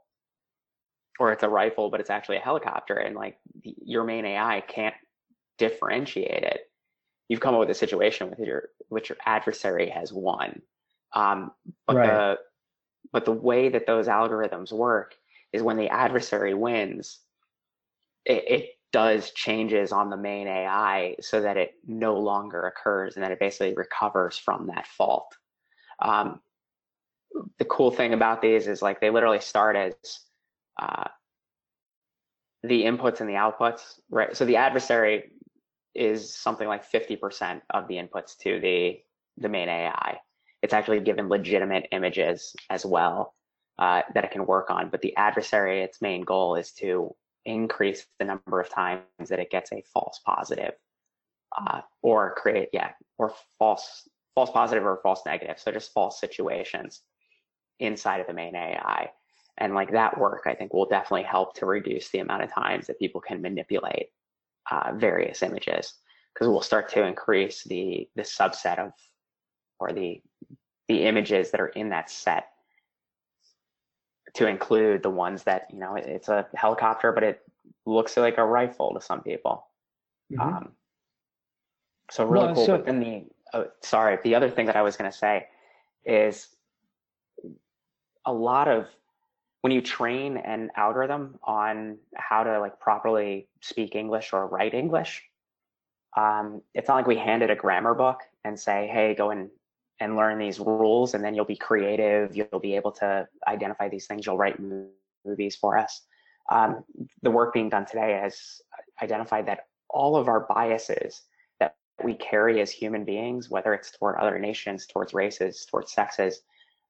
or 1.19 1.33
it's 1.33 1.43
a 1.43 1.49
rifle, 1.49 1.91
but 1.91 2.01
it's 2.01 2.11
actually 2.11 2.37
a 2.37 2.41
helicopter, 2.41 2.95
and 2.95 3.17
like 3.17 3.39
the, 3.63 3.75
your 3.85 4.05
main 4.05 4.25
AI 4.25 4.63
can't 4.67 4.95
differentiate 5.59 6.45
it. 6.45 6.61
You've 7.29 7.41
come 7.41 7.55
up 7.55 7.61
with 7.61 7.71
a 7.71 7.75
situation 7.75 8.31
with 8.31 8.39
your 8.39 8.71
which 8.89 9.09
your 9.09 9.19
adversary 9.27 9.91
has 9.91 10.13
won. 10.13 10.63
Um, 11.13 11.51
but 11.87 11.97
right. 11.97 12.07
the 12.07 12.39
but 13.13 13.25
the 13.25 13.33
way 13.33 13.69
that 13.69 13.87
those 13.87 14.07
algorithms 14.07 14.73
work 14.73 15.15
is 15.53 15.63
when 15.63 15.77
the 15.77 15.89
adversary 15.89 16.55
wins, 16.55 17.21
it, 18.25 18.45
it 18.49 18.69
does 18.93 19.31
changes 19.33 19.93
on 19.93 20.11
the 20.11 20.17
main 20.17 20.47
AI 20.47 21.17
so 21.21 21.41
that 21.41 21.57
it 21.57 21.75
no 21.87 22.19
longer 22.19 22.63
occurs 22.63 23.17
and 23.17 23.25
that 23.25 23.33
it 23.33 23.41
basically 23.41 23.75
recovers 23.75 24.39
from 24.39 24.67
that 24.69 24.87
fault. 24.87 25.37
Um, 26.01 26.41
the 27.59 27.65
cool 27.65 27.91
thing 27.91 28.15
about 28.15 28.43
these 28.43 28.67
is 28.67 28.83
like 28.83 29.01
they 29.01 29.11
literally 29.11 29.41
start 29.41 29.77
as 29.77 29.95
uh, 30.81 31.09
the 32.63 32.83
inputs 32.83 33.21
and 33.21 33.29
the 33.29 33.35
outputs, 33.35 34.01
right? 34.11 34.37
So 34.37 34.45
the 34.45 34.57
adversary 34.57 35.31
is 35.95 36.35
something 36.35 36.67
like 36.67 36.91
50% 36.91 37.61
of 37.71 37.89
the 37.89 37.97
inputs 37.97 38.37
to 38.39 38.61
the, 38.61 39.01
the 39.37 39.49
main 39.49 39.69
AI. 39.69 40.19
It's 40.63 40.75
actually 40.75 41.01
given 41.01 41.29
legitimate 41.29 41.89
images 41.93 42.55
as 42.71 42.85
well 42.85 43.35
uh, 43.79 44.03
that 44.15 44.25
it 44.25 44.31
can 44.31 44.47
work 44.47 44.71
on. 44.71 44.91
But 44.91 45.03
the 45.03 45.17
adversary, 45.17 45.83
its 45.83 46.03
main 46.03 46.23
goal 46.23 46.57
is 46.57 46.73
to 46.73 47.15
increase 47.45 48.07
the 48.19 48.25
number 48.25 48.61
of 48.61 48.69
times 48.69 49.03
that 49.29 49.39
it 49.39 49.51
gets 49.51 49.73
a 49.73 49.83
false 49.93 50.21
positive 50.25 50.73
uh, 51.57 51.81
or 52.03 52.35
create, 52.35 52.69
yeah, 52.73 52.91
or 53.17 53.33
false, 53.59 54.09
false 54.38 54.51
positive 54.53 54.85
or 54.85 55.01
false 55.03 55.22
negative. 55.27 55.59
So 55.59 55.72
just 55.72 55.92
false 55.92 56.20
situations 56.20 57.03
inside 57.81 58.20
of 58.20 58.29
the 58.29 58.33
main 58.33 58.55
AI. 58.55 59.11
And 59.57 59.74
like 59.74 59.90
that 59.90 60.16
work, 60.16 60.42
I 60.46 60.55
think 60.55 60.72
will 60.72 60.87
definitely 60.87 61.24
help 61.24 61.57
to 61.57 61.66
reduce 61.66 62.11
the 62.11 62.20
amount 62.20 62.44
of 62.44 62.55
times 62.55 62.87
that 62.87 63.01
people 63.01 63.20
can 63.20 63.42
manipulate 63.42 64.11
uh, 64.70 64.92
various 64.94 65.42
images 65.42 65.94
because 66.33 66.46
we'll 66.46 66.61
start 66.61 66.88
to 66.90 67.05
increase 67.05 67.64
the 67.64 68.09
the 68.14 68.22
subset 68.22 68.79
of 68.79 68.92
or 69.81 69.92
the 69.92 70.22
the 70.87 71.03
images 71.03 71.51
that 71.51 71.61
are 71.61 71.68
in 71.68 71.88
that 71.88 72.09
set 72.09 72.51
to 74.35 74.46
include 74.46 75.03
the 75.03 75.11
ones 75.11 75.42
that 75.44 75.66
you 75.72 75.81
know 75.81 75.96
it's 75.96 76.29
a 76.29 76.46
helicopter 76.55 77.11
but 77.12 77.24
it 77.24 77.40
looks 77.87 78.16
like 78.16 78.38
a 78.38 78.44
rifle 78.44 78.92
to 78.94 79.01
some 79.01 79.22
people 79.22 79.66
mm-hmm. 80.31 80.40
um, 80.40 80.72
so 82.11 82.24
really 82.24 82.46
well, 82.46 82.55
cool 82.55 82.66
so, 82.66 82.77
but 82.77 82.87
then 82.87 83.01
the 83.01 83.24
oh, 83.55 83.67
sorry. 83.83 84.19
The 84.23 84.35
other 84.35 84.51
thing 84.51 84.67
that 84.67 84.77
i 84.77 84.83
was 84.83 84.97
going 84.97 85.11
to 85.11 85.17
say 85.17 85.47
is 86.05 86.49
a 88.25 88.33
lot 88.33 88.69
of 88.69 88.87
when 89.63 89.73
you 89.73 89.83
train 89.83 90.37
an 90.37 90.71
algorithm 90.77 91.39
on 91.43 91.99
how 92.15 92.45
to 92.45 92.61
like 92.61 92.79
properly 92.79 93.49
speak 93.61 93.95
english 93.95 94.33
or 94.33 94.47
write 94.47 94.75
english 94.75 95.25
um, 96.17 96.63
it's 96.75 96.89
not 96.89 96.97
like 96.97 97.07
we 97.07 97.17
handed 97.17 97.51
a 97.51 97.55
grammar 97.55 97.95
book 97.95 98.21
and 98.45 98.59
say 98.59 98.89
hey 98.93 99.15
go 99.15 99.31
and 99.31 99.51
and 100.01 100.17
learn 100.17 100.39
these 100.39 100.61
rules 100.61 101.15
and 101.15 101.25
then 101.25 101.35
you'll 101.35 101.45
be 101.45 101.57
creative. 101.57 102.37
You'll 102.37 102.61
be 102.61 102.77
able 102.77 102.93
to 102.93 103.27
identify 103.47 103.89
these 103.89 104.07
things. 104.07 104.27
You'll 104.27 104.39
write 104.39 104.59
movies 105.25 105.57
for 105.57 105.77
us. 105.77 106.03
Um, 106.51 106.85
the 107.23 107.31
work 107.31 107.53
being 107.53 107.69
done 107.69 107.85
today 107.85 108.19
has 108.23 108.61
identified 109.03 109.47
that 109.47 109.67
all 109.91 110.17
of 110.17 110.29
our 110.29 110.47
biases 110.49 111.23
we 112.03 112.15
carry 112.15 112.61
as 112.61 112.71
human 112.71 113.05
beings 113.05 113.51
whether 113.51 113.75
it's 113.75 113.91
toward 113.91 114.17
other 114.17 114.39
nations 114.39 114.87
towards 114.87 115.15
races 115.15 115.67
towards 115.67 115.93
sexes 115.93 116.43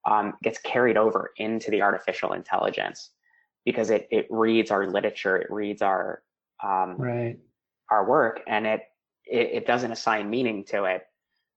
um, 0.08 0.34
gets 0.42 0.58
carried 0.58 0.96
over 0.96 1.32
into 1.36 1.70
the 1.70 1.82
artificial 1.82 2.32
intelligence 2.32 3.10
because 3.64 3.90
it, 3.90 4.06
it 4.10 4.26
reads 4.30 4.70
our 4.70 4.86
literature 4.86 5.36
it 5.36 5.50
reads 5.50 5.82
our 5.82 6.22
um, 6.62 6.96
right 6.96 7.38
our 7.90 8.08
work 8.08 8.40
and 8.46 8.66
it, 8.66 8.82
it 9.24 9.50
it 9.52 9.66
doesn't 9.66 9.92
assign 9.92 10.28
meaning 10.30 10.64
to 10.64 10.84
it 10.84 11.06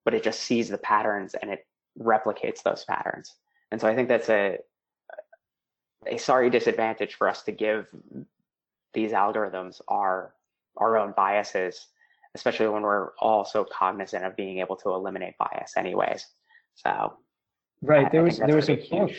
but 0.04 0.14
it 0.14 0.24
just 0.24 0.42
sees 0.42 0.70
the 0.70 0.78
patterns 0.78 1.36
and 1.36 1.52
it 1.52 1.66
replicates 2.00 2.64
those 2.64 2.86
patterns. 2.86 3.36
And 3.72 3.80
so 3.80 3.88
I 3.88 3.96
think 3.96 4.08
that's 4.08 4.30
a 4.30 4.58
a 6.08 6.18
sorry 6.18 6.50
disadvantage 6.50 7.14
for 7.14 7.30
us 7.30 7.44
to 7.44 7.52
give 7.52 7.86
these 8.94 9.12
algorithms 9.12 9.82
our 9.88 10.34
our 10.78 10.98
own 10.98 11.14
biases, 11.16 11.88
especially 12.36 12.67
when 12.67 12.82
we're 12.82 13.12
all 13.20 13.46
so 13.46 13.63
cognizant 13.65 14.26
of 14.26 14.36
being 14.36 14.60
able 14.60 14.76
to 14.78 14.89
eliminate 14.89 15.36
bias 15.38 15.74
anyways. 15.78 16.26
So 16.76 17.17
right, 17.82 18.08
I, 18.08 18.10
there 18.10 18.24
was 18.24 18.38
there 18.39 18.56
was 18.56 18.70
a 18.70 18.76
book. 18.76 19.12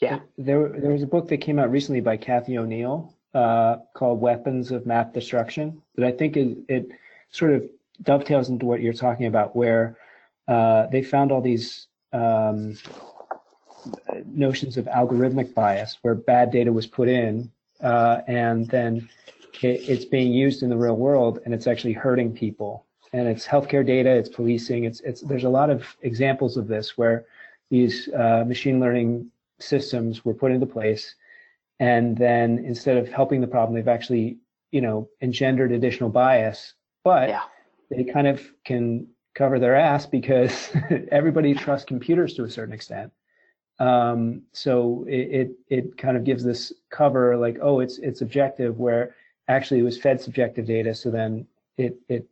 Yeah. 0.00 0.20
There 0.38 0.68
there 0.68 0.92
was 0.92 1.02
a 1.02 1.06
book 1.06 1.28
that 1.28 1.38
came 1.38 1.58
out 1.58 1.70
recently 1.70 2.00
by 2.00 2.16
Cathy 2.16 2.58
O'Neil 2.58 3.14
uh, 3.34 3.76
called 3.94 4.20
Weapons 4.20 4.70
of 4.70 4.86
Math 4.86 5.12
Destruction 5.12 5.82
that 5.96 6.06
I 6.06 6.12
think 6.12 6.36
is 6.36 6.56
it 6.68 6.88
sort 7.30 7.52
of 7.52 7.64
dovetails 8.02 8.48
into 8.48 8.66
what 8.66 8.80
you're 8.80 8.92
talking 8.92 9.26
about, 9.26 9.56
where 9.56 9.96
uh, 10.48 10.86
they 10.86 11.02
found 11.02 11.32
all 11.32 11.40
these 11.40 11.86
um, 12.12 12.76
notions 14.26 14.76
of 14.76 14.86
algorithmic 14.86 15.54
bias, 15.54 15.98
where 16.02 16.14
bad 16.14 16.50
data 16.50 16.72
was 16.72 16.86
put 16.86 17.08
in, 17.08 17.50
uh, 17.82 18.20
and 18.26 18.68
then 18.68 19.08
it, 19.62 19.88
it's 19.88 20.04
being 20.04 20.32
used 20.32 20.62
in 20.62 20.70
the 20.70 20.76
real 20.76 20.96
world, 20.96 21.40
and 21.44 21.54
it's 21.54 21.66
actually 21.66 21.92
hurting 21.92 22.32
people. 22.32 22.86
And 23.12 23.28
it's 23.28 23.46
healthcare 23.46 23.86
data, 23.86 24.10
it's 24.10 24.28
policing, 24.28 24.84
it's 24.84 25.00
it's. 25.00 25.20
There's 25.20 25.44
a 25.44 25.48
lot 25.48 25.70
of 25.70 25.84
examples 26.02 26.56
of 26.56 26.66
this 26.66 26.98
where 26.98 27.26
these 27.70 28.08
uh, 28.08 28.44
machine 28.46 28.80
learning 28.80 29.30
systems 29.60 30.24
were 30.24 30.34
put 30.34 30.50
into 30.50 30.66
place, 30.66 31.14
and 31.78 32.16
then 32.16 32.58
instead 32.64 32.96
of 32.96 33.08
helping 33.08 33.40
the 33.40 33.46
problem, 33.46 33.74
they've 33.74 33.86
actually 33.86 34.38
you 34.72 34.80
know 34.80 35.08
engendered 35.20 35.70
additional 35.70 36.10
bias. 36.10 36.74
But 37.04 37.28
yeah 37.28 37.42
they 37.90 38.04
kind 38.04 38.26
of 38.26 38.42
can 38.64 39.06
cover 39.34 39.58
their 39.58 39.76
ass 39.76 40.06
because 40.06 40.70
everybody 41.10 41.54
trusts 41.54 41.86
computers 41.86 42.34
to 42.34 42.44
a 42.44 42.50
certain 42.50 42.74
extent. 42.74 43.12
Um, 43.80 44.42
so 44.52 45.04
it, 45.08 45.12
it, 45.14 45.50
it 45.68 45.98
kind 45.98 46.16
of 46.16 46.24
gives 46.24 46.44
this 46.44 46.72
cover 46.90 47.36
like, 47.36 47.58
oh, 47.60 47.80
it's 47.80 47.98
it's 47.98 48.20
objective, 48.20 48.78
where 48.78 49.16
actually 49.48 49.80
it 49.80 49.84
was 49.84 49.98
fed 49.98 50.20
subjective 50.20 50.66
data. 50.66 50.94
So 50.94 51.10
then 51.10 51.46
it 51.76 51.96
it 52.08 52.26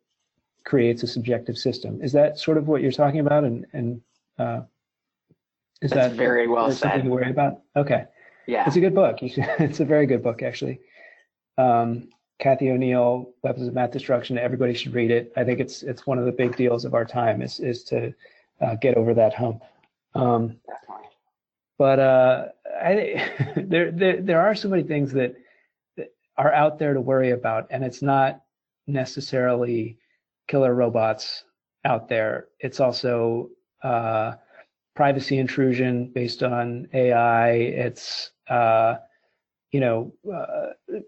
creates 0.65 1.03
a 1.03 1.07
subjective 1.07 1.59
system. 1.59 2.01
Is 2.03 2.13
that 2.13 2.39
sort 2.39 2.59
of 2.59 2.69
what 2.69 2.83
you're 2.83 2.93
talking 2.93 3.21
about? 3.21 3.45
And 3.45 3.67
and 3.73 4.01
uh, 4.39 4.63
is 5.81 5.91
That's 5.91 6.11
that 6.11 6.17
very 6.17 6.47
well 6.47 6.71
said? 6.71 6.79
Something 6.79 7.05
to 7.05 7.11
worry 7.11 7.31
about? 7.31 7.61
Okay. 7.77 8.05
Yeah, 8.47 8.67
it's 8.67 8.77
a 8.77 8.81
good 8.81 8.95
book. 8.95 9.19
it's 9.23 9.81
a 9.81 9.85
very 9.85 10.07
good 10.07 10.23
book, 10.23 10.43
actually. 10.43 10.81
Um, 11.59 12.09
Cathy 12.39 12.71
O'Neil, 12.71 13.31
Weapons 13.43 13.69
of 13.69 13.75
Math 13.75 13.93
Destruction. 13.93 14.37
Everybody 14.37 14.75
should 14.75 14.95
read 14.95 15.11
it. 15.11 15.33
I 15.37 15.45
think 15.45 15.61
it's 15.61 15.83
it's 15.83 16.07
one 16.07 16.19
of 16.19 16.25
the 16.25 16.33
big 16.33 16.57
deals 16.57 16.85
of 16.85 16.95
our 16.95 17.05
time 17.05 17.43
is 17.43 17.61
is 17.61 17.85
to 17.85 18.13
uh, 18.61 18.75
get 18.77 18.97
over 18.97 19.15
that 19.15 19.35
hump. 19.35 19.63
Um, 20.15 20.57
but 21.79 21.99
uh, 21.99 22.47
I, 22.81 23.53
there, 23.57 23.91
there 23.91 24.21
there 24.21 24.41
are 24.41 24.55
so 24.55 24.69
many 24.69 24.83
things 24.83 25.13
that 25.13 25.37
are 26.37 26.53
out 26.53 26.79
there 26.79 26.95
to 26.95 27.01
worry 27.01 27.31
about, 27.31 27.67
and 27.71 27.85
it's 27.85 28.03
not 28.03 28.43
necessarily 28.87 29.99
killer 30.49 30.75
robots 30.75 31.45
out 31.85 32.09
there. 32.09 32.49
It's 32.61 32.81
also 32.81 33.51
uh, 33.83 34.35
privacy 34.95 35.39
intrusion 35.39 36.09
based 36.09 36.43
on 36.43 36.89
AI. 36.93 37.51
It's 37.51 38.31
uh, 38.49 38.97
you 39.71 39.81
know 39.81 40.13
uh, 40.33 40.99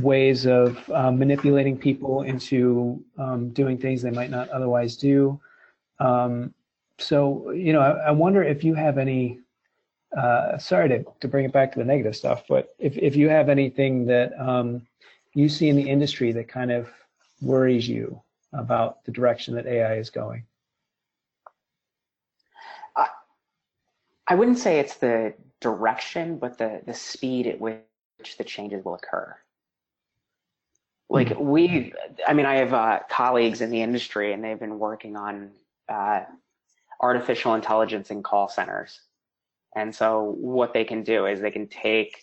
ways 0.00 0.46
of 0.46 0.88
um, 0.90 1.18
manipulating 1.18 1.78
people 1.78 2.22
into 2.22 3.04
um, 3.18 3.50
doing 3.50 3.78
things 3.78 4.02
they 4.02 4.10
might 4.10 4.30
not 4.30 4.48
otherwise 4.48 4.96
do. 4.96 5.40
Um, 5.98 6.52
so, 6.98 7.50
you 7.50 7.72
know, 7.72 7.80
I, 7.80 8.08
I, 8.08 8.10
wonder 8.10 8.42
if 8.42 8.64
you 8.64 8.74
have 8.74 8.98
any. 8.98 9.40
Uh, 10.16 10.56
sorry 10.56 10.88
to, 10.88 11.04
to 11.20 11.28
bring 11.28 11.44
it 11.44 11.52
back 11.52 11.72
to 11.72 11.78
the 11.78 11.84
negative 11.84 12.16
stuff, 12.16 12.44
but 12.48 12.74
if, 12.78 12.96
if 12.96 13.14
you 13.14 13.28
have 13.28 13.48
anything 13.48 14.06
that 14.06 14.32
um, 14.40 14.86
you 15.34 15.48
see 15.48 15.68
in 15.68 15.76
the 15.76 15.88
industry 15.88 16.32
that 16.32 16.48
kind 16.48 16.70
of 16.70 16.88
worries 17.42 17.86
you 17.86 18.20
about 18.54 19.04
the 19.04 19.12
direction 19.12 19.54
that 19.54 19.66
AI 19.66 19.96
is 19.96 20.08
going. 20.08 20.42
I, 22.96 23.08
I 24.26 24.34
wouldn't 24.34 24.58
say 24.58 24.78
it's 24.78 24.94
the 24.94 25.34
direction, 25.60 26.38
but 26.38 26.56
the, 26.56 26.80
the 26.86 26.94
speed 26.94 27.46
at 27.46 27.60
which 27.60 27.82
the 28.38 28.44
changes 28.44 28.84
will 28.84 28.94
occur 28.94 29.36
like 31.08 31.28
hmm. 31.28 31.44
we 31.44 31.92
i 32.26 32.32
mean 32.32 32.46
i 32.46 32.56
have 32.56 32.72
uh, 32.72 33.00
colleagues 33.08 33.60
in 33.60 33.70
the 33.70 33.80
industry 33.80 34.32
and 34.32 34.42
they've 34.42 34.60
been 34.60 34.78
working 34.78 35.16
on 35.16 35.50
uh, 35.88 36.22
artificial 37.00 37.54
intelligence 37.54 38.10
in 38.10 38.22
call 38.22 38.48
centers 38.48 39.00
and 39.76 39.94
so 39.94 40.34
what 40.40 40.72
they 40.72 40.84
can 40.84 41.02
do 41.04 41.26
is 41.26 41.40
they 41.40 41.50
can 41.50 41.68
take 41.68 42.20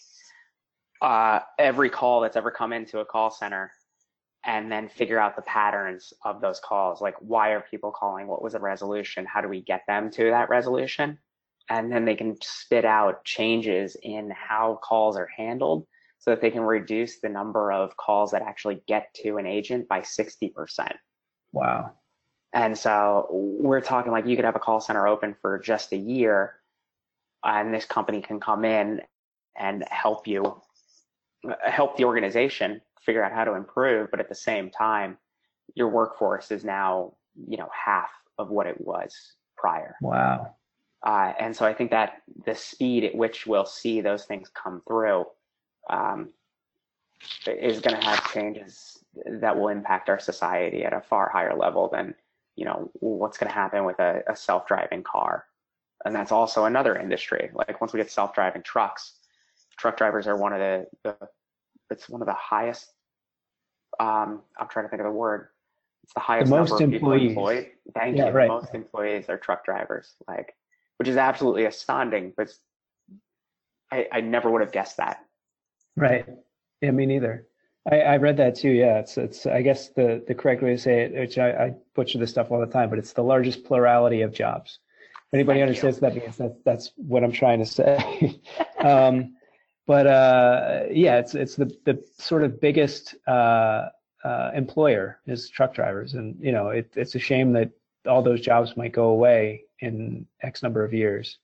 uh, 1.01 1.39
every 1.59 1.89
call 1.89 2.21
that's 2.21 2.35
ever 2.35 2.51
come 2.51 2.73
into 2.73 2.99
a 2.99 3.05
call 3.05 3.29
center 3.29 3.71
and 4.45 4.71
then 4.71 4.89
figure 4.89 5.19
out 5.19 5.35
the 5.35 5.41
patterns 5.43 6.11
of 6.25 6.41
those 6.41 6.59
calls 6.59 6.99
like 6.99 7.15
why 7.19 7.51
are 7.51 7.61
people 7.61 7.91
calling 7.91 8.27
what 8.27 8.41
was 8.41 8.53
the 8.53 8.59
resolution 8.59 9.25
how 9.25 9.39
do 9.39 9.47
we 9.47 9.61
get 9.61 9.83
them 9.87 10.11
to 10.11 10.25
that 10.25 10.49
resolution 10.49 11.17
and 11.69 11.91
then 11.91 12.05
they 12.05 12.15
can 12.15 12.35
spit 12.41 12.85
out 12.85 13.23
changes 13.23 13.95
in 14.03 14.31
how 14.31 14.79
calls 14.83 15.15
are 15.15 15.29
handled 15.37 15.85
so 16.19 16.31
that 16.31 16.41
they 16.41 16.51
can 16.51 16.61
reduce 16.61 17.19
the 17.19 17.29
number 17.29 17.71
of 17.71 17.95
calls 17.97 18.31
that 18.31 18.41
actually 18.41 18.81
get 18.87 19.13
to 19.13 19.37
an 19.37 19.45
agent 19.45 19.87
by 19.87 19.99
60%. 19.99 20.53
Wow. 21.51 21.91
And 22.53 22.77
so 22.77 23.27
we're 23.29 23.81
talking 23.81 24.11
like 24.11 24.25
you 24.25 24.35
could 24.35 24.45
have 24.45 24.55
a 24.55 24.59
call 24.59 24.79
center 24.79 25.07
open 25.07 25.35
for 25.41 25.59
just 25.59 25.91
a 25.91 25.97
year 25.97 26.55
and 27.43 27.73
this 27.73 27.85
company 27.85 28.21
can 28.21 28.39
come 28.39 28.65
in 28.65 29.01
and 29.57 29.83
help 29.89 30.27
you 30.27 30.61
help 31.65 31.97
the 31.97 32.05
organization 32.05 32.81
figure 33.01 33.23
out 33.23 33.31
how 33.31 33.43
to 33.43 33.53
improve 33.53 34.09
but 34.11 34.19
at 34.19 34.29
the 34.29 34.35
same 34.35 34.69
time 34.69 35.17
your 35.75 35.89
workforce 35.89 36.51
is 36.51 36.63
now 36.63 37.13
you 37.47 37.57
know 37.57 37.69
half 37.73 38.09
of 38.37 38.49
what 38.49 38.67
it 38.67 38.79
was 38.79 39.33
prior. 39.57 39.95
Wow. 40.01 40.55
Uh, 41.05 41.33
and 41.39 41.55
so 41.55 41.65
i 41.65 41.73
think 41.73 41.91
that 41.91 42.21
the 42.45 42.55
speed 42.55 43.03
at 43.03 43.15
which 43.15 43.45
we'll 43.45 43.65
see 43.65 43.99
those 44.01 44.25
things 44.25 44.49
come 44.53 44.81
through 44.87 45.25
um, 45.89 46.29
is 47.45 47.81
going 47.81 47.99
to 47.99 48.05
have 48.05 48.31
changes 48.31 49.03
that 49.25 49.57
will 49.57 49.67
impact 49.67 50.09
our 50.09 50.19
society 50.19 50.83
at 50.85 50.93
a 50.93 51.01
far 51.01 51.29
higher 51.29 51.55
level 51.55 51.89
than 51.91 52.15
you 52.55 52.65
know 52.65 52.89
what's 52.93 53.37
going 53.37 53.49
to 53.49 53.53
happen 53.53 53.83
with 53.83 53.99
a, 53.99 54.21
a 54.27 54.35
self-driving 54.35 55.03
car 55.03 55.45
and 56.05 56.15
that's 56.15 56.31
also 56.31 56.65
another 56.65 56.95
industry 56.95 57.49
like 57.53 57.79
once 57.81 57.93
we 57.93 57.97
get 57.97 58.11
self-driving 58.11 58.63
trucks 58.63 59.13
truck 59.77 59.97
drivers 59.97 60.27
are 60.27 60.37
one 60.37 60.53
of 60.53 60.59
the, 60.59 60.85
the 61.03 61.15
it's 61.89 62.09
one 62.09 62.21
of 62.21 62.27
the 62.27 62.33
highest 62.33 62.93
um, 63.99 64.41
i'm 64.59 64.67
trying 64.67 64.85
to 64.85 64.89
think 64.89 65.01
of 65.01 65.05
the 65.05 65.11
word 65.11 65.49
it's 66.03 66.13
the 66.13 66.19
highest 66.19 66.49
the 66.49 66.55
most 66.57 66.69
number 66.71 66.83
of 66.83 66.93
employees. 66.93 67.29
employed 67.29 67.67
thank 67.93 68.17
Yeah, 68.17 68.27
you 68.27 68.31
right. 68.31 68.47
most 68.49 68.73
employees 68.73 69.29
are 69.29 69.37
truck 69.37 69.63
drivers 69.65 70.13
like 70.27 70.53
which 70.97 71.07
is 71.07 71.17
absolutely 71.17 71.65
astounding 71.65 72.33
but 72.35 72.51
I, 73.91 74.07
I 74.11 74.21
never 74.21 74.49
would 74.49 74.61
have 74.61 74.71
guessed 74.71 74.97
that 74.97 75.25
Right. 75.95 76.25
Yeah, 76.81 76.91
me 76.91 77.05
neither. 77.05 77.47
I, 77.91 77.99
I 78.01 78.17
read 78.17 78.37
that 78.37 78.55
too. 78.55 78.69
Yeah, 78.71 78.99
it's 78.99 79.17
it's. 79.17 79.45
I 79.45 79.61
guess 79.61 79.89
the 79.89 80.23
the 80.27 80.33
correct 80.33 80.61
way 80.63 80.71
to 80.71 80.77
say 80.77 81.01
it, 81.01 81.13
which 81.13 81.37
I, 81.37 81.51
I 81.51 81.73
butcher 81.95 82.17
this 82.17 82.31
stuff 82.31 82.51
all 82.51 82.59
the 82.59 82.65
time, 82.65 82.89
but 82.89 82.99
it's 82.99 83.13
the 83.13 83.23
largest 83.23 83.63
plurality 83.63 84.21
of 84.21 84.33
jobs. 84.33 84.79
Anybody 85.33 85.59
Thank 85.59 85.69
understands 85.69 85.99
that 85.99 86.15
means 86.15 86.37
that 86.37 86.63
that's 86.63 86.91
what 86.95 87.23
I'm 87.23 87.31
trying 87.31 87.59
to 87.59 87.65
say. 87.65 88.39
um, 88.79 89.35
but 89.87 90.05
uh, 90.05 90.83
yeah, 90.91 91.17
it's 91.17 91.33
it's 91.33 91.55
the 91.55 91.75
the 91.85 92.03
sort 92.19 92.43
of 92.43 92.61
biggest 92.61 93.15
uh, 93.27 93.89
uh, 94.23 94.51
employer 94.53 95.19
is 95.25 95.49
truck 95.49 95.73
drivers, 95.73 96.13
and 96.13 96.37
you 96.39 96.51
know 96.51 96.69
it, 96.69 96.91
it's 96.95 97.15
a 97.15 97.19
shame 97.19 97.51
that 97.53 97.71
all 98.07 98.21
those 98.21 98.41
jobs 98.41 98.77
might 98.77 98.91
go 98.91 99.05
away 99.09 99.63
in 99.79 100.27
X 100.41 100.61
number 100.61 100.83
of 100.83 100.93
years. 100.93 101.39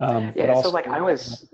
Um, 0.00 0.32
Yeah, 0.36 0.60
so, 0.60 0.70
like, 0.70 0.86
I 0.86 1.00
was- 1.00 1.48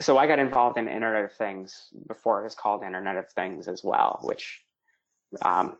so 0.00 0.18
I 0.18 0.26
got 0.26 0.38
involved 0.38 0.76
in 0.76 0.88
Internet 0.88 1.24
of 1.24 1.32
Things 1.32 1.88
before 2.08 2.40
it 2.40 2.44
was 2.44 2.54
called 2.54 2.82
Internet 2.82 3.16
of 3.16 3.28
Things 3.30 3.68
as 3.68 3.82
well, 3.84 4.20
which 4.22 4.62
um, 5.42 5.76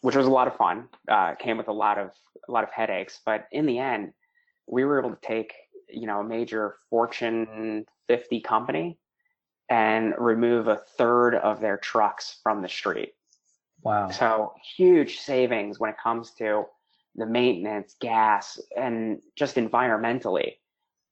which 0.00 0.16
was 0.16 0.26
a 0.26 0.30
lot 0.30 0.48
of 0.48 0.56
fun. 0.56 0.88
Uh, 1.08 1.34
came 1.34 1.56
with 1.56 1.68
a 1.68 1.72
lot 1.72 1.98
of 1.98 2.10
a 2.48 2.52
lot 2.52 2.64
of 2.64 2.70
headaches, 2.70 3.20
but 3.24 3.46
in 3.52 3.66
the 3.66 3.78
end, 3.78 4.12
we 4.66 4.84
were 4.84 4.98
able 4.98 5.10
to 5.10 5.20
take 5.22 5.54
you 5.88 6.06
know 6.06 6.20
a 6.20 6.24
major 6.24 6.76
Fortune 6.90 7.84
50 8.08 8.40
company 8.40 8.98
and 9.68 10.14
remove 10.18 10.68
a 10.68 10.76
third 10.96 11.34
of 11.34 11.60
their 11.60 11.76
trucks 11.76 12.38
from 12.42 12.62
the 12.62 12.68
street. 12.68 13.14
Wow. 13.82 14.10
So 14.10 14.54
huge 14.76 15.18
savings 15.18 15.78
when 15.78 15.90
it 15.90 15.96
comes 16.02 16.32
to 16.38 16.64
the 17.16 17.26
maintenance, 17.26 17.96
gas, 18.00 18.60
and 18.76 19.20
just 19.36 19.56
environmentally 19.56 20.54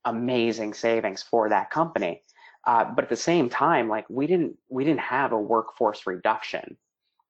amazing 0.04 0.74
savings 0.74 1.22
for 1.22 1.48
that 1.48 1.70
company. 1.70 2.22
Uh, 2.66 2.84
but 2.84 3.04
at 3.04 3.10
the 3.10 3.16
same 3.16 3.48
time, 3.48 3.88
like 3.88 4.08
we 4.08 4.26
didn't 4.26 4.56
we 4.68 4.84
didn't 4.84 5.00
have 5.00 5.32
a 5.32 5.38
workforce 5.38 6.06
reduction 6.06 6.76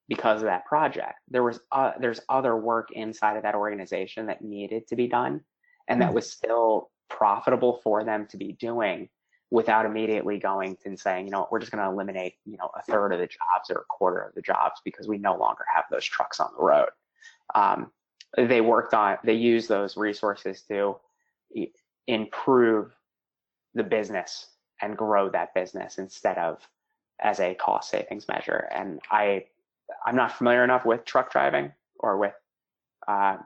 because 0.09 0.41
of 0.41 0.47
that 0.47 0.67
project. 0.67 1.21
There 1.29 1.43
was 1.43 1.61
uh, 1.73 1.93
there's 1.99 2.21
other 2.29 2.57
work 2.57 2.91
inside 2.93 3.37
of 3.37 3.43
that 3.43 3.55
organization 3.55 4.27
that 4.27 4.43
needed 4.43 4.87
to 4.89 4.97
be 4.97 5.09
done, 5.09 5.43
and 5.89 6.01
that 6.03 6.11
Hmm. 6.11 6.15
was 6.15 6.31
still 6.31 6.91
profitable 7.09 7.81
for 7.83 8.05
them 8.05 8.27
to 8.29 8.37
be 8.37 8.53
doing 8.53 9.09
without 9.51 9.87
immediately 9.87 10.39
going 10.39 10.77
and 10.85 10.99
saying, 10.99 11.27
you 11.27 11.31
know, 11.31 11.47
we're 11.51 11.61
just 11.61 11.71
going 11.71 11.85
to 11.85 11.89
eliminate, 11.89 12.35
you 12.45 12.57
know, 12.57 12.71
a 12.75 12.83
third 12.83 13.13
of 13.13 13.21
the 13.21 13.27
jobs 13.27 13.71
or 13.71 13.77
a 13.77 13.85
quarter 13.89 14.21
of 14.21 14.35
the 14.35 14.43
jobs 14.43 14.81
because 14.85 15.07
we 15.07 15.17
no 15.17 15.37
longer 15.37 15.65
have 15.73 15.85
those 15.91 16.05
trucks 16.05 16.41
on 16.41 16.51
the 16.57 16.65
road. 16.65 16.89
Um, 17.55 17.93
they 18.37 18.61
worked 18.61 18.95
on, 18.95 19.19
they 19.23 19.35
used 19.35 19.69
those 19.69 19.97
resources 19.97 20.63
to 20.63 20.97
improve 22.09 22.93
the 23.75 23.85
business 23.85 24.49
and 24.83 24.97
grow 24.97 25.29
that 25.29 25.55
business 25.55 25.99
instead 25.99 26.37
of 26.37 26.59
as 27.21 27.39
a 27.39 27.55
cost 27.55 27.91
savings 27.91 28.27
measure. 28.27 28.69
And 28.75 29.01
I, 29.11 29.45
I'm 30.05 30.17
not 30.17 30.33
familiar 30.33 30.65
enough 30.65 30.85
with 30.85 31.05
truck 31.05 31.31
driving 31.33 31.73
or 31.99 32.19
with, 32.19 32.35
uh, 33.07 33.37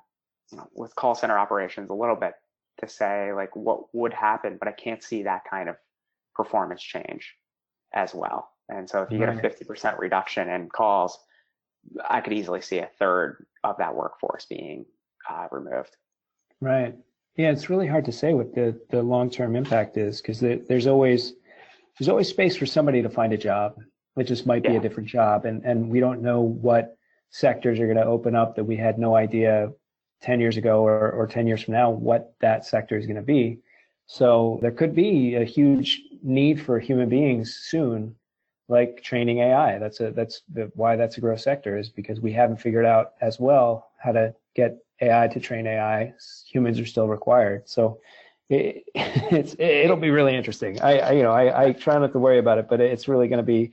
you 0.50 0.58
know, 0.58 0.68
with 0.74 0.94
call 0.94 1.14
center 1.14 1.38
operations 1.38 1.90
a 1.90 1.94
little 1.94 2.16
bit 2.16 2.34
to 2.80 2.88
say 2.88 3.32
like 3.32 3.54
what 3.56 3.92
would 3.92 4.12
happen, 4.12 4.56
but 4.58 4.68
I 4.68 4.72
can't 4.72 5.02
see 5.02 5.24
that 5.24 5.42
kind 5.48 5.68
of 5.68 5.76
performance 6.34 6.82
change 6.82 7.34
as 7.92 8.14
well. 8.14 8.48
And 8.68 8.88
so 8.88 9.02
if 9.02 9.10
you 9.10 9.18
get 9.18 9.30
a 9.30 9.32
50% 9.32 9.98
reduction 9.98 10.48
in 10.48 10.68
calls, 10.68 11.18
I 12.08 12.20
could 12.20 12.32
easily 12.32 12.60
see 12.60 12.78
a 12.78 12.90
third 12.98 13.46
of 13.64 13.76
that 13.78 13.94
workforce 13.94 14.46
being 14.46 14.84
uh, 15.28 15.48
removed. 15.50 15.96
Right. 16.60 16.94
Yeah, 17.36 17.50
it's 17.50 17.70
really 17.70 17.86
hard 17.86 18.04
to 18.06 18.12
say 18.12 18.34
what 18.34 18.54
the, 18.54 18.78
the 18.90 19.02
long 19.02 19.30
term 19.30 19.56
impact 19.56 19.96
is 19.96 20.20
because 20.20 20.40
there's 20.40 20.86
always 20.86 21.34
there's 21.98 22.08
always 22.08 22.28
space 22.28 22.56
for 22.56 22.66
somebody 22.66 23.02
to 23.02 23.08
find 23.08 23.32
a 23.32 23.36
job. 23.38 23.76
It 24.18 24.24
just 24.24 24.46
might 24.46 24.62
be 24.62 24.72
Yeah. 24.72 24.78
a 24.78 24.80
different 24.80 25.08
job, 25.08 25.44
and 25.44 25.64
and 25.64 25.88
we 25.88 26.00
don't 26.00 26.22
know 26.22 26.40
what 26.40 26.96
sectors 27.30 27.78
are 27.78 27.86
going 27.86 27.98
to 27.98 28.04
open 28.04 28.34
up 28.34 28.56
that 28.56 28.64
we 28.64 28.76
had 28.76 28.98
no 28.98 29.14
idea 29.14 29.70
10 30.22 30.40
years 30.40 30.56
ago 30.56 30.82
or, 30.82 31.12
or 31.12 31.26
10 31.26 31.46
years 31.46 31.62
from 31.62 31.74
now 31.74 31.90
what 31.90 32.34
that 32.40 32.64
sector 32.64 32.96
is 32.96 33.06
going 33.06 33.16
to 33.16 33.22
be. 33.22 33.58
So 34.06 34.58
there 34.62 34.70
could 34.70 34.94
be 34.94 35.34
a 35.34 35.44
huge 35.44 36.02
need 36.22 36.60
for 36.60 36.78
human 36.80 37.08
beings 37.08 37.54
soon, 37.54 38.16
like 38.68 39.02
training 39.02 39.38
AI. 39.38 39.78
That's 39.78 40.00
a 40.00 40.10
that's 40.10 40.42
the, 40.52 40.70
why 40.74 40.96
that's 40.96 41.18
a 41.18 41.20
growth 41.20 41.40
sector 41.40 41.76
is 41.76 41.90
because 41.90 42.20
we 42.20 42.32
haven't 42.32 42.56
figured 42.56 42.86
out 42.86 43.12
as 43.20 43.38
well 43.38 43.90
how 43.98 44.12
to 44.12 44.34
get 44.54 44.78
AI 45.00 45.28
to 45.28 45.40
train 45.40 45.66
AI. 45.66 46.14
Humans 46.50 46.80
are 46.80 46.86
still 46.86 47.06
required. 47.06 47.68
So 47.68 48.00
it, 48.48 48.84
it's 48.94 49.54
it'll 49.58 49.96
be 49.96 50.10
really 50.10 50.34
interesting. 50.34 50.80
I, 50.80 50.98
I 50.98 51.12
you 51.12 51.22
know 51.22 51.32
I, 51.32 51.66
I 51.66 51.72
try 51.72 51.98
not 51.98 52.12
to 52.12 52.18
worry 52.18 52.38
about 52.38 52.58
it, 52.58 52.68
but 52.68 52.80
it's 52.80 53.08
really 53.08 53.28
going 53.28 53.38
to 53.38 53.42
be 53.42 53.72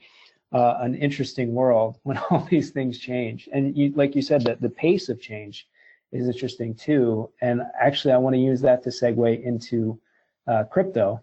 uh, 0.52 0.78
an 0.80 0.94
interesting 0.94 1.52
world 1.54 1.98
when 2.02 2.18
all 2.18 2.46
these 2.50 2.70
things 2.70 2.98
change. 2.98 3.48
And 3.52 3.76
you, 3.76 3.92
like 3.94 4.14
you 4.14 4.22
said, 4.22 4.42
that 4.44 4.60
the 4.60 4.70
pace 4.70 5.08
of 5.08 5.20
change 5.20 5.68
is 6.12 6.28
interesting 6.28 6.74
too. 6.74 7.30
And 7.40 7.62
actually, 7.80 8.14
I 8.14 8.18
want 8.18 8.34
to 8.34 8.40
use 8.40 8.60
that 8.62 8.82
to 8.84 8.90
segue 8.90 9.42
into 9.42 9.98
uh, 10.46 10.64
crypto 10.64 11.22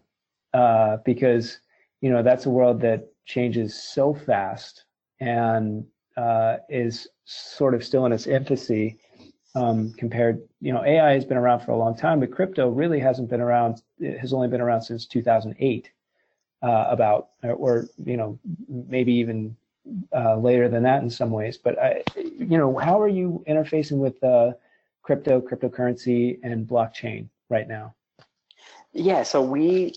uh, 0.52 0.98
because 1.04 1.58
you 2.00 2.10
know 2.10 2.22
that's 2.22 2.46
a 2.46 2.50
world 2.50 2.80
that 2.82 3.08
changes 3.24 3.74
so 3.74 4.12
fast 4.14 4.84
and 5.20 5.84
uh, 6.16 6.56
is 6.68 7.08
sort 7.24 7.74
of 7.74 7.82
still 7.82 8.04
in 8.06 8.12
its 8.12 8.26
infancy 8.26 8.98
um, 9.54 9.92
compared. 9.96 10.42
You 10.60 10.72
know, 10.72 10.84
AI 10.84 11.12
has 11.12 11.24
been 11.24 11.36
around 11.36 11.60
for 11.60 11.72
a 11.72 11.76
long 11.76 11.96
time, 11.96 12.20
but 12.20 12.30
crypto 12.30 12.68
really 12.68 13.00
hasn't 13.00 13.30
been 13.30 13.40
around. 13.40 13.82
It 13.98 14.18
has 14.18 14.32
only 14.32 14.48
been 14.48 14.60
around 14.60 14.82
since 14.82 15.06
2008. 15.06 15.90
Uh, 16.64 16.86
about 16.88 17.28
or 17.42 17.84
you 18.06 18.16
know 18.16 18.38
maybe 18.68 19.12
even 19.12 19.54
uh, 20.16 20.34
later 20.34 20.66
than 20.66 20.82
that 20.82 21.02
in 21.02 21.10
some 21.10 21.30
ways. 21.30 21.58
But 21.58 21.78
I, 21.78 22.02
you 22.16 22.56
know, 22.56 22.78
how 22.78 22.98
are 23.02 23.08
you 23.08 23.44
interfacing 23.46 23.98
with 23.98 24.24
uh, 24.24 24.52
crypto, 25.02 25.42
cryptocurrency, 25.42 26.38
and 26.42 26.66
blockchain 26.66 27.28
right 27.50 27.68
now? 27.68 27.94
Yeah, 28.94 29.24
so 29.24 29.42
we 29.42 29.92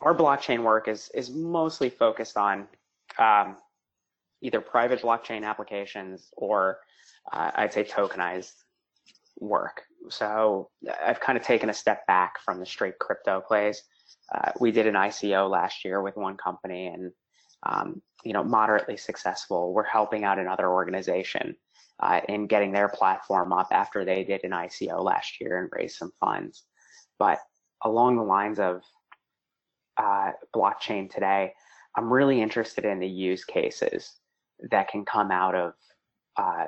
our 0.00 0.14
blockchain 0.14 0.62
work 0.62 0.88
is 0.88 1.10
is 1.12 1.28
mostly 1.28 1.90
focused 1.90 2.38
on 2.38 2.66
um, 3.18 3.56
either 4.40 4.62
private 4.62 5.02
blockchain 5.02 5.44
applications 5.44 6.30
or 6.38 6.78
uh, 7.34 7.50
I'd 7.56 7.74
say 7.74 7.84
tokenized 7.84 8.54
work. 9.38 9.82
So 10.08 10.70
I've 11.04 11.20
kind 11.20 11.36
of 11.36 11.44
taken 11.44 11.68
a 11.68 11.74
step 11.74 12.06
back 12.06 12.40
from 12.40 12.60
the 12.60 12.64
straight 12.64 12.98
crypto 12.98 13.42
plays. 13.46 13.82
Uh, 14.34 14.52
we 14.60 14.70
did 14.70 14.86
an 14.86 14.94
ICO 14.94 15.48
last 15.50 15.84
year 15.84 16.02
with 16.02 16.16
one 16.16 16.36
company 16.36 16.86
and 16.86 17.12
um, 17.64 18.02
you 18.24 18.32
know 18.32 18.44
moderately 18.44 18.96
successful. 18.96 19.72
We're 19.72 19.84
helping 19.84 20.24
out 20.24 20.38
another 20.38 20.70
organization 20.70 21.56
uh, 22.00 22.20
in 22.28 22.46
getting 22.46 22.72
their 22.72 22.88
platform 22.88 23.52
up 23.52 23.68
after 23.70 24.04
they 24.04 24.24
did 24.24 24.44
an 24.44 24.50
ICO 24.50 25.02
last 25.02 25.40
year 25.40 25.58
and 25.58 25.70
raised 25.72 25.96
some 25.96 26.12
funds. 26.20 26.64
But 27.18 27.38
along 27.84 28.16
the 28.16 28.22
lines 28.22 28.58
of 28.58 28.82
uh, 29.96 30.32
blockchain 30.54 31.10
today, 31.10 31.52
I'm 31.96 32.12
really 32.12 32.40
interested 32.40 32.84
in 32.84 32.98
the 32.98 33.08
use 33.08 33.44
cases 33.44 34.12
that 34.70 34.88
can 34.88 35.04
come 35.04 35.30
out 35.30 35.54
of 35.54 35.74
uh, 36.36 36.66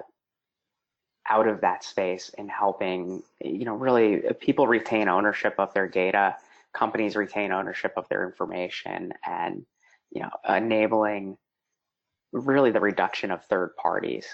out 1.31 1.49
of 1.49 1.63
that 1.63 1.83
space 1.83 2.31
in 2.37 2.49
helping, 2.49 3.23
you 3.43 3.65
know, 3.65 3.75
really 3.75 4.23
people 4.41 4.67
retain 4.67 5.09
ownership 5.09 5.55
of 5.59 5.73
their 5.73 5.89
data, 5.89 6.37
companies 6.75 7.17
retain 7.17 7.53
ownership 7.53 7.93
of 7.97 8.09
their 8.09 8.27
information, 8.27 9.13
and 9.25 9.65
you 10.11 10.23
know, 10.23 10.31
enabling 10.49 11.37
really 12.33 12.71
the 12.71 12.81
reduction 12.81 13.31
of 13.31 13.45
third 13.45 13.75
parties 13.77 14.27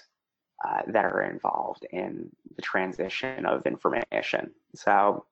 uh, 0.67 0.83
that 0.89 1.05
are 1.05 1.23
involved 1.23 1.87
in 1.91 2.31
the 2.57 2.63
transition 2.63 3.47
of 3.47 3.67
information. 3.67 4.51
So 4.75 5.25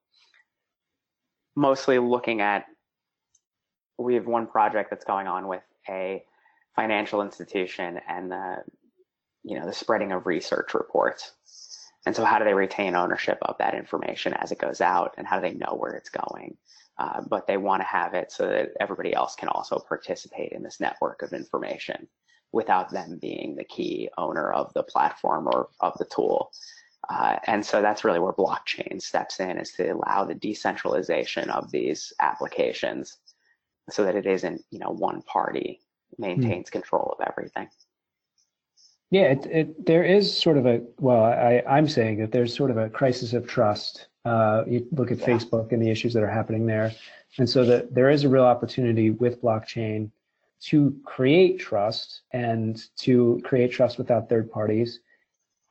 mostly 1.56 1.98
looking 1.98 2.40
at 2.40 2.66
we 3.98 4.14
have 4.14 4.26
one 4.26 4.46
project 4.46 4.90
that's 4.90 5.04
going 5.04 5.26
on 5.26 5.48
with 5.48 5.62
a 5.88 6.24
financial 6.76 7.20
institution 7.20 8.00
and 8.08 8.30
the 8.30 8.56
you 9.42 9.58
know 9.58 9.66
the 9.66 9.72
spreading 9.72 10.12
of 10.12 10.26
research 10.26 10.72
reports 10.72 11.32
and 12.06 12.14
so 12.14 12.24
how 12.24 12.38
do 12.38 12.44
they 12.44 12.54
retain 12.54 12.94
ownership 12.94 13.38
of 13.42 13.58
that 13.58 13.74
information 13.74 14.32
as 14.34 14.52
it 14.52 14.58
goes 14.58 14.80
out 14.80 15.14
and 15.18 15.26
how 15.26 15.40
do 15.40 15.42
they 15.42 15.54
know 15.54 15.74
where 15.76 15.92
it's 15.92 16.10
going 16.10 16.56
uh, 16.98 17.20
but 17.28 17.46
they 17.46 17.56
want 17.56 17.80
to 17.80 17.86
have 17.86 18.14
it 18.14 18.32
so 18.32 18.46
that 18.46 18.70
everybody 18.80 19.14
else 19.14 19.34
can 19.34 19.48
also 19.48 19.78
participate 19.78 20.52
in 20.52 20.62
this 20.62 20.80
network 20.80 21.22
of 21.22 21.32
information 21.32 22.08
without 22.52 22.90
them 22.90 23.18
being 23.20 23.54
the 23.54 23.64
key 23.64 24.08
owner 24.16 24.52
of 24.52 24.72
the 24.74 24.82
platform 24.82 25.46
or 25.46 25.68
of 25.80 25.92
the 25.98 26.06
tool 26.06 26.50
uh, 27.08 27.36
and 27.46 27.64
so 27.64 27.80
that's 27.80 28.04
really 28.04 28.18
where 28.18 28.32
blockchain 28.32 29.00
steps 29.00 29.40
in 29.40 29.58
is 29.58 29.72
to 29.72 29.90
allow 29.90 30.24
the 30.24 30.34
decentralization 30.34 31.48
of 31.50 31.70
these 31.70 32.12
applications 32.20 33.18
so 33.90 34.04
that 34.04 34.14
it 34.14 34.26
isn't 34.26 34.62
you 34.70 34.78
know 34.78 34.90
one 34.90 35.22
party 35.22 35.80
maintains 36.18 36.68
mm. 36.68 36.72
control 36.72 37.16
of 37.18 37.26
everything. 37.26 37.68
Yeah, 39.10 39.32
it, 39.32 39.46
it, 39.46 39.86
there 39.86 40.04
is 40.04 40.36
sort 40.36 40.58
of 40.58 40.66
a 40.66 40.82
well, 40.98 41.24
I, 41.24 41.62
I'm 41.66 41.88
saying 41.88 42.18
that 42.18 42.32
there's 42.32 42.54
sort 42.54 42.70
of 42.70 42.76
a 42.76 42.90
crisis 42.90 43.32
of 43.32 43.46
trust. 43.46 44.08
Uh, 44.28 44.64
you 44.66 44.86
look 44.92 45.10
at 45.10 45.18
yeah. 45.18 45.26
Facebook 45.26 45.72
and 45.72 45.80
the 45.80 45.90
issues 45.90 46.12
that 46.12 46.22
are 46.22 46.30
happening 46.30 46.66
there, 46.66 46.92
and 47.38 47.48
so 47.48 47.64
that 47.64 47.94
there 47.94 48.10
is 48.10 48.24
a 48.24 48.28
real 48.28 48.44
opportunity 48.44 49.08
with 49.08 49.40
blockchain 49.40 50.10
to 50.60 51.00
create 51.04 51.58
trust 51.58 52.22
and 52.32 52.82
to 52.96 53.40
create 53.42 53.72
trust 53.72 53.96
without 53.96 54.28
third 54.28 54.50
parties. 54.50 55.00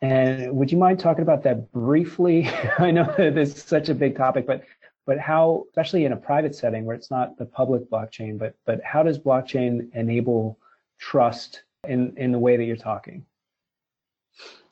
And 0.01 0.55
would 0.55 0.71
you 0.71 0.77
mind 0.77 0.99
talking 0.99 1.21
about 1.21 1.43
that 1.43 1.71
briefly? 1.71 2.47
I 2.79 2.89
know 2.89 3.13
that 3.17 3.37
it's 3.37 3.63
such 3.63 3.89
a 3.89 3.93
big 3.93 4.17
topic, 4.17 4.47
but 4.47 4.63
but 5.05 5.19
how, 5.19 5.65
especially 5.69 6.05
in 6.05 6.11
a 6.11 6.17
private 6.17 6.55
setting 6.55 6.83
where 6.83 6.95
it's 6.95 7.11
not 7.11 7.37
the 7.37 7.45
public 7.45 7.89
blockchain, 7.91 8.39
but 8.39 8.55
but 8.65 8.81
how 8.83 9.03
does 9.03 9.19
blockchain 9.19 9.93
enable 9.93 10.57
trust 10.97 11.63
in 11.87 12.15
in 12.17 12.31
the 12.31 12.39
way 12.39 12.57
that 12.57 12.65
you're 12.65 12.75
talking? 12.75 13.23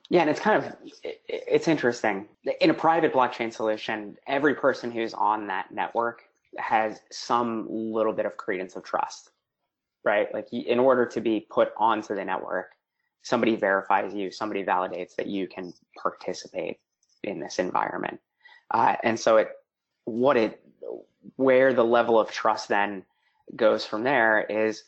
Yeah, 0.10 0.22
and 0.22 0.30
it's 0.30 0.39
kind 0.39 0.63
of 0.63 0.76
it's 1.28 1.68
interesting. 1.68 2.28
In 2.62 2.70
a 2.70 2.74
private 2.74 3.12
blockchain 3.12 3.52
solution, 3.52 4.18
every 4.28 4.54
person 4.56 4.91
who's 4.91 5.13
on 5.13 5.48
that 5.48 5.72
network 5.72 6.24
has 6.58 7.02
some 7.12 7.68
little 7.70 8.13
bit 8.13 8.26
of 8.26 8.38
credence 8.38 8.76
of 8.76 8.84
trust, 8.84 9.32
right? 10.04 10.32
Like 10.34 10.48
in 10.54 10.80
order 10.80 11.06
to 11.08 11.22
be 11.22 11.48
put 11.50 11.70
onto 11.78 12.15
the 12.15 12.24
network, 12.24 12.74
somebody 13.24 13.56
verifies 13.56 14.13
you, 14.13 14.30
somebody 14.32 14.63
validates 14.63 15.15
that 15.15 15.28
you 15.28 15.48
can 15.48 15.74
participate 15.98 16.78
in 17.24 17.39
this 17.39 17.58
environment. 17.58 18.20
Uh, 18.72 18.96
and 19.04 19.20
so 19.20 19.38
it 19.38 19.50
what 20.06 20.38
it 20.38 20.62
where 21.38 21.74
the 21.74 21.84
level 21.84 22.20
of 22.20 22.30
trust 22.30 22.70
then 22.70 23.04
goes 23.56 23.86
from 23.86 24.04
there 24.04 24.41
is 24.41 24.84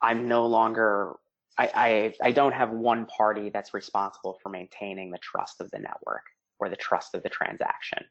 I'm 0.00 0.28
no 0.28 0.46
longer 0.46 1.16
I, 1.58 2.14
I 2.22 2.32
don't 2.32 2.52
have 2.52 2.70
one 2.70 3.06
party 3.06 3.48
that's 3.48 3.72
responsible 3.72 4.38
for 4.42 4.50
maintaining 4.50 5.10
the 5.10 5.18
trust 5.18 5.60
of 5.60 5.70
the 5.70 5.78
network 5.78 6.24
or 6.58 6.68
the 6.68 6.76
trust 6.76 7.14
of 7.14 7.22
the 7.22 7.30
transaction. 7.30 8.04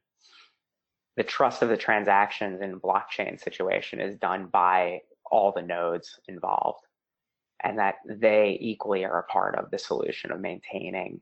The 1.15 1.23
trust 1.23 1.61
of 1.61 1.69
the 1.69 1.77
transactions 1.77 2.61
in 2.61 2.79
blockchain 2.79 3.39
situation 3.39 4.01
is 4.01 4.17
done 4.17 4.47
by 4.47 5.01
all 5.29 5.51
the 5.51 5.61
nodes 5.61 6.19
involved 6.27 6.85
and 7.63 7.79
that 7.79 7.95
they 8.07 8.57
equally 8.59 9.05
are 9.05 9.19
a 9.19 9.31
part 9.31 9.55
of 9.55 9.71
the 9.71 9.77
solution 9.77 10.31
of 10.31 10.41
maintaining 10.41 11.21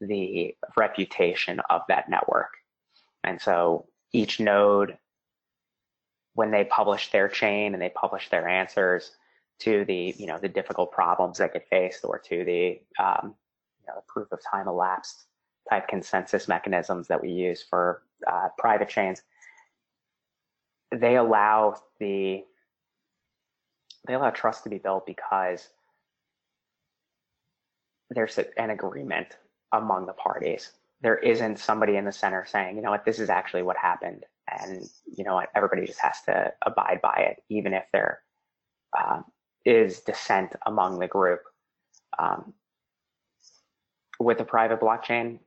the 0.00 0.54
reputation 0.76 1.60
of 1.70 1.82
that 1.88 2.08
network. 2.08 2.50
And 3.22 3.40
so 3.40 3.86
each 4.12 4.40
node 4.40 4.96
when 6.34 6.50
they 6.50 6.64
publish 6.64 7.10
their 7.10 7.28
chain 7.28 7.74
and 7.74 7.82
they 7.82 7.90
publish 7.90 8.28
their 8.28 8.48
answers 8.48 9.10
to 9.60 9.84
the 9.84 10.14
you 10.18 10.26
know 10.26 10.38
the 10.38 10.48
difficult 10.48 10.90
problems 10.92 11.38
that 11.38 11.52
get 11.52 11.68
faced 11.68 12.04
or 12.04 12.18
to 12.18 12.44
the 12.44 12.80
um, 12.98 13.34
you 13.80 13.86
know, 13.88 14.02
proof 14.08 14.30
of 14.32 14.40
time 14.50 14.68
elapsed 14.68 15.26
type 15.70 15.88
consensus 15.88 16.48
mechanisms 16.48 17.08
that 17.08 17.20
we 17.20 17.30
use 17.30 17.62
for 17.62 18.02
uh, 18.26 18.48
private 18.58 18.88
chains 18.88 19.22
they 21.00 21.16
allow 21.16 21.76
the 21.98 22.44
they 24.06 24.14
allow 24.14 24.30
trust 24.30 24.64
to 24.64 24.70
be 24.70 24.78
built 24.78 25.06
because 25.06 25.68
there's 28.10 28.38
an 28.58 28.70
agreement 28.70 29.36
among 29.72 30.06
the 30.06 30.12
parties. 30.12 30.72
There 31.00 31.16
isn't 31.16 31.58
somebody 31.58 31.96
in 31.96 32.04
the 32.04 32.12
center 32.12 32.44
saying, 32.46 32.76
you 32.76 32.82
know 32.82 32.90
what, 32.90 33.04
this 33.04 33.18
is 33.18 33.30
actually 33.30 33.62
what 33.62 33.76
happened. 33.76 34.24
And, 34.46 34.82
you 35.06 35.24
know 35.24 35.34
what, 35.34 35.48
everybody 35.54 35.86
just 35.86 36.00
has 36.00 36.20
to 36.26 36.52
abide 36.62 37.00
by 37.02 37.28
it, 37.30 37.42
even 37.48 37.72
if 37.72 37.84
there 37.92 38.20
uh, 38.96 39.22
is 39.64 40.00
dissent 40.00 40.54
among 40.66 40.98
the 40.98 41.08
group. 41.08 41.40
Um, 42.18 42.54
with 44.20 44.40
a 44.40 44.44
private 44.44 44.80
blockchain, 44.80 45.40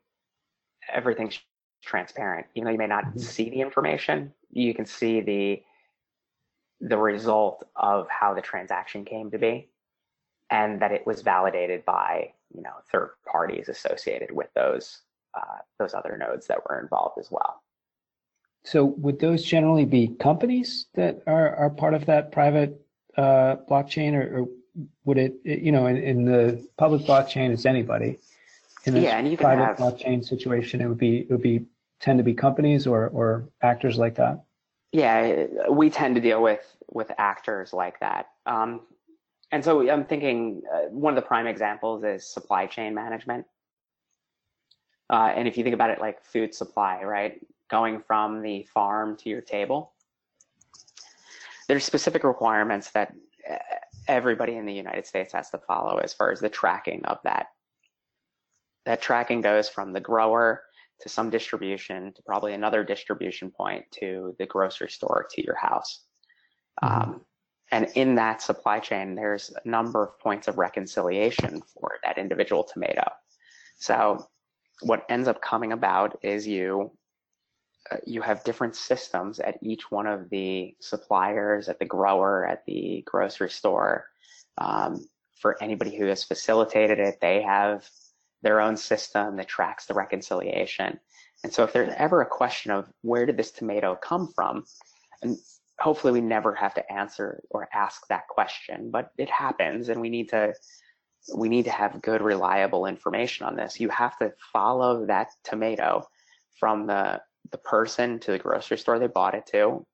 everything's 0.91 1.39
transparent. 1.84 2.47
Even 2.56 2.65
though 2.65 2.71
you 2.71 2.77
may 2.77 2.88
not 2.88 3.06
mm-hmm. 3.06 3.19
see 3.19 3.49
the 3.49 3.62
information, 3.62 4.34
you 4.51 4.73
can 4.73 4.86
see 4.86 5.21
the 5.21 5.63
the 6.80 6.97
result 6.97 7.65
of 7.75 8.08
how 8.08 8.36
the 8.36 8.41
transaction 8.41 9.03
came 9.03 9.32
to 9.32 9.39
be 9.39 9.67
and 10.51 10.80
that 10.80 10.91
it 10.91 11.08
was 11.08 11.23
validated 11.23 11.84
by 11.86 12.32
you 12.53 12.62
know 12.62 12.73
third 12.91 13.12
parties 13.25 13.67
associated 13.67 14.32
with 14.32 14.47
those 14.53 15.01
uh, 15.36 15.58
those 15.80 15.93
other 15.93 16.17
nodes 16.17 16.47
that 16.47 16.60
were 16.67 16.80
involved 16.80 17.17
as 17.19 17.30
well. 17.32 17.62
So 18.63 18.86
would 18.86 19.19
those 19.19 19.43
generally 19.43 19.86
be 19.86 20.10
companies 20.19 20.88
that 20.95 21.21
are, 21.25 21.56
are 21.56 21.69
part 21.69 21.93
of 21.93 22.06
that 22.08 22.32
private 22.32 22.82
uh, 23.17 23.58
blockchain 23.69 24.13
or, 24.13 24.41
or, 24.41 24.47
would 25.06 25.17
it, 25.17 25.36
you 25.43 25.71
know, 25.71 25.88
in, 25.88 25.97
in, 25.97 26.25
the 26.25 26.63
public 26.77 27.01
blockchain, 27.01 27.51
it's 27.51 27.65
anybody. 27.65 28.19
In 28.86 28.95
a 28.95 28.99
yeah, 28.99 29.17
and 29.17 29.30
you 29.30 29.36
private 29.36 29.65
have, 29.65 29.77
blockchain 29.77 30.23
situation, 30.23 30.82
it 30.82 30.88
would 30.88 30.99
be, 30.99 31.21
it 31.21 31.32
would 31.32 31.41
be 31.41 31.65
tend 31.99 32.19
to 32.19 32.23
be 32.23 32.36
companies 32.36 32.86
or, 32.86 33.08
or 33.08 33.49
actors 33.62 33.97
like 33.97 34.15
that. 34.15 34.43
Yeah, 34.91 35.45
we 35.69 35.89
tend 35.89 36.15
to 36.15 36.21
deal 36.21 36.43
with, 36.43 36.63
with 36.89 37.12
actors 37.17 37.73
like 37.73 37.99
that. 38.01 38.27
Um, 38.45 38.82
and 39.51 39.63
so 39.63 39.89
I'm 39.89 40.06
thinking 40.06 40.62
uh, 40.71 40.89
one 40.89 41.17
of 41.17 41.23
the 41.23 41.27
prime 41.27 41.47
examples 41.47 42.03
is 42.03 42.32
supply 42.32 42.67
chain 42.67 42.93
management. 42.93 43.45
Uh, 45.10 45.32
and 45.36 45.47
if 45.47 45.58
you 45.58 45.63
think 45.63 45.73
about 45.73 45.89
it 45.89 45.99
like 45.99 46.23
food 46.23 46.53
supply, 46.53 47.03
right, 47.03 47.39
going 47.69 48.01
from 48.06 48.41
the 48.41 48.63
farm 48.73 49.15
to 49.17 49.30
your 49.30 49.41
table, 49.41 49.93
there's 51.67 51.84
specific 51.84 52.23
requirements 52.23 52.91
that 52.91 53.13
uh, 53.49 53.56
everybody 54.08 54.56
in 54.56 54.65
the 54.65 54.73
United 54.73 55.06
States 55.06 55.34
has 55.34 55.49
to 55.51 55.58
follow 55.60 55.97
as 55.97 56.13
far 56.13 56.32
as 56.32 56.39
the 56.39 56.49
tracking 56.49 57.03
of 57.06 57.19
that. 57.23 57.47
That 58.86 59.01
tracking 59.01 59.41
goes 59.41 59.67
from 59.67 59.91
the 59.91 59.99
grower 59.99 60.63
to 61.01 61.10
some 61.10 61.30
distribution 61.30 62.13
to 62.13 62.21
probably 62.23 62.53
another 62.53 62.84
distribution 62.84 63.51
point 63.51 63.86
to 63.91 64.36
the 64.39 64.45
grocery 64.45 64.89
store 64.89 65.27
to 65.32 65.43
your 65.43 65.56
house. 65.56 66.06
Mm-hmm. 66.84 67.12
Um, 67.12 67.21
and 67.71 67.88
in 67.95 68.15
that 68.15 68.41
supply 68.41 68.80
chain, 68.80 69.13
there's 69.13 69.51
a 69.63 69.67
number 69.67 70.03
of 70.03 70.19
points 70.19 70.47
of 70.47 70.58
reconciliation 70.58 71.62
for 71.73 71.91
that 72.03 72.17
individual 72.17 72.63
tomato. 72.63 73.03
So 73.77 74.25
what 74.82 75.06
ends 75.10 75.27
up 75.27 75.41
coming 75.41 75.73
about 75.73 76.17
is 76.23 76.47
you 76.47 76.91
you 78.06 78.21
have 78.21 78.43
different 78.43 78.76
systems 78.76 79.39
at 79.39 79.58
each 79.62 79.91
one 79.91 80.08
of 80.08 80.30
the 80.30 80.76
suppliers, 80.80 81.69
at 81.69 81.80
the 81.80 81.86
grower, 81.86 82.45
at 82.45 82.65
the 82.65 83.04
grocery 83.06 83.50
store. 83.50 84.06
Um, 84.58 85.08
for 85.36 85.62
anybody 85.62 85.95
who 85.95 86.06
has 86.06 86.23
facilitated 86.23 87.00
it, 87.00 87.19
they 87.21 87.41
have 87.43 87.88
their 88.41 88.60
own 88.62 88.78
system 88.78 89.38
that 89.38 89.47
tracks 89.47 89.86
the 89.86 89.93
reconciliation. 89.93 91.00
And 91.43 91.54
so 91.54 91.63
if 91.63 91.73
there's 91.73 91.93
ever 91.97 92.21
a 92.21 92.26
question 92.26 92.71
of 92.71 92.91
where 93.02 93.26
did 93.26 93.38
this 93.38 93.52
tomato 93.52 93.96
come 93.96 94.31
from, 94.33 94.65
and 95.21 95.38
hopefully 95.79 96.13
we 96.13 96.21
never 96.21 96.56
have 96.56 96.73
to 96.75 96.92
answer 96.92 97.44
or 97.50 97.69
ask 97.73 98.08
that 98.08 98.27
question, 98.27 98.90
but 98.90 99.12
it 99.17 99.29
happens 99.29 99.90
and 99.90 100.02
we 100.02 100.10
need 100.10 100.29
to 100.29 100.54
we 101.35 101.50
need 101.50 101.65
to 101.65 101.71
have 101.71 102.02
good, 102.02 102.21
reliable 102.21 102.85
information 102.85 103.46
on 103.46 103.56
this. 103.56 103.79
You 103.81 103.90
have 103.90 104.17
to 104.19 104.33
follow 104.54 105.06
that 105.08 105.27
tomato 105.44 106.08
from 106.58 106.88
the, 106.88 107.21
the 107.52 107.58
person 107.58 108.19
to 108.19 108.31
the 108.31 108.39
grocery 108.39 108.77
store 108.77 109.00
they 109.00 109.08
bought 109.08 109.35
it 109.35 109.45
to, 109.48 109.85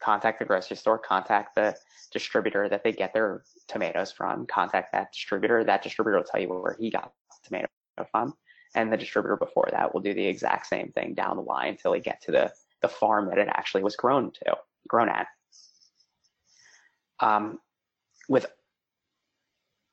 contact 0.00 0.38
the 0.38 0.44
grocery 0.44 0.76
store, 0.76 0.98
contact 0.98 1.54
the 1.54 1.74
distributor 2.12 2.68
that 2.68 2.84
they 2.84 2.92
get 2.92 3.12
their 3.12 3.42
tomatoes 3.68 4.12
from, 4.12 4.46
contact 4.46 4.92
that 4.92 5.12
distributor. 5.12 5.64
That 5.64 5.82
distributor 5.82 6.18
will 6.18 6.24
tell 6.24 6.40
you 6.40 6.48
where 6.48 6.76
he 6.78 6.90
got 6.90 7.12
the 7.30 7.48
tomato 7.48 7.68
from. 8.10 8.34
And 8.74 8.92
the 8.92 8.96
distributor 8.96 9.36
before 9.36 9.68
that 9.70 9.94
will 9.94 10.00
do 10.00 10.14
the 10.14 10.26
exact 10.26 10.66
same 10.66 10.90
thing 10.92 11.14
down 11.14 11.36
the 11.36 11.42
line 11.42 11.70
until 11.70 11.92
they 11.92 12.00
get 12.00 12.20
to 12.22 12.32
the, 12.32 12.52
the 12.82 12.88
farm 12.88 13.28
that 13.28 13.38
it 13.38 13.48
actually 13.48 13.82
was 13.82 13.96
grown 13.96 14.32
to, 14.32 14.56
grown 14.88 15.08
at. 15.08 15.26
Um, 17.20 17.60
with 18.28 18.46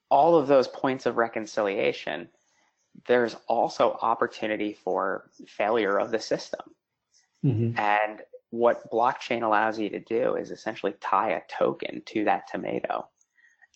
all 0.10 0.36
of 0.36 0.48
those 0.48 0.68
points 0.68 1.06
of 1.06 1.18
reconciliation, 1.18 2.28
there's 3.08 3.36
also 3.48 3.98
opportunity 4.02 4.74
for 4.74 5.30
failure 5.48 5.98
of 5.98 6.12
the 6.12 6.20
system. 6.20 6.62
Mm-hmm. 7.46 7.78
And 7.80 8.22
what 8.52 8.90
blockchain 8.92 9.44
allows 9.44 9.80
you 9.80 9.90
to 9.90 10.00
do 10.00 10.36
is 10.36 10.52
essentially 10.52 10.94
tie 11.02 11.32
a 11.32 11.42
token 11.50 12.02
to 12.08 12.26
that 12.26 12.48
tomato 12.52 13.08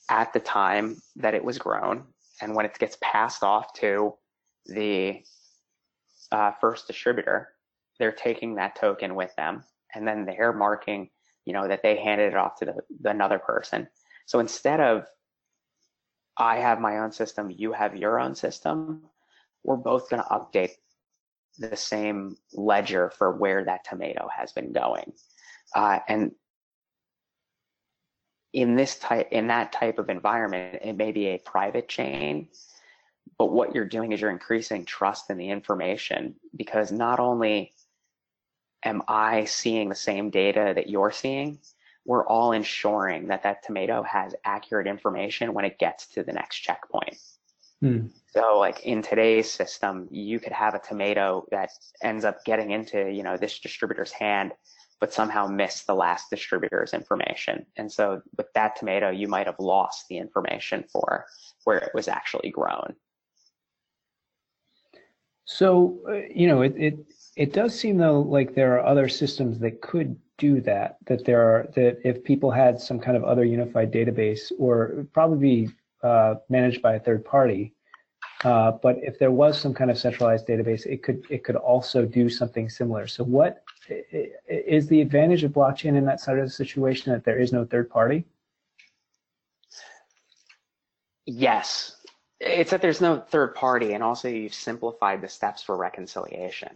at 0.09 0.34
the 0.34 0.39
time 0.39 0.97
that 1.16 1.34
it 1.34 1.43
was 1.43 1.57
grown. 1.57 2.03
And 2.41 2.55
when 2.55 2.66
it 2.66 2.78
gets 2.78 2.97
passed 3.01 3.43
off 3.43 3.74
to 3.76 4.13
the 4.66 5.24
uh, 6.32 6.51
first 6.59 6.88
distributor, 6.88 7.49
they're 7.99 8.11
taking 8.11 8.55
that 8.55 8.76
token 8.76 9.16
with 9.16 9.34
them 9.36 9.63
and 9.93 10.07
then 10.07 10.26
they're 10.26 10.53
marking, 10.53 11.09
you 11.45 11.53
know, 11.53 11.68
that 11.68 11.82
they 11.82 11.95
handed 11.95 12.34
it 12.34 12.36
off 12.36 12.57
to 12.59 12.66
the, 12.66 12.76
the 13.01 13.09
another 13.09 13.39
person. 13.39 13.88
So 14.26 14.39
instead 14.39 14.82
of 14.82 15.05
I 16.38 16.57
have 16.57 16.82
my 16.82 16.99
own 16.99 17.13
system, 17.13 17.49
you 17.49 17.72
have 17.72 17.95
your 17.95 18.20
own 18.20 18.36
system, 18.36 19.03
we're 19.63 19.78
both 19.78 20.09
going 20.09 20.22
to 20.22 20.30
update 20.30 20.72
the 21.58 21.76
same 21.76 22.38
ledger 22.53 23.10
for 23.10 23.32
where 23.32 23.64
that 23.66 23.84
tomato 23.84 24.28
has 24.36 24.51
been 24.51 24.72
going. 24.72 25.14
Uh, 25.74 25.99
and 26.08 26.32
in 28.53 28.76
this 28.76 28.97
type, 28.97 29.28
in 29.32 29.47
that 29.47 29.74
type 29.74 29.99
of 29.99 30.10
environment, 30.10 30.80
it 30.82 30.93
may 30.93 31.12
be 31.12 31.28
a 31.28 31.38
private 31.38 31.89
chain, 31.89 32.47
but 33.38 33.51
what 33.51 33.76
you're 33.76 33.86
doing 33.86 34.12
is 34.12 34.22
you're 34.22 34.32
increasing 34.32 34.86
trust 34.86 35.30
in 35.30 35.38
the 35.38 35.49
information 35.49 36.36
because 36.56 36.91
not 36.91 37.20
only 37.20 37.74
am 38.84 39.01
I 39.08 39.45
seeing 39.45 39.89
the 39.89 39.95
same 39.95 40.30
data 40.30 40.72
that 40.76 40.89
you're 40.89 41.12
seeing, 41.12 41.60
we're 42.06 42.26
all 42.26 42.51
ensuring 42.51 43.28
that 43.28 43.43
that 43.43 43.64
tomato 43.64 44.03
has 44.03 44.36
accurate 44.45 44.88
information 44.88 45.53
when 45.53 45.66
it 45.66 45.80
gets 45.80 46.08
to 46.10 46.24
the 46.24 46.32
next 46.32 46.60
checkpoint. 46.60 47.18
Hmm. 47.82 48.08
So 48.36 48.59
like 48.59 48.86
in 48.86 49.01
today's 49.01 49.49
system, 49.49 50.09
you 50.11 50.39
could 50.39 50.51
have 50.51 50.75
a 50.75 50.79
tomato 50.79 51.45
that 51.51 51.69
ends 52.03 52.25
up 52.25 52.43
getting 52.43 52.71
into, 52.71 53.09
you 53.09 53.23
know, 53.23 53.38
this 53.38 53.59
distributor's 53.59 54.11
hand, 54.11 54.51
but 54.99 55.13
somehow 55.13 55.47
miss 55.47 55.83
the 55.83 55.95
last 55.95 56.29
distributor's 56.29 56.93
information. 56.93 57.65
And 57.77 57.89
so 57.89 58.21
with 58.38 58.51
that 58.53 58.75
tomato, 58.75 59.09
you 59.09 59.29
might 59.29 59.47
have 59.47 59.59
lost 59.59 60.07
the 60.09 60.17
information 60.17 60.83
for 60.91 61.25
where 61.63 61.77
it 61.77 61.91
was 61.93 62.09
actually 62.09 62.49
grown. 62.49 62.95
So, 65.45 65.99
uh, 66.09 66.13
you 66.33 66.47
know, 66.47 66.61
it, 66.61 66.73
it, 66.75 66.97
it 67.38 67.53
does 67.53 67.77
seem 67.79 67.97
though 67.97 68.19
like 68.19 68.53
there 68.53 68.77
are 68.77 68.86
other 68.86 69.07
systems 69.07 69.59
that 69.59 69.81
could 69.81 70.17
do 70.38 70.59
that, 70.61 70.97
that 71.05 71.23
there 71.23 71.41
are, 71.41 71.69
that 71.75 71.99
if 72.03 72.21
people 72.23 72.51
had 72.51 72.81
some 72.81 72.99
kind 72.99 73.15
of 73.15 73.23
other 73.23 73.45
unified 73.45 73.93
database 73.93 74.51
or 74.59 75.05
probably 75.13 75.38
be 75.67 75.73
uh, 76.03 76.36
managed 76.49 76.81
by 76.81 76.95
a 76.95 76.99
third 76.99 77.23
party, 77.23 77.74
uh, 78.43 78.71
but 78.71 78.97
if 79.01 79.17
there 79.17 79.31
was 79.31 79.59
some 79.59 79.73
kind 79.73 79.89
of 79.89 79.97
centralized 79.97 80.47
database, 80.47 80.86
it 80.86 81.03
could 81.03 81.23
it 81.29 81.43
could 81.43 81.55
also 81.55 82.05
do 82.05 82.29
something 82.29 82.69
similar. 82.69 83.07
So 83.07 83.23
what 83.23 83.63
is 84.47 84.88
the 84.88 85.01
advantage 85.01 85.43
of 85.43 85.51
blockchain 85.51 85.95
in 85.95 86.05
that 86.05 86.19
side 86.19 86.38
of 86.38 86.45
the 86.45 86.51
situation 86.51 87.13
that 87.13 87.23
there 87.23 87.39
is 87.39 87.53
no 87.53 87.65
third 87.65 87.89
party? 87.89 88.25
Yes, 91.25 91.95
it's 92.39 92.71
that 92.71 92.81
there's 92.81 93.01
no 93.01 93.19
third 93.19 93.55
party, 93.55 93.93
and 93.93 94.03
also 94.03 94.27
you've 94.27 94.53
simplified 94.53 95.21
the 95.21 95.29
steps 95.29 95.63
for 95.63 95.75
reconciliation. 95.77 96.69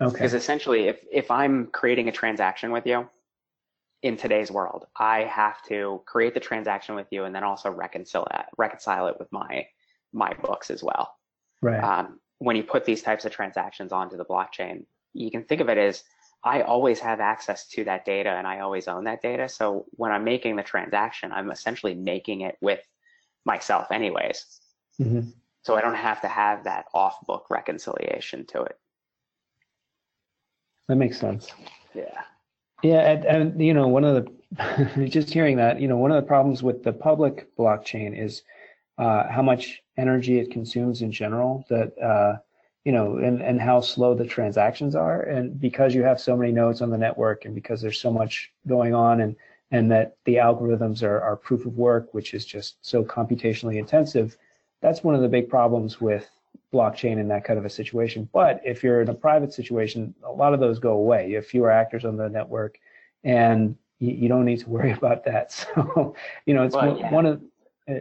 Okay. 0.00 0.12
Because 0.12 0.34
essentially, 0.34 0.88
if 0.88 1.04
if 1.10 1.30
I'm 1.30 1.68
creating 1.68 2.08
a 2.08 2.12
transaction 2.12 2.72
with 2.72 2.86
you 2.86 3.08
in 4.02 4.16
today's 4.16 4.50
world, 4.50 4.86
I 4.96 5.20
have 5.24 5.62
to 5.68 6.02
create 6.04 6.34
the 6.34 6.40
transaction 6.40 6.94
with 6.94 7.06
you 7.10 7.24
and 7.24 7.34
then 7.34 7.44
also 7.44 7.70
reconcile 7.70 8.26
it, 8.32 8.46
reconcile 8.56 9.06
it 9.08 9.16
with 9.18 9.30
my 9.30 9.66
my 10.12 10.32
books 10.34 10.70
as 10.70 10.82
well. 10.82 11.14
Right. 11.62 11.82
Um, 11.82 12.20
when 12.38 12.56
you 12.56 12.62
put 12.62 12.84
these 12.84 13.02
types 13.02 13.24
of 13.24 13.32
transactions 13.32 13.92
onto 13.92 14.16
the 14.16 14.24
blockchain, 14.24 14.84
you 15.12 15.30
can 15.30 15.44
think 15.44 15.60
of 15.60 15.68
it 15.68 15.78
as 15.78 16.04
I 16.42 16.62
always 16.62 16.98
have 17.00 17.20
access 17.20 17.66
to 17.68 17.84
that 17.84 18.04
data 18.04 18.30
and 18.30 18.46
I 18.46 18.60
always 18.60 18.88
own 18.88 19.04
that 19.04 19.20
data. 19.20 19.48
So 19.48 19.84
when 19.90 20.10
I'm 20.10 20.24
making 20.24 20.56
the 20.56 20.62
transaction, 20.62 21.32
I'm 21.32 21.50
essentially 21.50 21.94
making 21.94 22.40
it 22.42 22.56
with 22.60 22.80
myself 23.44 23.90
anyways. 23.90 24.60
Mm-hmm. 25.00 25.30
So 25.62 25.76
I 25.76 25.82
don't 25.82 25.94
have 25.94 26.22
to 26.22 26.28
have 26.28 26.64
that 26.64 26.86
off 26.94 27.18
book 27.26 27.46
reconciliation 27.50 28.46
to 28.46 28.62
it. 28.62 28.78
That 30.88 30.96
makes 30.96 31.20
sense. 31.20 31.52
Yeah. 31.94 32.22
Yeah. 32.82 33.00
And, 33.00 33.24
and 33.24 33.60
you 33.60 33.74
know, 33.74 33.88
one 33.88 34.04
of 34.04 34.24
the, 34.24 35.08
just 35.10 35.30
hearing 35.30 35.58
that, 35.58 35.78
you 35.78 35.88
know, 35.88 35.98
one 35.98 36.10
of 36.10 36.16
the 36.22 36.26
problems 36.26 36.62
with 36.62 36.82
the 36.82 36.92
public 36.92 37.54
blockchain 37.56 38.18
is 38.18 38.42
uh, 38.96 39.28
how 39.30 39.42
much 39.42 39.82
energy 40.00 40.38
it 40.38 40.50
consumes 40.50 41.02
in 41.02 41.12
general 41.12 41.64
that 41.68 41.96
uh, 41.98 42.38
you 42.84 42.92
know 42.92 43.18
and, 43.18 43.42
and 43.42 43.60
how 43.60 43.80
slow 43.80 44.14
the 44.14 44.24
transactions 44.24 44.94
are. 44.94 45.22
And 45.22 45.60
because 45.60 45.94
you 45.94 46.02
have 46.02 46.20
so 46.20 46.36
many 46.36 46.52
nodes 46.52 46.80
on 46.80 46.90
the 46.90 46.98
network 46.98 47.44
and 47.44 47.54
because 47.54 47.80
there's 47.80 48.00
so 48.00 48.10
much 48.10 48.52
going 48.66 48.94
on 48.94 49.20
and 49.20 49.36
and 49.72 49.90
that 49.90 50.16
the 50.24 50.34
algorithms 50.34 51.02
are, 51.02 51.20
are 51.20 51.36
proof 51.36 51.64
of 51.66 51.76
work 51.76 52.12
which 52.12 52.34
is 52.34 52.44
just 52.44 52.76
so 52.80 53.04
computationally 53.04 53.78
intensive 53.78 54.36
that's 54.80 55.04
one 55.04 55.14
of 55.14 55.20
the 55.20 55.28
big 55.28 55.48
problems 55.48 56.00
with 56.00 56.28
blockchain 56.72 57.18
in 57.18 57.28
that 57.28 57.44
kind 57.44 57.58
of 57.58 57.64
a 57.64 57.70
situation. 57.70 58.28
But 58.32 58.60
if 58.64 58.82
you're 58.82 59.02
in 59.02 59.08
a 59.08 59.14
private 59.14 59.52
situation 59.52 60.14
a 60.24 60.32
lot 60.32 60.54
of 60.54 60.60
those 60.60 60.78
go 60.78 60.92
away. 60.92 61.28
You 61.28 61.36
have 61.36 61.46
fewer 61.46 61.70
actors 61.70 62.04
on 62.04 62.16
the 62.16 62.28
network 62.28 62.78
and 63.24 63.76
you, 63.98 64.12
you 64.12 64.28
don't 64.28 64.44
need 64.44 64.60
to 64.60 64.68
worry 64.68 64.92
about 65.00 65.24
that. 65.24 65.52
So 65.52 66.14
you 66.46 66.54
know 66.54 66.64
it's 66.64 66.74
well, 66.74 66.98
yeah. 66.98 67.12
one 67.12 67.26
of 67.26 67.42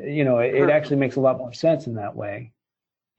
you 0.03 0.23
know, 0.23 0.39
it, 0.39 0.55
it 0.55 0.69
actually 0.69 0.97
makes 0.97 1.15
a 1.15 1.19
lot 1.19 1.37
more 1.37 1.53
sense 1.53 1.87
in 1.87 1.95
that 1.95 2.15
way. 2.15 2.51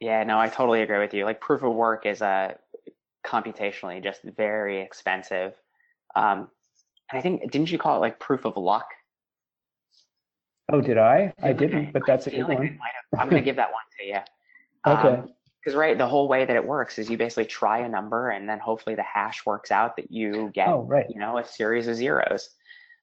Yeah, 0.00 0.24
no, 0.24 0.38
I 0.38 0.48
totally 0.48 0.82
agree 0.82 0.98
with 0.98 1.12
you. 1.12 1.24
Like 1.24 1.40
proof 1.40 1.62
of 1.62 1.74
work 1.74 2.06
is 2.06 2.22
a 2.22 2.26
uh, 2.26 2.54
computationally 3.24 4.02
just 4.02 4.22
very 4.22 4.80
expensive. 4.80 5.54
Um, 6.16 6.48
and 7.10 7.18
I 7.18 7.20
think 7.20 7.50
didn't 7.50 7.70
you 7.70 7.78
call 7.78 7.96
it 7.96 8.00
like 8.00 8.18
proof 8.18 8.44
of 8.44 8.56
luck? 8.56 8.86
Oh, 10.72 10.80
did 10.80 10.98
I? 10.98 11.32
I 11.42 11.52
didn't, 11.52 11.92
but 11.92 12.02
that's 12.06 12.26
a 12.26 12.30
good 12.30 12.48
like 12.48 12.58
one. 12.58 12.78
I'm 13.18 13.28
going 13.28 13.42
to 13.42 13.44
give 13.44 13.56
that 13.56 13.72
one 13.72 13.82
to 13.98 14.06
you. 14.06 14.18
Okay. 14.86 15.20
Because 15.62 15.74
um, 15.74 15.80
right, 15.80 15.98
the 15.98 16.06
whole 16.06 16.26
way 16.26 16.46
that 16.46 16.56
it 16.56 16.64
works 16.64 16.98
is 16.98 17.10
you 17.10 17.18
basically 17.18 17.44
try 17.44 17.80
a 17.80 17.88
number, 17.88 18.30
and 18.30 18.48
then 18.48 18.58
hopefully 18.58 18.96
the 18.96 19.02
hash 19.02 19.44
works 19.44 19.70
out 19.70 19.94
that 19.96 20.10
you 20.10 20.50
get, 20.54 20.68
oh, 20.68 20.86
right. 20.88 21.04
you 21.10 21.20
know, 21.20 21.36
a 21.36 21.44
series 21.44 21.86
of 21.86 21.96
zeros. 21.96 22.48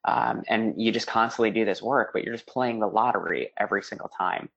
Um, 0.07 0.43
and 0.47 0.81
you 0.81 0.93
just 0.93 1.05
constantly 1.05 1.51
do 1.51 1.65
this 1.65 1.81
work, 1.81 2.11
but 2.13 2.23
you're 2.23 2.33
just 2.33 2.47
playing 2.47 2.79
the 2.79 2.87
lottery 2.87 3.51
every 3.59 3.83
single 3.83 4.09
time. 4.17 4.49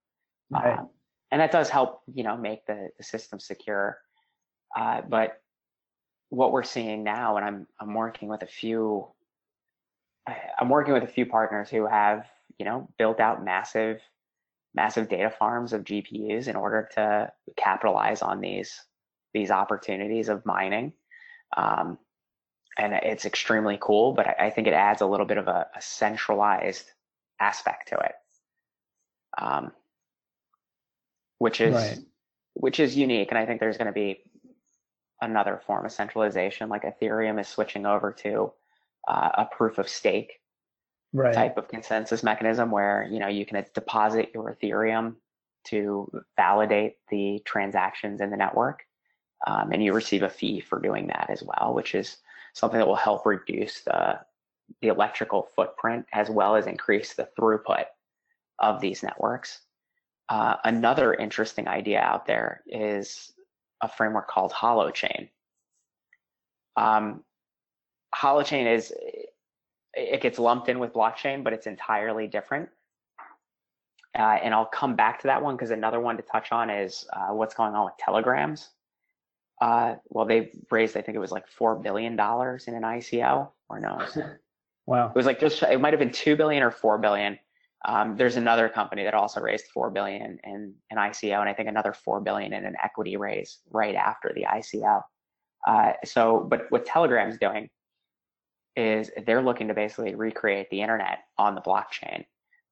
Right. 0.48 0.78
Uh, 0.78 0.84
and 1.32 1.40
that 1.40 1.50
does 1.50 1.68
help, 1.68 2.02
you 2.14 2.22
know, 2.22 2.36
make 2.36 2.64
the, 2.66 2.90
the 2.96 3.02
system 3.02 3.40
secure. 3.40 3.98
Uh, 4.76 5.02
but 5.08 5.42
what 6.28 6.52
we're 6.52 6.62
seeing 6.62 7.02
now, 7.02 7.36
and 7.36 7.44
I'm 7.44 7.66
I'm 7.80 7.94
working 7.94 8.28
with 8.28 8.42
a 8.42 8.46
few, 8.46 9.08
I'm 10.58 10.68
working 10.68 10.94
with 10.94 11.02
a 11.02 11.08
few 11.08 11.26
partners 11.26 11.68
who 11.68 11.86
have, 11.86 12.26
you 12.58 12.64
know, 12.64 12.88
built 12.96 13.18
out 13.18 13.44
massive, 13.44 14.00
massive 14.72 15.08
data 15.08 15.30
farms 15.36 15.72
of 15.72 15.82
GPUs 15.82 16.46
in 16.46 16.54
order 16.54 16.88
to 16.94 17.32
capitalize 17.56 18.22
on 18.22 18.40
these 18.40 18.80
these 19.34 19.50
opportunities 19.50 20.28
of 20.28 20.46
mining. 20.46 20.92
Um, 21.56 21.98
and 22.80 22.94
it's 22.94 23.26
extremely 23.26 23.78
cool. 23.80 24.12
But 24.12 24.26
I, 24.26 24.46
I 24.46 24.50
think 24.50 24.66
it 24.66 24.72
adds 24.72 25.02
a 25.02 25.06
little 25.06 25.26
bit 25.26 25.36
of 25.36 25.48
a, 25.48 25.66
a 25.76 25.82
centralized 25.82 26.90
aspect 27.38 27.88
to 27.88 27.98
it, 27.98 28.14
um, 29.38 29.72
which 31.38 31.60
is 31.60 31.74
right. 31.74 31.98
which 32.54 32.80
is 32.80 32.96
unique. 32.96 33.28
And 33.30 33.38
I 33.38 33.46
think 33.46 33.60
there's 33.60 33.76
going 33.76 33.86
to 33.86 33.92
be 33.92 34.22
another 35.20 35.60
form 35.66 35.84
of 35.84 35.92
centralization, 35.92 36.70
like 36.70 36.82
Ethereum 36.82 37.38
is 37.38 37.46
switching 37.46 37.84
over 37.84 38.12
to 38.12 38.52
uh, 39.06 39.30
a 39.34 39.44
proof 39.44 39.78
of 39.78 39.88
stake 39.88 40.40
right. 41.12 41.34
type 41.34 41.58
of 41.58 41.68
consensus 41.68 42.22
mechanism, 42.22 42.70
where 42.70 43.06
you 43.10 43.18
know 43.18 43.28
you 43.28 43.44
can 43.44 43.64
deposit 43.74 44.30
your 44.34 44.56
Ethereum 44.56 45.16
to 45.66 46.10
validate 46.36 46.96
the 47.10 47.42
transactions 47.44 48.22
in 48.22 48.30
the 48.30 48.36
network. 48.36 48.84
Um, 49.46 49.72
and 49.72 49.82
you 49.82 49.94
receive 49.94 50.22
a 50.22 50.28
fee 50.28 50.60
for 50.60 50.80
doing 50.80 51.06
that 51.06 51.28
as 51.30 51.42
well, 51.42 51.72
which 51.72 51.94
is 51.94 52.18
something 52.60 52.78
that 52.78 52.86
will 52.86 52.94
help 52.94 53.26
reduce 53.26 53.80
the, 53.80 54.20
the 54.82 54.88
electrical 54.88 55.48
footprint 55.56 56.06
as 56.12 56.30
well 56.30 56.54
as 56.54 56.66
increase 56.66 57.14
the 57.14 57.28
throughput 57.38 57.86
of 58.58 58.80
these 58.80 59.02
networks. 59.02 59.60
Uh, 60.28 60.56
another 60.64 61.14
interesting 61.14 61.66
idea 61.66 61.98
out 61.98 62.26
there 62.26 62.62
is 62.66 63.32
a 63.82 63.88
framework 63.88 64.28
called 64.28 64.52
Holochain. 64.52 65.28
Um, 66.76 67.24
Holochain 68.14 68.72
is, 68.72 68.92
it 69.94 70.20
gets 70.20 70.38
lumped 70.38 70.68
in 70.68 70.78
with 70.78 70.92
blockchain, 70.92 71.42
but 71.42 71.52
it's 71.52 71.66
entirely 71.66 72.28
different. 72.28 72.68
Uh, 74.16 74.38
and 74.42 74.52
I'll 74.52 74.66
come 74.66 74.96
back 74.96 75.20
to 75.20 75.28
that 75.28 75.42
one 75.42 75.56
because 75.56 75.70
another 75.70 76.00
one 76.00 76.16
to 76.16 76.22
touch 76.22 76.52
on 76.52 76.68
is 76.68 77.06
uh, 77.12 77.32
what's 77.32 77.54
going 77.54 77.74
on 77.74 77.86
with 77.86 77.94
Telegram's. 77.98 78.68
Uh, 79.60 79.96
well, 80.08 80.24
they 80.24 80.52
raised, 80.70 80.96
I 80.96 81.02
think 81.02 81.16
it 81.16 81.20
was 81.20 81.32
like 81.32 81.46
four 81.46 81.76
billion 81.76 82.16
dollars 82.16 82.66
in 82.66 82.74
an 82.74 82.82
ICO, 82.82 83.50
or 83.68 83.80
no? 83.80 84.06
wow. 84.86 85.08
It 85.08 85.14
was 85.14 85.26
like 85.26 85.38
just 85.38 85.62
it 85.62 85.80
might 85.80 85.92
have 85.92 86.00
been 86.00 86.12
two 86.12 86.36
billion 86.36 86.62
or 86.62 86.70
four 86.70 86.98
billion. 86.98 87.38
Um, 87.84 88.16
there's 88.16 88.36
another 88.36 88.68
company 88.68 89.04
that 89.04 89.14
also 89.14 89.40
raised 89.40 89.66
four 89.66 89.90
billion 89.90 90.38
in 90.44 90.74
an 90.90 90.96
ICO, 90.98 91.40
and 91.40 91.48
I 91.48 91.54
think 91.54 91.68
another 91.68 91.92
four 91.92 92.20
billion 92.20 92.52
in 92.52 92.64
an 92.64 92.76
equity 92.82 93.16
raise 93.16 93.58
right 93.70 93.94
after 93.94 94.32
the 94.34 94.44
ICO. 94.44 95.02
Uh, 95.66 95.92
so, 96.04 96.46
but 96.48 96.66
what 96.70 96.86
Telegram's 96.86 97.38
doing 97.38 97.68
is 98.76 99.10
they're 99.26 99.42
looking 99.42 99.68
to 99.68 99.74
basically 99.74 100.14
recreate 100.14 100.68
the 100.70 100.80
internet 100.80 101.20
on 101.38 101.54
the 101.54 101.60
blockchain. 101.60 102.24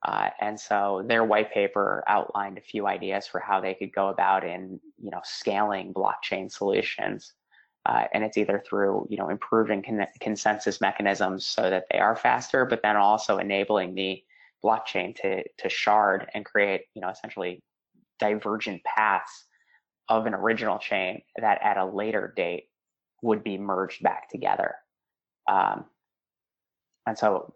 Uh, 0.06 0.30
and 0.40 0.58
so 0.58 1.04
their 1.06 1.24
white 1.24 1.52
paper 1.52 2.04
outlined 2.06 2.56
a 2.56 2.62
few 2.62 2.86
ideas 2.86 3.26
for 3.26 3.40
how 3.40 3.60
they 3.60 3.74
could 3.74 3.92
go 3.92 4.08
about 4.08 4.44
in, 4.44 4.80
you 4.96 5.10
know, 5.10 5.20
scaling 5.24 5.92
blockchain 5.92 6.50
solutions. 6.50 7.32
Uh, 7.84 8.04
and 8.12 8.22
it's 8.22 8.36
either 8.36 8.62
through, 8.68 9.06
you 9.10 9.16
know, 9.16 9.28
improving 9.28 9.82
con- 9.82 10.06
consensus 10.20 10.80
mechanisms 10.80 11.46
so 11.46 11.68
that 11.68 11.84
they 11.90 11.98
are 11.98 12.14
faster, 12.14 12.64
but 12.64 12.82
then 12.82 12.96
also 12.96 13.38
enabling 13.38 13.94
the 13.94 14.22
blockchain 14.64 15.14
to 15.14 15.42
to 15.56 15.68
shard 15.68 16.28
and 16.34 16.44
create, 16.44 16.82
you 16.94 17.00
know, 17.00 17.08
essentially 17.08 17.62
divergent 18.18 18.82
paths 18.84 19.44
of 20.08 20.26
an 20.26 20.34
original 20.34 20.78
chain 20.78 21.22
that 21.40 21.60
at 21.62 21.76
a 21.76 21.84
later 21.84 22.32
date 22.36 22.64
would 23.22 23.42
be 23.42 23.58
merged 23.58 24.02
back 24.02 24.28
together. 24.28 24.74
Um, 25.48 25.84
and 27.06 27.16
so 27.16 27.54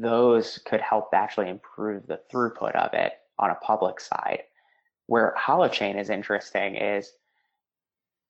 those 0.00 0.58
could 0.64 0.80
help 0.80 1.10
actually 1.12 1.48
improve 1.48 2.06
the 2.06 2.20
throughput 2.32 2.74
of 2.74 2.92
it 2.94 3.12
on 3.38 3.50
a 3.50 3.56
public 3.56 4.00
side. 4.00 4.42
Where 5.06 5.34
Holochain 5.38 5.98
is 6.00 6.10
interesting 6.10 6.76
is 6.76 7.12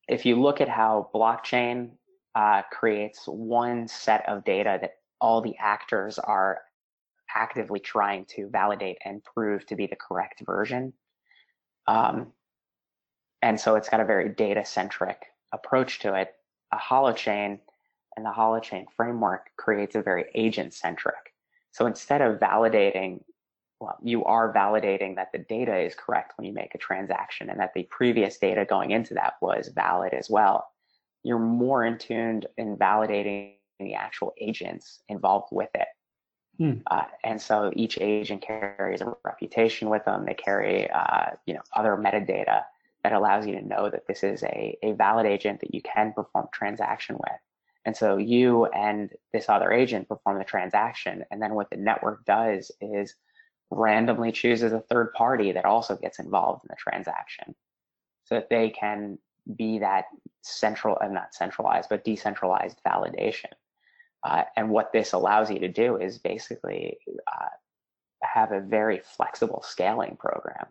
if 0.09 0.27
you 0.27 0.41
look 0.41 0.61
at 0.61 0.69
how 0.69 1.11
blockchain 1.15 1.93
uh, 2.35 2.63
creates 2.71 3.27
one 3.27 3.87
set 3.89 4.29
of 4.29 4.45
data 4.45 4.79
that 4.81 4.95
all 5.21 5.41
the 5.41 5.57
actors 5.59 6.19
are 6.19 6.61
actively 7.35 7.81
trying 7.81 8.25
to 8.27 8.49
validate 8.51 8.99
and 9.05 9.23
prove 9.25 9.65
to 9.67 9.77
be 9.77 9.87
the 9.87 9.97
correct 9.97 10.43
version. 10.45 10.93
Um, 11.87 12.33
and 13.43 13.59
so 13.59 13.77
it's 13.77 13.89
got 13.89 14.01
a 14.01 14.05
very 14.05 14.29
data 14.29 14.65
centric 14.65 15.27
approach 15.53 16.01
to 16.01 16.15
it. 16.15 16.35
A 16.73 16.77
holochain 16.77 17.61
and 18.17 18.25
the 18.25 18.31
holochain 18.31 18.87
framework 18.97 19.51
creates 19.57 19.95
a 19.95 20.03
very 20.03 20.27
agent 20.35 20.75
centric. 20.75 21.34
So 21.75 21.87
instead 21.87 22.23
of 22.23 22.39
validating, 22.39 23.21
well, 23.81 23.99
you 24.01 24.25
are 24.25 24.55
validating 24.55 25.17
that 25.17 25.33
the 25.33 25.41
data 25.41 25.77
is 25.77 25.97
correct 25.97 26.33
when 26.37 26.47
you 26.47 26.53
make 26.53 26.73
a 26.77 26.79
transaction 26.79 27.51
and 27.51 27.59
that 27.59 27.75
the 27.75 27.83
previous 27.91 28.39
data 28.39 28.65
going 28.65 28.93
into 28.93 29.15
that 29.15 29.35
was 29.43 29.73
valid 29.75 30.15
as 30.15 30.31
well. 30.31 30.69
You're 31.25 31.41
more 31.41 31.85
in 31.85 31.99
tuned 31.99 32.47
in 32.57 32.77
validating 32.77 33.55
the 33.81 33.95
actual 33.95 34.33
agents 34.41 35.01
involved 35.09 35.49
with 35.51 35.71
it. 35.75 35.89
Hmm. 36.59 36.75
Uh, 36.89 37.07
and 37.25 37.43
so 37.43 37.73
each 37.75 37.99
agent 38.01 38.43
carries 38.43 39.01
a 39.01 39.13
reputation 39.25 39.91
with 39.91 40.05
them. 40.05 40.27
They 40.27 40.35
carry, 40.35 40.89
uh, 40.89 41.31
you 41.45 41.55
know, 41.55 41.63
other 41.73 41.97
metadata 41.97 42.63
that 43.03 43.13
allows 43.13 43.49
you 43.49 43.57
to 43.57 43.67
know 43.67 43.91
that 43.91 44.07
this 44.07 44.23
is 44.23 44.45
a, 44.45 44.79
a 44.85 44.93
valid 44.93 45.27
agent 45.27 45.59
that 45.59 45.75
you 45.75 45.83
can 45.83 46.13
perform 46.13 46.47
transaction 46.53 47.17
with. 47.17 47.41
And 47.85 47.97
so 47.97 48.17
you 48.17 48.67
and 48.67 49.11
this 49.33 49.49
other 49.49 49.71
agent 49.71 50.09
perform 50.09 50.39
the 50.39 50.45
transaction. 50.45 51.25
And 51.31 51.43
then 51.43 51.55
what 51.55 51.71
the 51.71 51.77
network 51.77 52.25
does 52.25 52.71
is 52.81 53.15
randomly 53.71 54.33
chooses 54.33 54.73
a 54.73 54.81
third 54.81 55.13
party 55.15 55.53
that 55.53 55.65
also 55.65 55.97
gets 55.97 56.19
involved 56.19 56.65
in 56.65 56.69
the 56.71 56.77
transaction 56.77 57.55
so 58.25 58.37
that 58.37 58.49
they 58.49 58.71
can 58.71 59.19
be 59.57 59.79
that 59.81 60.07
central 60.43 60.99
and 61.01 61.11
uh, 61.11 61.21
not 61.21 61.35
centralized, 61.35 61.89
but 61.91 62.05
decentralized 62.05 62.81
validation. 62.87 63.53
Uh, 64.23 64.45
and 64.57 64.71
what 64.71 64.93
this 64.93 65.13
allows 65.13 65.51
you 65.51 65.59
to 65.59 65.69
do 65.69 65.97
is 65.99 66.19
basically 66.19 66.97
uh, 67.27 67.49
have 68.23 68.53
a 68.53 68.61
very 68.61 69.01
flexible 69.05 69.63
scaling 69.67 70.17
program 70.19 70.67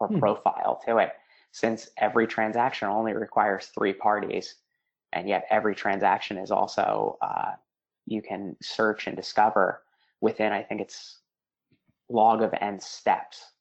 or 0.00 0.08
hmm. 0.08 0.18
profile 0.18 0.80
to 0.84 0.98
it, 0.98 1.12
since 1.52 1.90
every 1.96 2.26
transaction 2.26 2.88
only 2.88 3.12
requires 3.12 3.66
three 3.66 3.92
parties 3.92 4.56
and 5.12 5.28
yet 5.28 5.46
every 5.50 5.74
transaction 5.74 6.38
is 6.38 6.50
also 6.50 7.18
uh, 7.20 7.52
you 8.06 8.22
can 8.22 8.56
search 8.62 9.06
and 9.06 9.16
discover 9.16 9.82
within 10.20 10.52
i 10.52 10.62
think 10.62 10.80
it's 10.80 11.18
log 12.08 12.42
of 12.42 12.52
n 12.60 12.80
steps 12.80 13.52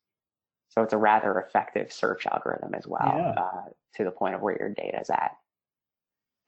so 0.69 0.81
it's 0.83 0.93
a 0.93 0.97
rather 0.97 1.39
effective 1.39 1.91
search 1.91 2.25
algorithm 2.27 2.73
as 2.73 2.87
well 2.87 3.13
yeah. 3.15 3.31
uh, 3.31 3.69
to 3.95 4.03
the 4.03 4.11
point 4.11 4.35
of 4.35 4.41
where 4.41 4.57
your 4.57 4.69
data 4.69 4.99
is 4.99 5.09
at 5.09 5.35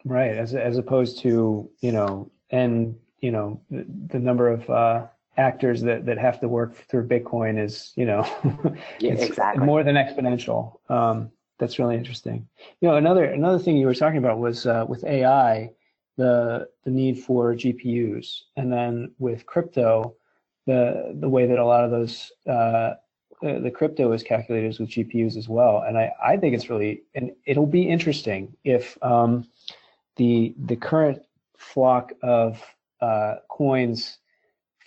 right 0.06 0.36
as, 0.38 0.56
as 0.56 0.78
opposed 0.78 1.20
to 1.20 1.70
you 1.82 1.92
know 1.92 2.30
and 2.50 2.96
you 3.20 3.32
know 3.32 3.62
the, 3.70 3.86
the 4.08 4.20
number 4.20 4.50
of 4.50 4.70
uh, 4.70 5.06
actors 5.38 5.82
that, 5.82 6.06
that 6.06 6.18
have 6.18 6.40
to 6.40 6.48
work 6.48 6.76
through 6.90 7.08
bitcoin 7.08 7.64
is 7.64 7.94
you 7.96 8.06
know 8.06 8.26
yeah, 9.00 9.14
exactly. 9.14 9.64
more 9.64 9.84
than 9.84 9.96
exponential 9.96 10.80
um, 10.90 11.32
that's 11.62 11.78
really 11.78 11.96
interesting. 11.96 12.48
You 12.82 12.90
know, 12.90 12.96
another 12.96 13.24
another 13.26 13.60
thing 13.60 13.78
you 13.78 13.86
were 13.86 13.94
talking 13.94 14.18
about 14.18 14.40
was 14.40 14.66
uh, 14.66 14.84
with 14.90 15.04
AI, 15.04 15.70
the 16.18 16.68
the 16.84 16.90
need 16.90 17.20
for 17.20 17.54
GPUs, 17.54 18.42
and 18.58 18.74
then 18.74 19.12
with 19.20 19.46
crypto, 19.46 20.16
the 20.66 21.16
the 21.20 21.30
way 21.30 21.46
that 21.46 21.60
a 21.60 21.66
lot 21.66 21.86
of 21.86 21.92
those 21.92 22.32
uh, 22.50 22.96
the, 23.44 23.72
crypto 23.72 24.12
is 24.12 24.24
calculated 24.24 24.70
is 24.70 24.80
with 24.80 24.90
GPUs 24.90 25.38
as 25.38 25.48
well. 25.48 25.84
And 25.88 26.00
I, 26.00 26.12
I 26.24 26.36
think 26.36 26.56
it's 26.56 26.68
really 26.68 27.04
and 27.14 27.32
it'll 27.46 27.68
be 27.68 27.88
interesting 27.88 28.58
if 28.64 28.98
um, 29.04 29.48
the 30.16 30.56
the 30.66 30.76
current 30.76 31.22
flock 31.58 32.12
of 32.24 32.60
uh, 33.02 33.36
coins 33.50 34.18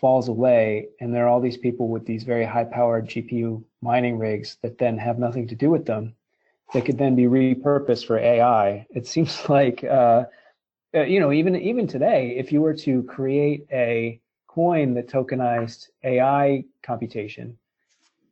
falls 0.00 0.28
away 0.28 0.88
and 1.00 1.14
there 1.14 1.24
are 1.24 1.28
all 1.28 1.40
these 1.40 1.56
people 1.56 1.86
with 1.86 2.04
these 2.04 2.24
very 2.24 2.44
high 2.44 2.64
powered 2.64 3.06
GPU 3.06 3.62
mining 3.80 4.18
rigs 4.18 4.56
that 4.62 4.76
then 4.76 4.98
have 4.98 5.20
nothing 5.20 5.46
to 5.46 5.54
do 5.54 5.70
with 5.70 5.86
them 5.86 6.16
that 6.72 6.84
could 6.84 6.98
then 6.98 7.14
be 7.14 7.24
repurposed 7.24 8.06
for 8.06 8.18
AI. 8.18 8.86
It 8.90 9.06
seems 9.06 9.48
like, 9.48 9.84
uh, 9.84 10.24
uh, 10.94 11.02
you 11.02 11.20
know, 11.20 11.32
even 11.32 11.56
even 11.56 11.86
today, 11.86 12.34
if 12.36 12.52
you 12.52 12.60
were 12.60 12.74
to 12.74 13.02
create 13.04 13.66
a 13.72 14.20
coin 14.48 14.94
that 14.94 15.08
tokenized 15.08 15.88
AI 16.04 16.64
computation, 16.82 17.58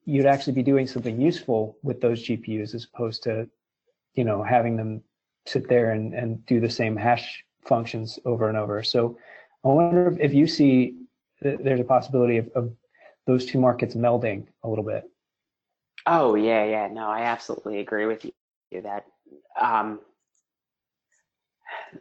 you'd 0.05 0.26
actually 0.26 0.53
be 0.53 0.62
doing 0.62 0.87
something 0.87 1.20
useful 1.20 1.76
with 1.83 2.01
those 2.01 2.24
GPUs 2.24 2.74
as 2.74 2.87
opposed 2.93 3.22
to, 3.24 3.49
you 4.14 4.24
know, 4.24 4.43
having 4.43 4.76
them 4.76 5.03
sit 5.47 5.68
there 5.68 5.91
and, 5.91 6.14
and 6.14 6.45
do 6.47 6.61
the 6.61 6.70
same 6.70 6.97
hash 6.97 7.45
functions 7.64 8.18
over 8.24 8.49
and 8.49 8.57
over. 8.57 8.83
So 8.83 9.18
I 9.64 9.68
wonder 9.68 10.16
if 10.20 10.33
you 10.33 10.47
see 10.47 10.97
there's 11.41 11.80
a 11.80 11.85
possibility 11.85 12.39
of, 12.39 12.49
of 12.55 12.72
those 13.26 13.47
two 13.47 13.59
markets 13.59 13.95
melding 13.95 14.47
a 14.62 14.68
little 14.68 14.85
bit. 14.85 15.05
Oh 16.07 16.34
yeah, 16.34 16.64
yeah. 16.64 16.88
No, 16.88 17.09
I 17.09 17.22
absolutely 17.22 17.78
agree 17.78 18.07
with 18.07 18.24
you 18.24 18.32
that 18.82 19.05
um, 19.61 20.00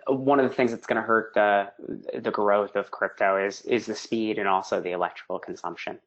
one 0.07 0.39
of 0.39 0.49
the 0.49 0.55
things 0.55 0.71
that's 0.71 0.85
going 0.85 1.01
to 1.01 1.07
hurt 1.07 1.33
the 1.33 1.71
the 2.19 2.31
growth 2.31 2.75
of 2.75 2.91
crypto 2.91 3.43
is 3.45 3.61
is 3.61 3.85
the 3.85 3.95
speed 3.95 4.39
and 4.39 4.47
also 4.47 4.81
the 4.81 4.91
electrical 4.91 5.39
consumption, 5.39 5.99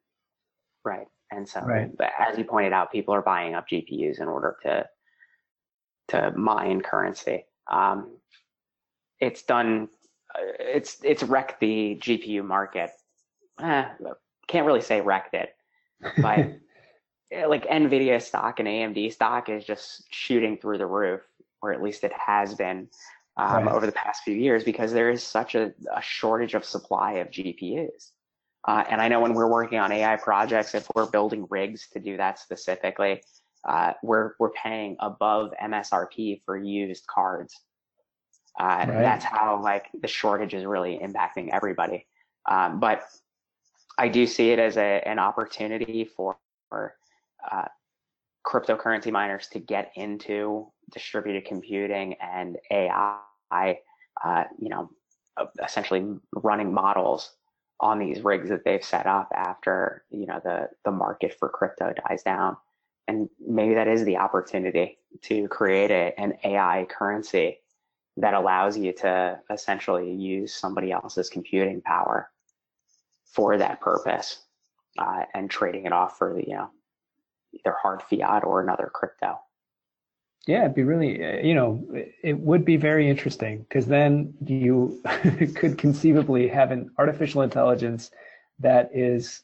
right? 0.84 1.06
And 1.30 1.48
so, 1.48 1.60
right. 1.60 1.90
as 2.18 2.38
you 2.38 2.44
pointed 2.44 2.72
out, 2.72 2.92
people 2.92 3.14
are 3.14 3.22
buying 3.22 3.54
up 3.54 3.68
GPUs 3.68 4.20
in 4.20 4.28
order 4.28 4.56
to 4.62 4.86
to 6.08 6.32
mine 6.36 6.80
currency. 6.80 7.44
Um, 7.70 8.18
it's 9.20 9.42
done. 9.42 9.88
It's 10.58 10.98
it's 11.02 11.22
wrecked 11.22 11.60
the 11.60 11.98
GPU 12.00 12.44
market. 12.44 12.90
Eh, 13.60 13.84
can't 14.48 14.66
really 14.66 14.80
say 14.80 15.00
wrecked 15.00 15.34
it, 15.34 15.54
but 16.20 16.38
like 17.48 17.66
Nvidia 17.66 18.20
stock 18.20 18.60
and 18.60 18.68
AMD 18.68 19.12
stock 19.12 19.48
is 19.48 19.64
just 19.64 20.04
shooting 20.10 20.58
through 20.58 20.78
the 20.78 20.86
roof, 20.86 21.20
or 21.62 21.72
at 21.72 21.82
least 21.82 22.04
it 22.04 22.12
has 22.12 22.54
been 22.54 22.88
um, 23.36 23.66
right. 23.66 23.74
over 23.74 23.86
the 23.86 23.92
past 23.92 24.22
few 24.22 24.34
years, 24.34 24.64
because 24.64 24.92
there 24.92 25.10
is 25.10 25.22
such 25.22 25.54
a, 25.54 25.72
a 25.94 26.02
shortage 26.02 26.54
of 26.54 26.64
supply 26.64 27.14
of 27.14 27.30
GPUs. 27.30 28.10
Uh, 28.66 28.84
and 28.88 29.00
I 29.00 29.08
know 29.08 29.20
when 29.20 29.34
we're 29.34 29.50
working 29.50 29.78
on 29.78 29.92
AI 29.92 30.16
projects, 30.16 30.74
if 30.74 30.88
we're 30.94 31.06
building 31.06 31.46
rigs 31.50 31.88
to 31.92 32.00
do 32.00 32.16
that 32.16 32.38
specifically, 32.38 33.22
uh, 33.64 33.92
we're 34.02 34.32
we're 34.38 34.50
paying 34.50 34.96
above 35.00 35.52
MSRP 35.62 36.42
for 36.44 36.56
used 36.56 37.06
cards. 37.06 37.60
Uh, 38.58 38.64
right. 38.64 38.88
That's 38.88 39.24
how 39.24 39.60
like 39.62 39.86
the 40.00 40.08
shortage 40.08 40.54
is 40.54 40.64
really 40.64 40.98
impacting 41.02 41.50
everybody. 41.52 42.06
Um, 42.46 42.78
but 42.78 43.02
I 43.98 44.08
do 44.08 44.26
see 44.26 44.50
it 44.50 44.58
as 44.58 44.76
a, 44.76 45.02
an 45.06 45.18
opportunity 45.18 46.04
for, 46.04 46.36
for 46.68 46.94
uh, 47.50 47.68
cryptocurrency 48.46 49.10
miners 49.10 49.48
to 49.48 49.58
get 49.58 49.90
into 49.96 50.70
distributed 50.92 51.44
computing 51.46 52.14
and 52.20 52.56
AI, 52.70 53.18
uh, 53.52 54.44
you 54.58 54.68
know, 54.68 54.90
essentially 55.62 56.06
running 56.34 56.72
models 56.72 57.32
on 57.80 57.98
these 57.98 58.22
rigs 58.22 58.48
that 58.50 58.64
they've 58.64 58.84
set 58.84 59.06
up 59.06 59.28
after, 59.34 60.04
you 60.10 60.26
know, 60.26 60.40
the, 60.44 60.68
the 60.84 60.90
market 60.90 61.34
for 61.38 61.48
crypto 61.48 61.92
dies 62.08 62.22
down. 62.22 62.56
And 63.08 63.28
maybe 63.46 63.74
that 63.74 63.88
is 63.88 64.04
the 64.04 64.16
opportunity 64.16 64.98
to 65.22 65.48
create 65.48 65.90
a, 65.90 66.18
an 66.18 66.34
AI 66.44 66.86
currency 66.88 67.58
that 68.16 68.34
allows 68.34 68.78
you 68.78 68.92
to 68.92 69.40
essentially 69.50 70.12
use 70.12 70.54
somebody 70.54 70.92
else's 70.92 71.28
computing 71.28 71.82
power 71.82 72.30
for 73.26 73.58
that 73.58 73.80
purpose 73.80 74.42
uh, 74.98 75.24
and 75.34 75.50
trading 75.50 75.86
it 75.86 75.92
off 75.92 76.16
for 76.16 76.34
the, 76.34 76.44
you 76.46 76.54
know, 76.54 76.70
either 77.54 77.76
hard 77.80 78.02
fiat 78.02 78.44
or 78.44 78.60
another 78.60 78.90
crypto. 78.92 79.38
Yeah, 80.46 80.64
it'd 80.64 80.74
be 80.74 80.82
really, 80.82 81.24
uh, 81.24 81.40
you 81.40 81.54
know, 81.54 81.82
it 82.22 82.38
would 82.38 82.64
be 82.64 82.76
very 82.76 83.08
interesting 83.08 83.60
because 83.60 83.86
then 83.86 84.34
you 84.44 85.00
could 85.54 85.78
conceivably 85.78 86.48
have 86.48 86.70
an 86.70 86.90
artificial 86.98 87.42
intelligence 87.42 88.10
that 88.58 88.90
is 88.94 89.42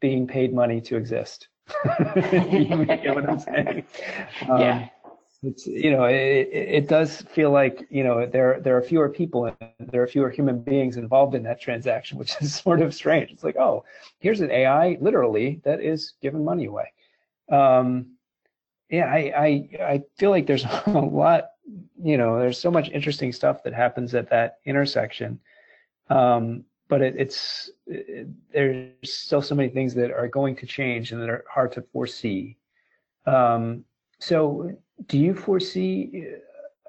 being 0.00 0.26
paid 0.26 0.52
money 0.52 0.80
to 0.80 0.96
exist. 0.96 1.48
you 2.10 2.84
get 2.86 3.14
what 3.14 3.28
I'm 3.28 3.38
saying? 3.38 3.84
Um, 4.48 4.60
yeah. 4.60 4.88
It's 5.44 5.66
you 5.66 5.90
know 5.90 6.04
it, 6.04 6.48
it 6.52 6.88
does 6.88 7.22
feel 7.22 7.50
like 7.50 7.84
you 7.90 8.04
know 8.04 8.26
there 8.26 8.60
there 8.60 8.76
are 8.76 8.82
fewer 8.82 9.08
people 9.08 9.46
and 9.46 9.90
there 9.90 10.00
are 10.00 10.06
fewer 10.06 10.30
human 10.30 10.60
beings 10.60 10.96
involved 10.96 11.34
in 11.34 11.42
that 11.42 11.60
transaction, 11.60 12.16
which 12.16 12.36
is 12.40 12.54
sort 12.54 12.80
of 12.80 12.94
strange. 12.94 13.32
It's 13.32 13.42
like 13.42 13.56
oh 13.56 13.84
here's 14.20 14.40
an 14.40 14.52
AI 14.52 14.98
literally 15.00 15.60
that 15.64 15.80
is 15.80 16.12
giving 16.22 16.44
money 16.44 16.66
away. 16.66 16.92
Um, 17.50 18.16
yeah, 18.90 19.06
I, 19.06 19.32
I 19.36 19.84
I 19.84 20.02
feel 20.18 20.30
like 20.30 20.46
there's 20.46 20.64
a 20.86 20.90
lot, 20.90 21.50
you 22.02 22.16
know, 22.18 22.38
there's 22.38 22.58
so 22.58 22.70
much 22.70 22.90
interesting 22.90 23.32
stuff 23.32 23.62
that 23.64 23.72
happens 23.72 24.14
at 24.14 24.30
that 24.30 24.58
intersection. 24.64 25.40
Um, 26.10 26.64
but 26.88 27.00
it, 27.00 27.14
it's 27.16 27.70
it, 27.86 28.28
there's 28.52 28.90
still 29.14 29.40
so 29.40 29.54
many 29.54 29.70
things 29.70 29.94
that 29.94 30.10
are 30.10 30.28
going 30.28 30.54
to 30.56 30.66
change 30.66 31.10
and 31.10 31.22
that 31.22 31.30
are 31.30 31.44
hard 31.48 31.72
to 31.72 31.82
foresee. 31.92 32.58
Um, 33.24 33.84
so, 34.18 34.70
do 35.06 35.18
you 35.18 35.34
foresee, 35.34 36.26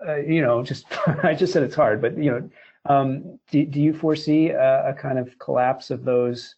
uh, 0.05 0.17
you 0.17 0.41
know, 0.41 0.61
just 0.61 0.85
I 1.23 1.33
just 1.33 1.53
said 1.53 1.63
it's 1.63 1.75
hard, 1.75 2.01
but 2.01 2.17
you 2.17 2.31
know, 2.31 2.49
um, 2.85 3.39
do 3.49 3.65
do 3.65 3.79
you 3.79 3.93
foresee 3.93 4.49
a, 4.49 4.89
a 4.89 4.93
kind 4.93 5.17
of 5.17 5.39
collapse 5.39 5.89
of 5.89 6.03
those 6.03 6.55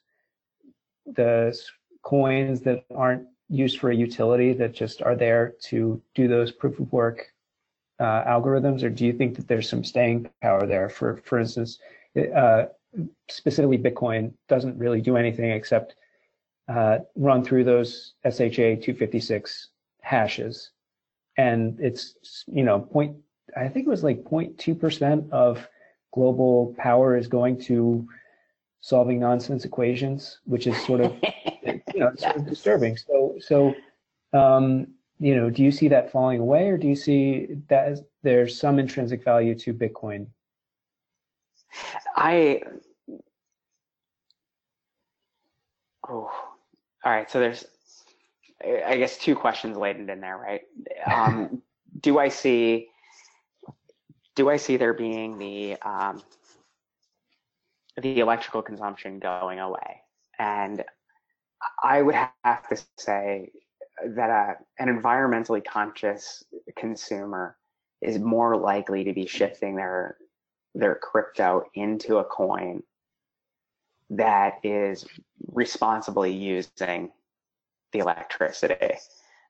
the 1.05 1.55
coins 2.01 2.61
that 2.61 2.83
aren't 2.95 3.27
used 3.49 3.79
for 3.79 3.91
a 3.91 3.95
utility 3.95 4.53
that 4.53 4.73
just 4.73 5.01
are 5.01 5.15
there 5.15 5.53
to 5.61 6.01
do 6.13 6.27
those 6.27 6.51
proof 6.51 6.79
of 6.79 6.91
work 6.91 7.31
uh, 7.99 8.23
algorithms, 8.25 8.83
or 8.83 8.89
do 8.89 9.05
you 9.05 9.13
think 9.13 9.35
that 9.35 9.47
there's 9.47 9.69
some 9.69 9.83
staying 9.83 10.29
power 10.41 10.65
there? 10.65 10.89
For 10.89 11.17
for 11.17 11.39
instance, 11.39 11.79
uh, 12.35 12.65
specifically 13.29 13.77
Bitcoin 13.77 14.33
doesn't 14.49 14.77
really 14.77 15.01
do 15.01 15.17
anything 15.17 15.51
except 15.51 15.95
uh, 16.67 16.99
run 17.15 17.43
through 17.43 17.63
those 17.63 18.13
SHA 18.25 18.81
256 18.81 19.69
hashes, 20.01 20.71
and 21.37 21.79
it's 21.79 22.43
you 22.47 22.63
know 22.63 22.79
point 22.79 23.15
I 23.55 23.69
think 23.69 23.87
it 23.87 23.89
was 23.89 24.03
like 24.03 24.23
0.2 24.23 24.79
percent 24.79 25.31
of 25.31 25.67
global 26.13 26.73
power 26.77 27.15
is 27.15 27.27
going 27.27 27.59
to 27.61 28.07
solving 28.85 29.19
nonsense 29.19 29.65
equations, 29.65 30.41
which 30.45 30.67
is 30.67 30.79
sort 30.85 31.01
of 31.01 31.15
you 31.65 32.01
know, 32.01 32.09
it's 32.09 32.21
sort 32.21 32.35
of 32.35 32.45
disturbing. 32.45 32.95
So, 32.95 33.35
so, 33.39 33.73
um, 34.31 34.85
you 35.17 35.35
know, 35.35 35.49
do 35.49 35.63
you 35.63 35.71
see 35.71 35.87
that 35.87 36.11
falling 36.11 36.39
away, 36.39 36.69
or 36.69 36.77
do 36.77 36.87
you 36.87 36.95
see 36.95 37.47
that 37.67 37.87
as, 37.87 38.03
there's 38.21 38.59
some 38.59 38.77
intrinsic 38.77 39.23
value 39.23 39.55
to 39.55 39.73
Bitcoin? 39.73 40.27
I, 42.15 42.61
oh, 46.07 46.29
all 46.29 46.31
right. 47.03 47.31
So 47.31 47.39
there's, 47.39 47.65
I 48.63 48.97
guess, 48.97 49.17
two 49.17 49.33
questions 49.33 49.77
latent 49.77 50.11
in 50.11 50.21
there, 50.21 50.37
right? 50.37 50.61
Um, 51.11 51.63
do 52.01 52.19
I 52.19 52.29
see, 52.29 52.89
do 54.35 54.47
I 54.47 54.57
see 54.57 54.77
there 54.77 54.93
being 54.93 55.39
the 55.39 55.75
um, 55.81 56.21
the 58.01 58.19
electrical 58.19 58.61
consumption 58.61 59.19
going 59.19 59.59
away? 59.59 60.01
And 60.37 60.83
I 61.81 62.01
would 62.01 62.15
have 62.15 62.67
to 62.69 62.77
say 62.97 63.51
that 64.03 64.29
a, 64.29 64.55
an 64.79 64.89
environmentally 64.89 65.63
conscious 65.63 66.43
consumer 66.75 67.57
is 68.01 68.19
more 68.19 68.57
likely 68.57 69.03
to 69.05 69.13
be 69.13 69.25
shifting 69.25 69.75
their 69.75 70.17
their 70.73 70.95
crypto 70.95 71.63
into 71.73 72.17
a 72.17 72.25
coin 72.25 72.83
that 74.09 74.59
is 74.63 75.05
responsibly 75.53 76.33
using 76.33 77.11
the 77.93 77.99
electricity. 77.99 78.95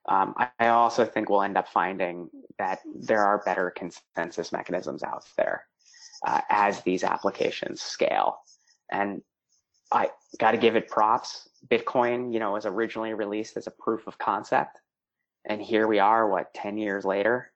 Um, 0.08 0.34
I, 0.36 0.50
I, 0.60 0.68
also 0.68 1.04
think 1.04 1.28
we'll 1.28 1.42
end 1.42 1.56
up 1.56 1.66
finding 1.66 2.30
that 2.60 2.78
there 2.94 3.24
are 3.24 3.42
better 3.44 3.72
consensus 3.72 4.52
mechanisms 4.52 5.02
out 5.02 5.24
there 5.36 5.64
uh, 6.26 6.42
as 6.50 6.82
these 6.82 7.04
applications 7.04 7.80
scale. 7.80 8.40
And 8.90 9.22
I 9.92 10.10
got 10.38 10.50
to 10.50 10.58
give 10.58 10.76
it 10.76 10.88
props. 10.88 11.48
Bitcoin, 11.68 12.32
you 12.32 12.40
know, 12.40 12.52
was 12.52 12.66
originally 12.66 13.14
released 13.14 13.56
as 13.56 13.66
a 13.66 13.70
proof 13.70 14.06
of 14.06 14.18
concept, 14.18 14.78
and 15.48 15.62
here 15.62 15.86
we 15.86 16.00
are, 16.00 16.28
what, 16.28 16.52
ten 16.54 16.76
years 16.76 17.04
later, 17.04 17.52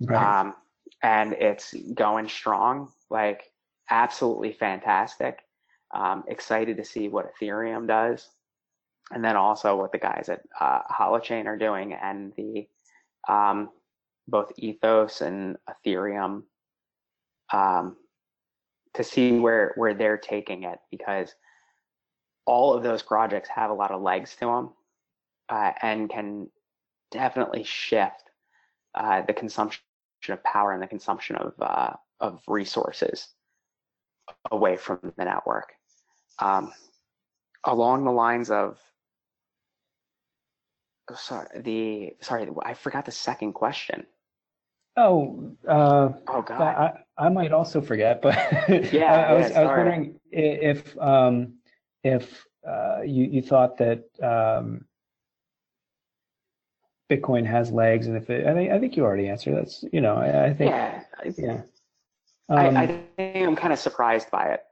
right. 0.00 0.40
um, 0.40 0.54
and 1.02 1.34
it's 1.34 1.74
going 1.94 2.28
strong. 2.28 2.90
Like, 3.10 3.52
absolutely 3.90 4.52
fantastic. 4.52 5.40
Um, 5.92 6.24
excited 6.28 6.76
to 6.76 6.84
see 6.84 7.08
what 7.08 7.30
Ethereum 7.34 7.86
does, 7.86 8.28
and 9.10 9.24
then 9.24 9.36
also 9.36 9.76
what 9.76 9.92
the 9.92 9.98
guys 9.98 10.28
at 10.28 10.40
uh, 10.58 10.80
Holochain 10.90 11.46
are 11.46 11.58
doing, 11.58 11.92
and 11.94 12.32
the 12.36 12.68
um, 13.28 13.70
both 14.28 14.52
Ethos 14.56 15.20
and 15.20 15.56
Ethereum 15.68 16.44
um, 17.52 17.96
to 18.94 19.04
see 19.04 19.38
where 19.38 19.72
where 19.76 19.94
they're 19.94 20.18
taking 20.18 20.64
it 20.64 20.78
because 20.90 21.34
all 22.46 22.74
of 22.74 22.82
those 22.82 23.02
projects 23.02 23.48
have 23.48 23.70
a 23.70 23.74
lot 23.74 23.90
of 23.90 24.02
legs 24.02 24.34
to 24.36 24.46
them 24.46 24.70
uh, 25.48 25.72
and 25.82 26.10
can 26.10 26.48
definitely 27.10 27.64
shift 27.64 28.30
uh, 28.94 29.22
the 29.22 29.32
consumption 29.32 29.82
of 30.28 30.42
power 30.44 30.72
and 30.72 30.82
the 30.82 30.86
consumption 30.86 31.36
of 31.36 31.54
uh, 31.60 31.92
of 32.20 32.42
resources 32.46 33.28
away 34.50 34.76
from 34.76 34.98
the 35.16 35.24
network. 35.24 35.72
Um, 36.38 36.72
along 37.64 38.04
the 38.04 38.10
lines 38.10 38.50
of 38.50 38.78
oh, 41.10 41.14
sorry 41.14 41.60
the 41.60 42.16
sorry 42.20 42.48
I 42.64 42.74
forgot 42.74 43.04
the 43.04 43.12
second 43.12 43.52
question. 43.52 44.06
Oh, 44.96 45.56
uh, 45.68 46.10
oh 46.28 46.42
God! 46.42 46.60
I, 46.60 46.92
I 47.16 47.28
might 47.28 47.52
also 47.52 47.80
forget, 47.80 48.20
but 48.20 48.34
yeah, 48.92 49.12
I, 49.12 49.22
I, 49.22 49.32
was, 49.32 49.50
yeah, 49.50 49.60
I 49.60 49.62
was 49.62 49.68
wondering 49.68 50.20
if 50.30 50.98
um, 50.98 51.54
if 52.02 52.44
uh, 52.66 53.02
you, 53.02 53.24
you 53.24 53.42
thought 53.42 53.78
that 53.78 54.04
um, 54.22 54.84
Bitcoin 57.08 57.46
has 57.46 57.70
legs, 57.70 58.06
and 58.06 58.16
if 58.16 58.30
it, 58.30 58.46
I 58.46 58.54
think 58.54 58.72
I 58.72 58.78
think 58.78 58.96
you 58.96 59.04
already 59.04 59.28
answered. 59.28 59.56
That's 59.56 59.84
you 59.92 60.00
know 60.00 60.16
I, 60.16 60.46
I 60.46 60.54
think 60.54 60.70
yeah 60.70 61.02
yeah. 61.36 61.62
Um, 62.48 62.76
I, 62.76 62.82
I 62.82 62.86
think 63.16 63.46
I'm 63.46 63.56
kind 63.56 63.72
of 63.72 63.78
surprised 63.78 64.30
by 64.30 64.46
it, 64.46 64.64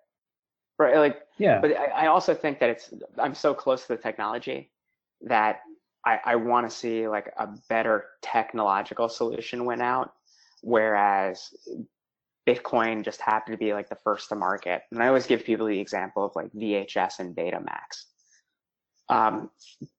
right? 0.78 0.96
Like 0.96 1.20
yeah, 1.38 1.60
but 1.60 1.76
I, 1.76 1.86
I 1.86 2.06
also 2.06 2.34
think 2.34 2.58
that 2.60 2.70
it's 2.70 2.92
I'm 3.18 3.34
so 3.34 3.54
close 3.54 3.82
to 3.82 3.88
the 3.88 3.96
technology 3.96 4.70
that 5.22 5.60
I, 6.04 6.18
I 6.24 6.36
want 6.36 6.68
to 6.68 6.74
see 6.74 7.08
like 7.08 7.32
a 7.38 7.48
better 7.68 8.06
technological 8.22 9.08
solution 9.08 9.64
win 9.64 9.80
out, 9.80 10.12
whereas 10.62 11.50
Bitcoin 12.48 13.04
just 13.04 13.20
happened 13.20 13.54
to 13.54 13.58
be 13.58 13.74
like 13.74 13.88
the 13.88 13.98
first 14.02 14.28
to 14.30 14.34
market. 14.34 14.82
And 14.90 15.02
I 15.02 15.08
always 15.08 15.26
give 15.26 15.44
people 15.44 15.66
the 15.66 15.78
example 15.78 16.24
of 16.24 16.32
like 16.34 16.50
VHS 16.52 17.18
and 17.18 17.36
Betamax. 17.36 18.04
Um, 19.10 19.50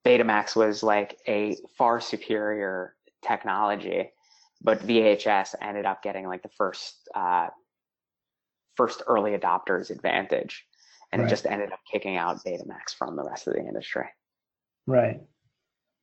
Betamax 0.06 0.56
was 0.56 0.84
like 0.84 1.18
a 1.28 1.58
far 1.78 2.00
superior 2.00 2.95
technology, 3.26 4.12
but 4.62 4.86
VHS 4.86 5.56
ended 5.62 5.86
up 5.86 6.02
getting 6.02 6.28
like 6.28 6.43
the 6.43 6.50
first 6.50 7.08
uh, 7.16 7.47
first 8.76 9.04
early 9.08 9.38
adopters 9.38 9.89
advantage, 9.89 10.66
and 11.12 11.22
right. 11.22 11.28
it 11.28 11.30
just 11.30 11.45
ended 11.45 11.72
up 11.72 11.80
kicking 11.91 12.18
out 12.18 12.43
Betamax 12.43 12.95
from 12.97 13.16
the 13.16 13.24
rest 13.24 13.47
of 13.47 13.54
the 13.54 13.60
industry. 13.60 14.06
Right. 14.88 15.22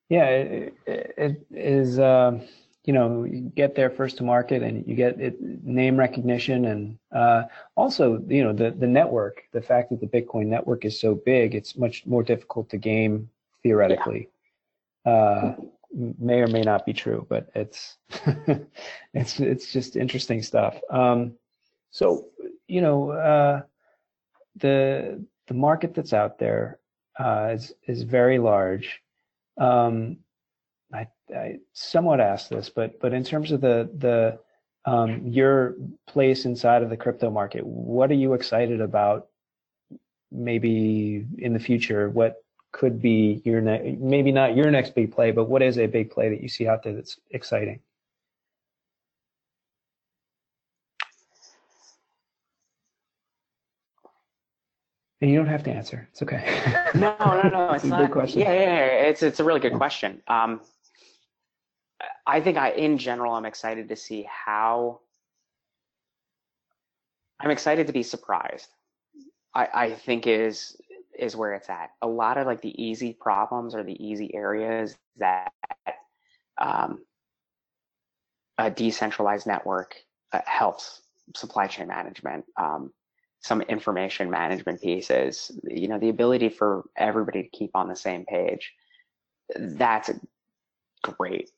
Yeah, 0.08 0.26
it, 0.26 0.74
it, 0.86 1.46
is. 1.50 1.98
Uh 1.98 2.40
you 2.86 2.92
know 2.92 3.24
you 3.24 3.52
get 3.54 3.74
there 3.74 3.90
first 3.90 4.16
to 4.16 4.22
market 4.22 4.62
and 4.62 4.86
you 4.86 4.94
get 4.94 5.20
it, 5.20 5.40
name 5.64 5.96
recognition 5.96 6.64
and 6.66 6.98
uh, 7.12 7.42
also 7.74 8.22
you 8.28 8.42
know 8.42 8.52
the 8.52 8.70
the 8.70 8.86
network 8.86 9.42
the 9.52 9.60
fact 9.60 9.90
that 9.90 10.00
the 10.00 10.06
bitcoin 10.06 10.46
network 10.46 10.84
is 10.84 10.98
so 10.98 11.14
big 11.14 11.54
it's 11.54 11.76
much 11.76 12.06
more 12.06 12.22
difficult 12.22 12.70
to 12.70 12.78
game 12.78 13.28
theoretically 13.62 14.28
yeah. 15.04 15.12
uh, 15.12 15.56
may 16.18 16.40
or 16.40 16.46
may 16.46 16.62
not 16.62 16.86
be 16.86 16.92
true 16.92 17.26
but 17.28 17.50
it's 17.54 17.96
it's 19.14 19.40
it's 19.40 19.72
just 19.72 19.96
interesting 19.96 20.40
stuff 20.42 20.80
um, 20.90 21.32
so 21.90 22.26
you 22.68 22.80
know 22.80 23.10
uh, 23.10 23.62
the 24.56 25.22
the 25.48 25.54
market 25.54 25.92
that's 25.92 26.12
out 26.12 26.38
there 26.38 26.78
uh, 27.18 27.50
is 27.52 27.74
is 27.88 28.02
very 28.02 28.38
large 28.38 29.02
um, 29.58 30.18
I, 30.92 31.08
I 31.34 31.58
somewhat 31.72 32.20
asked 32.20 32.50
this, 32.50 32.70
but 32.70 33.00
but 33.00 33.12
in 33.12 33.24
terms 33.24 33.52
of 33.52 33.60
the 33.60 33.90
the 33.98 34.38
um, 34.90 35.26
your 35.26 35.74
place 36.06 36.44
inside 36.44 36.82
of 36.82 36.90
the 36.90 36.96
crypto 36.96 37.30
market, 37.30 37.66
what 37.66 38.10
are 38.10 38.14
you 38.14 38.34
excited 38.34 38.80
about? 38.80 39.28
Maybe 40.30 41.24
in 41.38 41.52
the 41.52 41.58
future, 41.58 42.08
what 42.10 42.36
could 42.72 43.00
be 43.00 43.40
your 43.44 43.60
ne- 43.60 43.96
maybe 43.98 44.30
not 44.30 44.56
your 44.56 44.70
next 44.70 44.94
big 44.94 45.12
play, 45.12 45.30
but 45.32 45.48
what 45.48 45.62
is 45.62 45.78
a 45.78 45.86
big 45.86 46.10
play 46.10 46.28
that 46.28 46.42
you 46.42 46.48
see 46.48 46.68
out 46.68 46.82
there 46.82 46.94
that's 46.94 47.18
exciting? 47.30 47.80
And 55.20 55.30
you 55.30 55.36
don't 55.36 55.48
have 55.48 55.62
to 55.64 55.70
answer. 55.70 56.08
It's 56.10 56.22
okay. 56.22 56.62
no, 56.94 57.16
no, 57.20 57.48
no. 57.48 57.70
It's, 57.74 57.84
it's 57.84 57.90
not. 57.90 58.02
A 58.02 58.04
good 58.04 58.12
question. 58.12 58.40
Yeah, 58.40 58.52
yeah, 58.52 58.62
yeah, 58.62 59.08
It's 59.08 59.22
it's 59.22 59.40
a 59.40 59.44
really 59.44 59.60
good 59.60 59.74
question. 59.74 60.22
Um, 60.28 60.60
I 62.26 62.40
think 62.40 62.58
I, 62.58 62.70
in 62.72 62.98
general, 62.98 63.32
I'm 63.34 63.46
excited 63.46 63.88
to 63.88 63.96
see 63.96 64.26
how. 64.28 65.00
I'm 67.40 67.50
excited 67.50 67.86
to 67.86 67.92
be 67.92 68.02
surprised. 68.02 68.68
I, 69.54 69.68
I 69.74 69.90
think 69.94 70.26
is 70.26 70.76
is 71.18 71.34
where 71.34 71.54
it's 71.54 71.70
at. 71.70 71.90
A 72.02 72.06
lot 72.06 72.36
of 72.36 72.46
like 72.46 72.60
the 72.60 72.82
easy 72.82 73.12
problems 73.14 73.74
or 73.74 73.82
the 73.82 74.04
easy 74.04 74.34
areas 74.34 74.96
that 75.16 75.50
um, 76.58 77.04
a 78.58 78.70
decentralized 78.70 79.46
network 79.46 79.96
uh, 80.32 80.40
helps 80.44 81.02
supply 81.34 81.66
chain 81.66 81.88
management, 81.88 82.44
um, 82.56 82.92
some 83.46 83.62
information 83.62 84.28
management 84.28 84.82
pieces, 84.82 85.52
you 85.64 85.86
know, 85.88 85.98
the 85.98 86.08
ability 86.08 86.48
for 86.48 86.84
everybody 86.96 87.44
to 87.44 87.48
keep 87.48 87.70
on 87.74 87.88
the 87.88 87.96
same 87.96 88.24
page. 88.24 88.74
That's 89.54 90.10
great. 91.02 91.50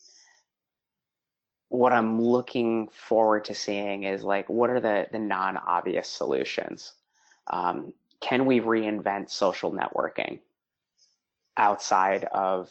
What 1.71 1.93
I'm 1.93 2.21
looking 2.21 2.89
forward 2.89 3.47
to 3.47 3.55
seeing 3.55 4.05
is 4.05 4.23
like, 4.23 4.49
what 4.49 4.71
are 4.71 4.81
the, 4.81 5.07
the 5.11 5.19
non-obvious 5.19 6.09
solutions? 6.09 6.93
Um, 7.47 7.95
can 8.21 8.45
we 8.45 8.61
reinvent 8.61 9.31
social 9.31 9.73
networking 9.73 10.41
outside 11.57 12.25
of 12.25 12.71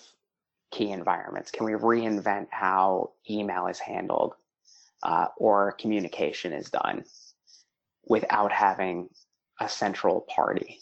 key 0.72 0.92
environments? 0.92 1.52
Can 1.52 1.66
we 1.66 1.74
reinvent 1.74 2.48
how 2.52 3.12
email 3.30 3.68
is 3.68 3.80
handled 3.80 4.36
uh, 5.04 5.28
or 5.38 5.72
communication 5.74 6.54
is 6.54 6.70
done 6.70 7.04
without 8.10 8.52
having 8.52 9.10
a 9.60 9.68
central 9.68 10.22
party 10.22 10.80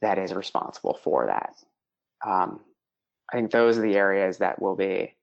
that 0.00 0.18
is 0.18 0.32
responsible 0.32 0.98
for 1.02 1.26
that? 1.26 1.54
Um, 2.24 2.60
I 3.32 3.36
think 3.36 3.50
those 3.50 3.78
are 3.78 3.82
the 3.82 3.96
areas 3.96 4.38
that 4.38 4.60
will 4.60 4.76
be. 4.76 5.14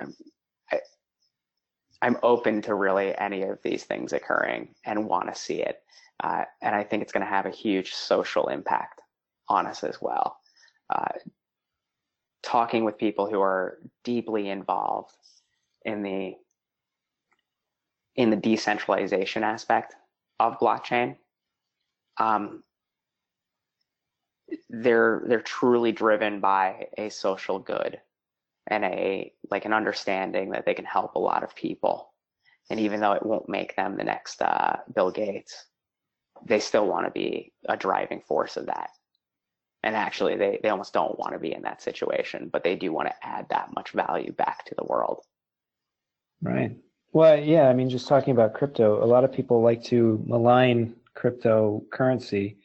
Um, 0.00 0.14
I'm 2.02 2.16
open 2.22 2.62
to 2.62 2.74
really 2.74 3.16
any 3.18 3.42
of 3.42 3.58
these 3.62 3.84
things 3.84 4.12
occurring 4.12 4.74
and 4.84 5.06
want 5.06 5.32
to 5.32 5.38
see 5.38 5.60
it. 5.60 5.82
Uh, 6.22 6.44
and 6.62 6.74
I 6.74 6.82
think 6.82 7.02
it's 7.02 7.12
going 7.12 7.24
to 7.24 7.30
have 7.30 7.46
a 7.46 7.50
huge 7.50 7.94
social 7.94 8.48
impact 8.48 9.02
on 9.48 9.66
us 9.66 9.84
as 9.84 10.00
well. 10.00 10.38
Uh, 10.88 11.12
talking 12.42 12.84
with 12.84 12.98
people 12.98 13.28
who 13.28 13.40
are 13.40 13.78
deeply 14.02 14.48
involved 14.48 15.14
in 15.84 16.02
the 16.02 16.34
in 18.20 18.28
the 18.28 18.36
decentralization 18.36 19.42
aspect 19.42 19.94
of 20.38 20.58
blockchain, 20.58 21.16
um, 22.18 22.62
they're 24.68 25.22
they're 25.26 25.40
truly 25.40 25.90
driven 25.90 26.40
by 26.40 26.88
a 26.98 27.08
social 27.08 27.58
good 27.58 27.98
and 28.66 28.84
a 28.84 29.32
like 29.50 29.64
an 29.64 29.72
understanding 29.72 30.50
that 30.50 30.66
they 30.66 30.74
can 30.74 30.84
help 30.84 31.14
a 31.14 31.18
lot 31.18 31.42
of 31.42 31.54
people. 31.54 32.12
And 32.68 32.78
even 32.78 33.00
though 33.00 33.12
it 33.12 33.24
won't 33.24 33.48
make 33.48 33.74
them 33.74 33.96
the 33.96 34.04
next 34.04 34.42
uh, 34.42 34.76
Bill 34.94 35.10
Gates, 35.10 35.64
they 36.46 36.60
still 36.60 36.86
want 36.86 37.06
to 37.06 37.10
be 37.10 37.52
a 37.68 37.76
driving 37.76 38.20
force 38.20 38.58
of 38.58 38.66
that. 38.66 38.90
And 39.82 39.96
actually, 39.96 40.36
they, 40.36 40.60
they 40.62 40.68
almost 40.68 40.92
don't 40.92 41.18
want 41.18 41.32
to 41.32 41.38
be 41.38 41.54
in 41.54 41.62
that 41.62 41.80
situation, 41.80 42.50
but 42.52 42.62
they 42.64 42.76
do 42.76 42.92
want 42.92 43.08
to 43.08 43.26
add 43.26 43.46
that 43.48 43.70
much 43.74 43.92
value 43.92 44.32
back 44.32 44.66
to 44.66 44.74
the 44.76 44.84
world. 44.84 45.24
Right. 46.42 46.76
Well, 47.12 47.38
yeah, 47.40 47.68
I 47.68 47.72
mean, 47.74 47.90
just 47.90 48.06
talking 48.06 48.32
about 48.32 48.54
crypto, 48.54 49.02
a 49.02 49.06
lot 49.06 49.24
of 49.24 49.32
people 49.32 49.62
like 49.62 49.82
to 49.84 50.22
malign 50.26 50.94
cryptocurrency 51.16 52.56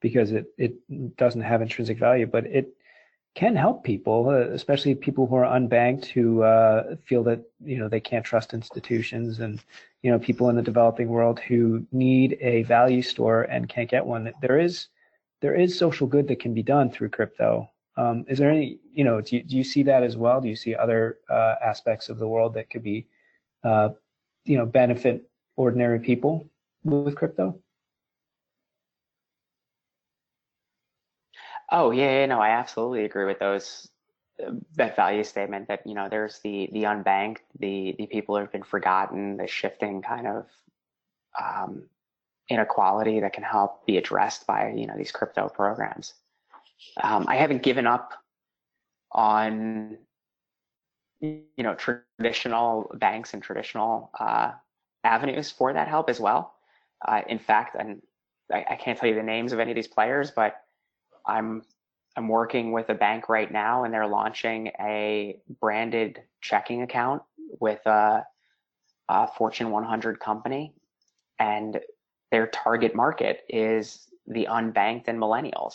because 0.00 0.30
it, 0.30 0.46
it 0.56 1.16
doesn't 1.16 1.40
have 1.40 1.62
intrinsic 1.62 1.98
value, 1.98 2.26
but 2.26 2.46
it 2.46 2.76
can 3.34 3.56
help 3.56 3.82
people, 3.84 4.28
uh, 4.30 4.52
especially 4.52 4.94
people 4.94 5.26
who 5.26 5.36
are 5.36 5.58
unbanked 5.58 6.06
who 6.06 6.42
uh, 6.42 6.96
feel 7.04 7.24
that 7.24 7.40
you 7.64 7.78
know 7.78 7.88
they 7.88 8.00
can't 8.00 8.24
trust 8.24 8.54
institutions, 8.54 9.40
and 9.40 9.60
you 10.02 10.10
know 10.10 10.18
people 10.18 10.48
in 10.48 10.56
the 10.56 10.62
developing 10.62 11.08
world 11.08 11.40
who 11.40 11.84
need 11.92 12.38
a 12.40 12.62
value 12.64 13.02
store 13.02 13.42
and 13.42 13.68
can't 13.68 13.90
get 13.90 14.06
one. 14.06 14.32
There 14.40 14.58
is 14.60 14.88
there 15.40 15.54
is 15.54 15.76
social 15.78 16.06
good 16.06 16.28
that 16.28 16.40
can 16.40 16.54
be 16.54 16.62
done 16.62 16.90
through 16.90 17.10
crypto. 17.10 17.68
Um, 17.96 18.24
is 18.28 18.38
there 18.38 18.50
any 18.50 18.78
you 18.92 19.04
know 19.04 19.20
do 19.20 19.36
you, 19.36 19.42
do 19.42 19.56
you 19.56 19.64
see 19.64 19.82
that 19.84 20.04
as 20.04 20.16
well? 20.16 20.40
Do 20.40 20.48
you 20.48 20.56
see 20.56 20.74
other 20.74 21.18
uh, 21.28 21.56
aspects 21.64 22.08
of 22.08 22.18
the 22.18 22.28
world 22.28 22.54
that 22.54 22.70
could 22.70 22.82
be 22.84 23.06
uh, 23.64 23.90
you 24.44 24.56
know 24.56 24.66
benefit 24.66 25.28
ordinary 25.56 26.00
people 26.00 26.48
with 26.84 27.16
crypto? 27.16 27.60
Oh 31.70 31.90
yeah, 31.90 32.20
yeah, 32.20 32.26
no, 32.26 32.40
I 32.40 32.50
absolutely 32.50 33.04
agree 33.04 33.26
with 33.26 33.38
those 33.38 33.88
uh, 34.44 34.52
that 34.76 34.96
value 34.96 35.24
statement 35.24 35.68
that 35.68 35.86
you 35.86 35.94
know 35.94 36.08
there's 36.08 36.38
the 36.40 36.68
the 36.72 36.84
unbanked, 36.84 37.38
the 37.58 37.94
the 37.98 38.06
people 38.06 38.34
who 38.34 38.40
have 38.40 38.52
been 38.52 38.62
forgotten, 38.62 39.36
the 39.36 39.46
shifting 39.46 40.00
kind 40.00 40.26
of 40.26 40.46
um, 41.38 41.82
inequality 42.48 43.20
that 43.20 43.32
can 43.32 43.42
help 43.42 43.84
be 43.86 43.98
addressed 43.98 44.46
by 44.46 44.72
you 44.74 44.86
know 44.86 44.94
these 44.96 45.12
crypto 45.12 45.48
programs. 45.48 46.14
Um, 47.02 47.26
I 47.28 47.36
haven't 47.36 47.62
given 47.62 47.86
up 47.86 48.12
on 49.12 49.98
you 51.20 51.42
know 51.58 51.74
traditional 51.74 52.90
banks 52.94 53.34
and 53.34 53.42
traditional 53.42 54.10
uh, 54.18 54.52
avenues 55.04 55.50
for 55.50 55.72
that 55.72 55.88
help 55.88 56.08
as 56.08 56.20
well. 56.20 56.54
Uh, 57.06 57.22
in 57.28 57.38
fact, 57.38 57.76
and 57.78 58.02
I, 58.52 58.64
I 58.70 58.76
can't 58.76 58.98
tell 58.98 59.08
you 59.08 59.14
the 59.14 59.22
names 59.22 59.52
of 59.52 59.60
any 59.60 59.70
of 59.70 59.74
these 59.76 59.88
players, 59.88 60.30
but 60.30 60.56
I'm 61.26 61.62
I'm 62.16 62.28
working 62.28 62.72
with 62.72 62.88
a 62.88 62.94
bank 62.94 63.28
right 63.28 63.50
now, 63.50 63.84
and 63.84 63.94
they're 63.94 64.06
launching 64.06 64.68
a 64.80 65.40
branded 65.60 66.20
checking 66.40 66.82
account 66.82 67.22
with 67.60 67.84
a, 67.86 68.24
a 69.08 69.28
Fortune 69.28 69.70
100 69.70 70.18
company, 70.18 70.74
and 71.38 71.80
their 72.32 72.48
target 72.48 72.94
market 72.94 73.44
is 73.48 74.08
the 74.26 74.48
unbanked 74.50 75.04
and 75.06 75.18
millennials. 75.20 75.74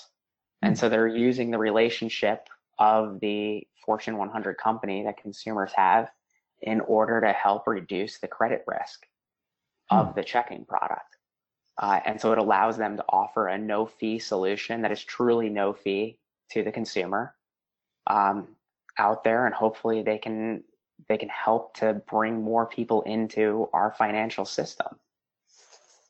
And 0.62 0.78
so 0.78 0.88
they're 0.88 1.08
using 1.08 1.52
the 1.52 1.58
relationship 1.58 2.48
of 2.80 3.20
the 3.20 3.68
Fortune 3.86 4.18
100 4.18 4.58
company 4.58 5.04
that 5.04 5.18
consumers 5.18 5.72
have 5.76 6.10
in 6.62 6.80
order 6.82 7.22
to 7.22 7.32
help 7.32 7.68
reduce 7.68 8.20
the 8.20 8.28
credit 8.28 8.64
risk 8.68 9.06
of 9.90 10.08
hmm. 10.08 10.14
the 10.16 10.24
checking 10.24 10.66
product. 10.66 11.18
Uh, 11.78 12.00
and 12.06 12.22
so 12.22 12.32
it 12.32 12.38
allows 12.38 12.78
them 12.78 12.98
to 12.98 13.06
offer 13.10 13.48
a 13.48 13.58
no 13.58 13.86
fee 13.86 14.20
solution 14.20 14.82
that 14.82 14.92
is 14.92 15.04
truly 15.04 15.50
no 15.50 15.74
fee 15.74 16.18
to 16.52 16.64
the 16.64 16.72
consumer 16.72 17.34
um, 18.08 18.48
out 18.98 19.24
there. 19.24 19.46
And 19.46 19.56
hopefully 19.56 20.04
they 20.04 20.20
can, 20.20 20.64
they 21.10 21.18
can 21.18 21.30
help 21.30 21.76
to 21.78 22.02
bring 22.08 22.44
more 22.44 22.68
people 22.68 23.02
into 23.02 23.70
our 23.74 23.92
financial 23.98 24.46
system. 24.46 25.00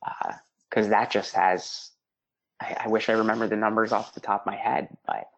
Uh, 0.05 0.33
cause 0.69 0.89
that 0.89 1.09
just 1.09 1.33
has, 1.33 1.91
I, 2.61 2.75
I 2.85 2.87
wish 2.89 3.07
I 3.07 3.13
remember 3.13 3.47
the 3.47 3.55
numbers 3.55 3.93
off 3.93 4.13
the 4.13 4.19
top 4.19 4.41
of 4.41 4.45
my 4.45 4.57
head, 4.57 4.89
but 5.07 5.29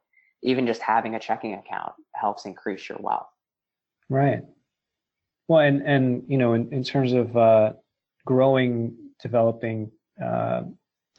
even 0.42 0.68
just 0.68 0.82
having 0.82 1.16
a 1.16 1.20
checking 1.20 1.54
account 1.54 1.94
helps 2.14 2.46
increase 2.46 2.88
your 2.90 3.00
wealth. 3.02 3.28
Right. 4.10 4.44
Well, 5.48 5.60
and, 5.60 5.82
and, 5.82 6.24
you 6.28 6.38
know, 6.38 6.54
in, 6.54 6.72
in 6.74 6.84
terms 6.84 7.14
of, 7.14 7.36
uh, 7.36 7.74
growing, 8.26 8.96
developing 9.22 9.92
uh, 10.24 10.64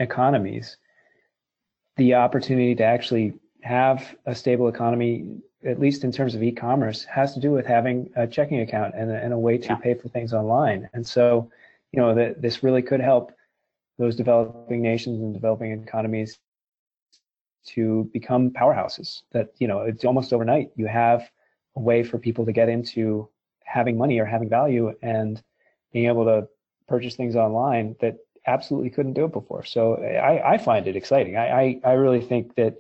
economies, 0.01 0.77
the 1.97 2.15
opportunity 2.15 2.75
to 2.75 2.85
actually 2.85 3.33
have 3.63 4.17
a 4.27 4.35
stable 4.35 4.69
economy, 4.69 5.39
at 5.65 5.81
least 5.81 6.05
in 6.05 6.13
terms 6.13 6.35
of 6.35 6.43
e-commerce, 6.43 7.05
has 7.05 7.33
to 7.35 7.41
do 7.41 7.53
with 7.53 7.65
having 7.65 8.11
a 8.17 8.27
checking 8.27 8.61
account 8.61 8.95
and 8.97 9.11
a, 9.11 9.17
and 9.23 9.33
a 9.33 9.39
way 9.39 9.57
to 9.57 9.69
yeah. 9.69 9.77
pay 9.77 9.95
for 9.95 10.09
things 10.09 10.33
online. 10.33 10.89
And 10.93 11.07
so, 11.07 11.51
you 11.93 12.01
know, 12.01 12.15
that 12.15 12.43
this 12.43 12.63
really 12.63 12.83
could 12.83 13.01
help 13.01 13.33
those 13.99 14.17
developing 14.17 14.83
nations 14.83 15.21
and 15.21 15.33
developing 15.33 15.73
economies 15.73 16.39
to 17.75 18.09
become 18.13 18.51
powerhouses. 18.51 19.23
That 19.33 19.51
you 19.59 19.69
know, 19.69 19.81
it's 19.81 20.05
almost 20.05 20.33
overnight. 20.33 20.71
You 20.77 20.87
have 20.87 21.29
a 21.77 21.81
way 21.81 22.03
for 22.03 22.19
people 22.19 22.45
to 22.47 22.53
get 22.53 22.69
into 22.69 23.29
having 23.65 23.99
money 23.99 24.19
or 24.19 24.25
having 24.25 24.49
value 24.49 24.95
and 25.03 25.43
being 25.93 26.07
able 26.07 26.25
to 26.25 26.49
purchase 26.89 27.17
things 27.17 27.37
online 27.37 27.97
that 28.01 28.19
absolutely 28.47 28.91
couldn't 28.91 29.15
do 29.15 29.25
it 29.25 29.33
before. 29.33 29.65
So 29.65 29.97
I, 29.97 30.55
I 30.55 30.59
find 30.59 30.87
it 30.87 30.97
exciting. 30.97 31.37
I, 31.37 31.61
I, 31.61 31.81
I 31.85 31.93
really 31.93 32.21
think 32.21 32.55
that 32.55 32.77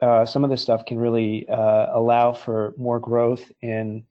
uh, 0.00 0.26
some 0.26 0.44
of 0.44 0.50
this 0.50 0.62
stuff 0.62 0.84
can 0.84 0.98
really 0.98 1.48
uh, 1.48 1.86
allow 1.92 2.32
for 2.32 2.74
more 2.76 2.98
growth 2.98 3.52
in 3.60 4.04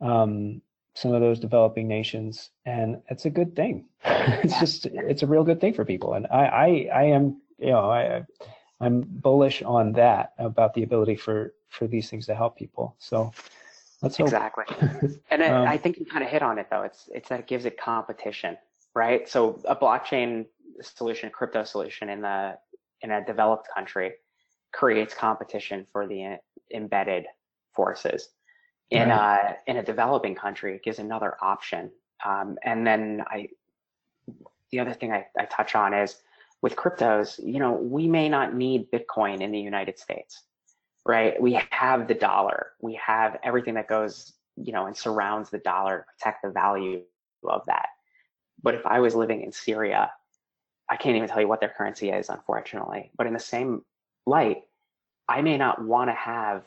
um, 0.00 0.60
some 0.94 1.12
of 1.12 1.20
those 1.20 1.40
developing 1.40 1.88
nations, 1.88 2.50
and 2.66 3.00
it's 3.08 3.24
a 3.24 3.30
good 3.30 3.56
thing. 3.56 3.86
it's 4.04 4.58
just 4.60 4.86
it's 4.86 5.22
a 5.22 5.26
real 5.26 5.42
good 5.44 5.60
thing 5.60 5.72
for 5.72 5.84
people, 5.84 6.14
and 6.14 6.26
I 6.26 6.44
I, 6.44 6.88
I 6.94 7.02
am 7.04 7.40
you 7.58 7.70
know 7.70 7.90
I 7.90 8.22
I'm 8.84 9.02
bullish 9.02 9.62
on 9.62 9.92
that 9.92 10.34
about 10.38 10.74
the 10.74 10.82
ability 10.82 11.16
for 11.16 11.54
for 11.68 11.86
these 11.86 12.10
things 12.10 12.26
to 12.26 12.34
help 12.34 12.56
people. 12.56 12.96
So 12.98 13.32
let's 14.02 14.18
exactly. 14.18 14.64
and 15.30 15.42
um, 15.42 15.66
I 15.66 15.76
think 15.78 15.98
you 15.98 16.06
kind 16.06 16.22
of 16.22 16.30
hit 16.30 16.42
on 16.42 16.58
it 16.58 16.68
though. 16.70 16.82
It's 16.82 17.08
it's 17.12 17.28
that 17.28 17.40
it 17.40 17.46
gives 17.46 17.64
it 17.64 17.78
competition 17.78 18.56
right? 18.94 19.28
So 19.28 19.60
a 19.66 19.76
blockchain 19.76 20.46
solution, 20.80 21.30
crypto 21.30 21.64
solution 21.64 22.08
in 22.08 22.20
the 22.20 22.58
in 23.02 23.10
a 23.10 23.24
developed 23.24 23.68
country 23.74 24.12
creates 24.72 25.14
competition 25.14 25.86
for 25.92 26.06
the 26.06 26.38
embedded 26.72 27.26
forces. 27.72 28.30
In 28.90 29.08
right. 29.08 29.56
a 29.66 29.70
in 29.70 29.78
a 29.78 29.82
developing 29.82 30.34
country, 30.34 30.76
it 30.76 30.82
gives 30.82 30.98
another 30.98 31.36
option. 31.40 31.90
Um, 32.24 32.56
and 32.62 32.86
then 32.86 33.22
I, 33.26 33.48
the 34.70 34.80
other 34.80 34.94
thing 34.94 35.12
I, 35.12 35.26
I 35.38 35.44
touch 35.46 35.74
on 35.74 35.92
is 35.92 36.16
with 36.64 36.76
cryptos, 36.76 37.38
you 37.44 37.58
know, 37.58 37.72
we 37.72 38.08
may 38.08 38.26
not 38.26 38.54
need 38.54 38.90
Bitcoin 38.90 39.42
in 39.42 39.52
the 39.52 39.60
United 39.60 39.98
States, 39.98 40.44
right? 41.04 41.38
We 41.38 41.60
have 41.70 42.08
the 42.08 42.14
dollar, 42.14 42.68
we 42.80 42.94
have 42.94 43.36
everything 43.44 43.74
that 43.74 43.86
goes, 43.86 44.32
you 44.56 44.72
know, 44.72 44.86
and 44.86 44.96
surrounds 44.96 45.50
the 45.50 45.58
dollar 45.58 45.98
to 45.98 46.04
protect 46.16 46.42
the 46.42 46.48
value 46.48 47.02
of 47.46 47.66
that. 47.66 47.88
But 48.62 48.74
if 48.74 48.86
I 48.86 49.00
was 49.00 49.14
living 49.14 49.42
in 49.42 49.52
Syria, 49.52 50.10
I 50.88 50.96
can't 50.96 51.16
even 51.16 51.28
tell 51.28 51.42
you 51.42 51.48
what 51.48 51.60
their 51.60 51.74
currency 51.76 52.08
is, 52.08 52.30
unfortunately. 52.30 53.10
But 53.14 53.26
in 53.26 53.34
the 53.34 53.38
same 53.38 53.84
light, 54.24 54.62
I 55.28 55.42
may 55.42 55.58
not 55.58 55.84
want 55.84 56.08
to 56.08 56.14
have 56.14 56.64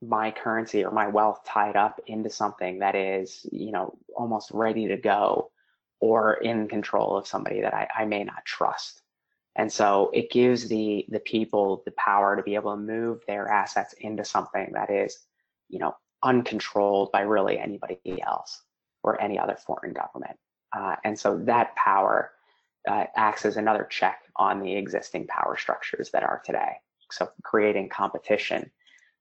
my 0.00 0.30
currency 0.30 0.82
or 0.82 0.92
my 0.92 1.08
wealth 1.08 1.40
tied 1.44 1.76
up 1.76 2.00
into 2.06 2.30
something 2.30 2.78
that 2.78 2.94
is, 2.94 3.44
you 3.52 3.72
know, 3.72 3.98
almost 4.16 4.50
ready 4.52 4.88
to 4.88 4.96
go 4.96 5.50
or 6.00 6.38
in 6.38 6.68
control 6.68 7.18
of 7.18 7.26
somebody 7.26 7.60
that 7.60 7.74
I, 7.74 7.86
I 7.94 8.06
may 8.06 8.24
not 8.24 8.42
trust. 8.46 9.02
And 9.56 9.72
so 9.72 10.10
it 10.12 10.30
gives 10.30 10.68
the 10.68 11.06
the 11.08 11.20
people 11.20 11.82
the 11.84 11.92
power 11.92 12.36
to 12.36 12.42
be 12.42 12.54
able 12.54 12.72
to 12.72 12.80
move 12.80 13.22
their 13.26 13.48
assets 13.48 13.94
into 13.94 14.24
something 14.24 14.70
that 14.74 14.90
is, 14.90 15.18
you 15.68 15.78
know, 15.78 15.96
uncontrolled 16.22 17.10
by 17.10 17.22
really 17.22 17.58
anybody 17.58 17.98
else 18.22 18.62
or 19.02 19.20
any 19.20 19.38
other 19.38 19.56
foreign 19.56 19.94
government. 19.94 20.38
Uh, 20.76 20.96
and 21.04 21.18
so 21.18 21.38
that 21.38 21.74
power 21.74 22.32
uh, 22.88 23.04
acts 23.16 23.44
as 23.46 23.56
another 23.56 23.84
check 23.90 24.22
on 24.36 24.60
the 24.60 24.76
existing 24.76 25.26
power 25.26 25.56
structures 25.56 26.10
that 26.10 26.22
are 26.22 26.42
today. 26.44 26.74
So 27.10 27.30
creating 27.42 27.88
competition 27.88 28.70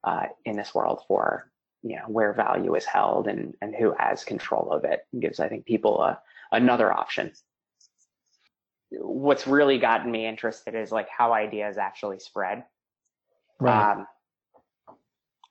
uh, 0.04 0.28
in 0.44 0.58
this 0.58 0.76
world 0.76 1.04
for 1.08 1.50
you 1.82 1.96
know 1.96 2.06
where 2.08 2.34
value 2.34 2.76
is 2.76 2.86
held 2.86 3.28
and 3.28 3.54
and 3.62 3.76
who 3.76 3.94
has 3.98 4.24
control 4.24 4.72
of 4.72 4.84
it 4.84 5.06
gives 5.20 5.40
I 5.40 5.48
think 5.48 5.66
people 5.66 6.02
a 6.02 6.20
another 6.52 6.92
option. 6.92 7.32
What's 9.00 9.48
really 9.48 9.78
gotten 9.78 10.12
me 10.12 10.26
interested 10.26 10.76
is 10.76 10.92
like 10.92 11.10
how 11.10 11.34
ideas 11.34 11.78
actually 11.78 12.20
spread, 12.20 12.64
right. 13.60 13.92
um, 13.94 14.08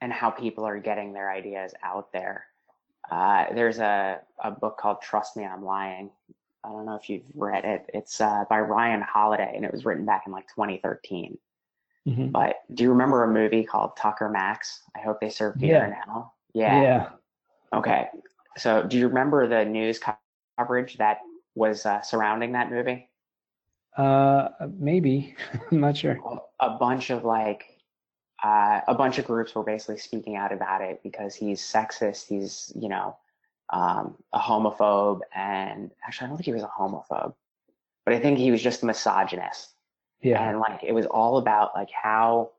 and 0.00 0.12
how 0.12 0.30
people 0.30 0.64
are 0.64 0.78
getting 0.78 1.12
their 1.12 1.30
ideas 1.30 1.74
out 1.82 2.12
there. 2.12 2.46
Uh, 3.10 3.46
there's 3.54 3.78
a, 3.78 4.20
a 4.42 4.50
book 4.50 4.78
called 4.78 5.00
Trust 5.02 5.36
Me, 5.36 5.44
I'm 5.44 5.64
Lying. 5.64 6.10
I 6.64 6.68
don't 6.70 6.86
know 6.86 6.94
if 6.94 7.10
you've 7.10 7.24
read 7.34 7.64
it. 7.64 7.90
It's 7.92 8.20
uh, 8.20 8.44
by 8.48 8.60
Ryan 8.60 9.02
Holiday, 9.02 9.52
and 9.54 9.64
it 9.64 9.72
was 9.72 9.84
written 9.84 10.06
back 10.06 10.22
in 10.26 10.32
like 10.32 10.48
2013. 10.48 11.36
Mm-hmm. 12.08 12.28
But 12.28 12.56
do 12.72 12.84
you 12.84 12.90
remember 12.90 13.24
a 13.24 13.28
movie 13.28 13.64
called 13.64 13.96
Tucker 13.96 14.28
Max? 14.28 14.80
I 14.96 15.00
hope 15.00 15.20
they 15.20 15.30
serve 15.30 15.58
beer 15.58 15.88
yeah. 15.88 16.02
now. 16.06 16.32
Yeah. 16.54 16.82
Yeah. 16.82 17.08
Okay. 17.74 18.08
So 18.56 18.82
do 18.82 18.98
you 18.98 19.08
remember 19.08 19.46
the 19.46 19.64
news 19.64 20.00
coverage 20.58 20.96
that 20.98 21.18
was 21.54 21.86
uh, 21.86 22.02
surrounding 22.02 22.52
that 22.52 22.70
movie? 22.70 23.08
Uh, 23.96 24.48
maybe. 24.78 25.34
I'm 25.70 25.80
not 25.80 25.96
sure. 25.96 26.18
A 26.60 26.70
bunch 26.70 27.10
of 27.10 27.24
like, 27.24 27.64
uh, 28.42 28.80
a 28.86 28.94
bunch 28.94 29.18
of 29.18 29.26
groups 29.26 29.54
were 29.54 29.62
basically 29.62 29.98
speaking 29.98 30.36
out 30.36 30.52
about 30.52 30.82
it 30.82 31.02
because 31.02 31.34
he's 31.34 31.60
sexist. 31.60 32.26
He's, 32.28 32.72
you 32.74 32.88
know, 32.88 33.16
um, 33.70 34.16
a 34.32 34.38
homophobe, 34.38 35.20
and 35.34 35.90
actually, 36.06 36.26
I 36.26 36.28
don't 36.28 36.36
think 36.36 36.46
he 36.46 36.52
was 36.52 36.62
a 36.62 36.70
homophobe, 36.78 37.34
but 38.04 38.14
I 38.14 38.20
think 38.20 38.38
he 38.38 38.50
was 38.50 38.62
just 38.62 38.82
a 38.82 38.86
misogynist. 38.86 39.70
Yeah. 40.20 40.48
And 40.48 40.58
like 40.58 40.82
it 40.82 40.92
was 40.92 41.06
all 41.06 41.38
about 41.38 41.74
like 41.74 41.90
how 41.90 42.52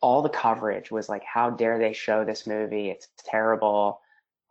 all 0.00 0.22
the 0.22 0.28
coverage 0.28 0.90
was 0.90 1.08
like 1.08 1.22
how 1.24 1.50
dare 1.50 1.78
they 1.78 1.92
show 1.92 2.24
this 2.24 2.46
movie? 2.46 2.90
It's 2.90 3.08
terrible. 3.24 4.00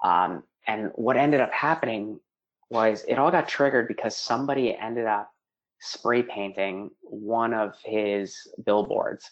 Um, 0.04 0.44
and 0.68 0.92
what 0.96 1.18
ended 1.18 1.42
up 1.42 1.52
happening 1.52 2.20
was 2.70 3.04
it 3.08 3.18
all 3.18 3.32
got 3.32 3.48
triggered 3.48 3.88
because 3.88 4.16
somebody 4.16 4.76
ended 4.76 5.06
up 5.06 5.32
spray 5.80 6.24
painting 6.24 6.90
one 7.02 7.54
of 7.54 7.76
his 7.84 8.36
billboards. 8.66 9.30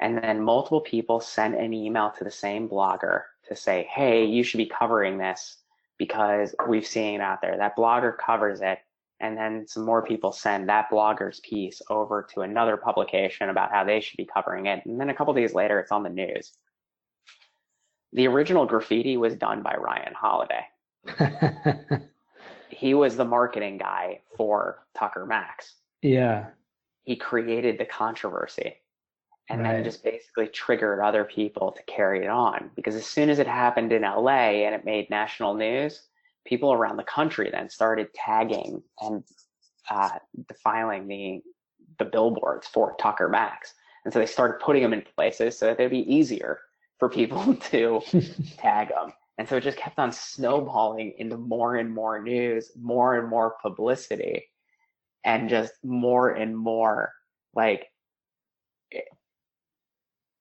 And 0.00 0.18
then 0.18 0.42
multiple 0.42 0.80
people 0.80 1.20
sent 1.20 1.54
an 1.54 1.72
email 1.72 2.12
to 2.18 2.24
the 2.24 2.30
same 2.30 2.68
blogger 2.68 3.22
to 3.48 3.54
say, 3.54 3.88
hey, 3.90 4.24
you 4.24 4.42
should 4.42 4.58
be 4.58 4.66
covering 4.66 5.18
this 5.18 5.58
because 5.98 6.54
we've 6.68 6.86
seen 6.86 7.16
it 7.16 7.20
out 7.20 7.40
there. 7.40 7.56
That 7.56 7.76
blogger 7.76 8.16
covers 8.16 8.60
it 8.60 8.78
and 9.22 9.36
then 9.36 9.66
some 9.68 9.84
more 9.84 10.02
people 10.02 10.32
send 10.32 10.68
that 10.68 10.90
blogger's 10.90 11.40
piece 11.40 11.80
over 11.88 12.26
to 12.34 12.40
another 12.40 12.76
publication 12.76 13.48
about 13.48 13.70
how 13.70 13.84
they 13.84 14.00
should 14.00 14.16
be 14.16 14.26
covering 14.26 14.66
it. 14.66 14.84
And 14.84 15.00
then 15.00 15.10
a 15.10 15.14
couple 15.14 15.32
days 15.32 15.54
later, 15.54 15.78
it's 15.78 15.92
on 15.92 16.02
the 16.02 16.10
news. 16.10 16.50
The 18.12 18.26
original 18.26 18.66
graffiti 18.66 19.16
was 19.16 19.36
done 19.36 19.62
by 19.62 19.76
Ryan 19.76 20.12
Holiday. 20.14 20.66
he 22.82 22.94
was 22.94 23.14
the 23.14 23.24
marketing 23.24 23.78
guy 23.78 24.18
for 24.36 24.84
Tucker 24.98 25.24
Max. 25.24 25.74
Yeah. 26.02 26.46
He 27.04 27.14
created 27.14 27.78
the 27.78 27.84
controversy 27.84 28.74
and 29.48 29.62
right. 29.62 29.74
then 29.74 29.84
just 29.84 30.02
basically 30.02 30.48
triggered 30.48 30.98
other 30.98 31.22
people 31.22 31.70
to 31.70 31.82
carry 31.84 32.24
it 32.24 32.28
on 32.28 32.72
because 32.74 32.96
as 32.96 33.06
soon 33.06 33.30
as 33.30 33.38
it 33.38 33.46
happened 33.46 33.92
in 33.92 34.02
LA 34.02 34.64
and 34.66 34.74
it 34.74 34.84
made 34.84 35.08
national 35.10 35.54
news, 35.54 36.08
people 36.44 36.72
around 36.72 36.96
the 36.96 37.04
country 37.04 37.50
then 37.52 37.70
started 37.70 38.12
tagging 38.14 38.82
and 39.00 39.22
uh, 39.88 40.10
defiling 40.48 41.06
the 41.06 41.40
the 42.00 42.04
billboards 42.04 42.66
for 42.66 42.96
Tucker 42.98 43.28
Max, 43.28 43.74
and 44.04 44.12
so 44.12 44.18
they 44.18 44.26
started 44.26 44.58
putting 44.58 44.82
them 44.82 44.94
in 44.94 45.04
places 45.14 45.56
so 45.56 45.66
that 45.66 45.78
it'd 45.78 45.90
be 45.90 46.12
easier 46.12 46.58
for 46.98 47.08
people 47.08 47.54
to 47.70 48.00
tag 48.56 48.88
them. 48.88 49.12
And 49.42 49.48
so 49.48 49.56
it 49.56 49.64
just 49.64 49.76
kept 49.76 49.98
on 49.98 50.12
snowballing 50.12 51.14
into 51.18 51.36
more 51.36 51.74
and 51.74 51.92
more 51.92 52.22
news, 52.22 52.70
more 52.80 53.18
and 53.18 53.28
more 53.28 53.56
publicity, 53.60 54.44
and 55.24 55.48
just 55.48 55.72
more 55.82 56.30
and 56.30 56.56
more 56.56 57.12
like 57.52 57.88
it, 58.88 59.04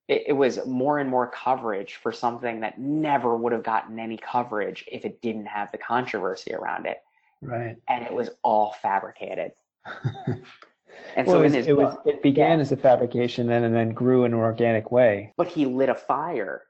it 0.07 0.33
was 0.33 0.63
more 0.67 0.99
and 0.99 1.09
more 1.09 1.31
coverage 1.31 1.95
for 1.95 2.11
something 2.11 2.59
that 2.59 2.79
never 2.79 3.35
would 3.35 3.53
have 3.53 3.63
gotten 3.63 3.97
any 3.97 4.17
coverage 4.17 4.85
if 4.91 5.03
it 5.03 5.19
didn't 5.19 5.47
have 5.47 5.71
the 5.71 5.79
controversy 5.79 6.53
around 6.53 6.85
it. 6.85 6.99
Right. 7.41 7.77
And 7.89 8.05
it 8.05 8.13
was 8.13 8.29
all 8.43 8.75
fabricated. 8.83 9.53
and 10.27 11.25
well, 11.25 11.37
so 11.37 11.41
it, 11.41 11.55
was, 11.55 11.55
it, 11.55 11.75
was, 11.75 11.97
it 12.05 12.21
began 12.21 12.59
yeah. 12.59 12.61
as 12.61 12.71
a 12.71 12.77
fabrication 12.77 13.49
and, 13.49 13.65
and 13.65 13.73
then 13.73 13.93
grew 13.93 14.25
in 14.25 14.33
an 14.33 14.39
organic 14.39 14.91
way. 14.91 15.33
But 15.37 15.47
he 15.47 15.65
lit 15.65 15.89
a 15.89 15.95
fire. 15.95 16.61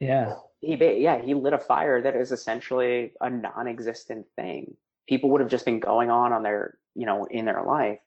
Yeah. 0.00 0.34
He 0.66 1.02
yeah, 1.02 1.20
he 1.20 1.34
lit 1.34 1.52
a 1.52 1.58
fire 1.58 2.02
that 2.02 2.16
is 2.16 2.32
essentially 2.32 3.12
a 3.20 3.30
non-existent 3.30 4.26
thing. 4.36 4.76
People 5.08 5.30
would 5.30 5.40
have 5.40 5.50
just 5.50 5.64
been 5.64 5.80
going 5.80 6.10
on 6.10 6.32
on 6.32 6.42
their, 6.42 6.78
you 6.94 7.06
know, 7.06 7.24
in 7.26 7.44
their 7.44 7.62
life. 7.62 8.00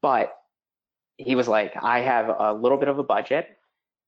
But 0.00 0.34
he 1.16 1.34
was 1.36 1.46
like, 1.46 1.74
I 1.80 2.00
have 2.00 2.34
a 2.36 2.52
little 2.52 2.78
bit 2.78 2.88
of 2.88 2.98
a 2.98 3.04
budget 3.04 3.56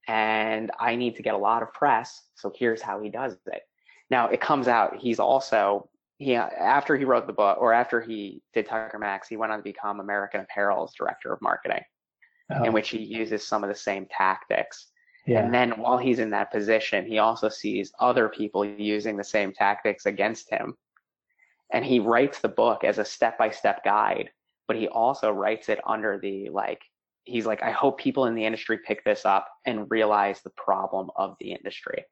and 0.08 0.70
I 0.78 0.96
need 0.96 1.16
to 1.16 1.22
get 1.22 1.34
a 1.34 1.38
lot 1.38 1.62
of 1.62 1.72
press. 1.72 2.22
So 2.34 2.52
here's 2.54 2.82
how 2.82 3.00
he 3.00 3.08
does 3.08 3.36
it. 3.46 3.62
Now 4.10 4.28
it 4.28 4.40
comes 4.40 4.68
out 4.68 4.98
he's 4.98 5.18
also 5.18 5.88
he 6.18 6.36
after 6.36 6.96
he 6.96 7.04
wrote 7.04 7.26
the 7.26 7.32
book 7.32 7.58
or 7.60 7.72
after 7.72 8.00
he 8.00 8.42
did 8.52 8.66
Tucker 8.66 8.98
Max, 8.98 9.28
he 9.28 9.36
went 9.36 9.52
on 9.52 9.58
to 9.58 9.64
become 9.64 10.00
American 10.00 10.40
Apparel's 10.40 10.94
director 10.94 11.32
of 11.32 11.40
marketing, 11.40 11.82
oh. 12.54 12.64
in 12.64 12.72
which 12.72 12.90
he 12.90 12.98
uses 12.98 13.46
some 13.46 13.64
of 13.64 13.68
the 13.68 13.74
same 13.74 14.06
tactics. 14.10 14.88
Yeah. 15.26 15.42
And 15.42 15.54
then 15.54 15.70
while 15.72 15.98
he's 15.98 16.18
in 16.18 16.30
that 16.30 16.52
position, 16.52 17.06
he 17.06 17.18
also 17.18 17.48
sees 17.48 17.92
other 17.98 18.28
people 18.28 18.64
using 18.64 19.16
the 19.16 19.24
same 19.24 19.52
tactics 19.52 20.06
against 20.06 20.50
him. 20.50 20.76
And 21.72 21.84
he 21.84 21.98
writes 21.98 22.40
the 22.40 22.48
book 22.48 22.84
as 22.84 22.98
a 22.98 23.04
step 23.04 23.38
by 23.38 23.50
step 23.50 23.82
guide, 23.84 24.30
but 24.68 24.76
he 24.76 24.86
also 24.88 25.30
writes 25.30 25.68
it 25.68 25.80
under 25.86 26.18
the 26.18 26.50
like 26.50 26.82
he's 27.24 27.46
like, 27.46 27.62
I 27.62 27.70
hope 27.70 27.98
people 27.98 28.26
in 28.26 28.34
the 28.34 28.44
industry 28.44 28.78
pick 28.86 29.02
this 29.04 29.24
up 29.24 29.48
and 29.64 29.90
realize 29.90 30.42
the 30.42 30.50
problem 30.50 31.10
of 31.16 31.36
the 31.40 31.52
industry 31.52 32.04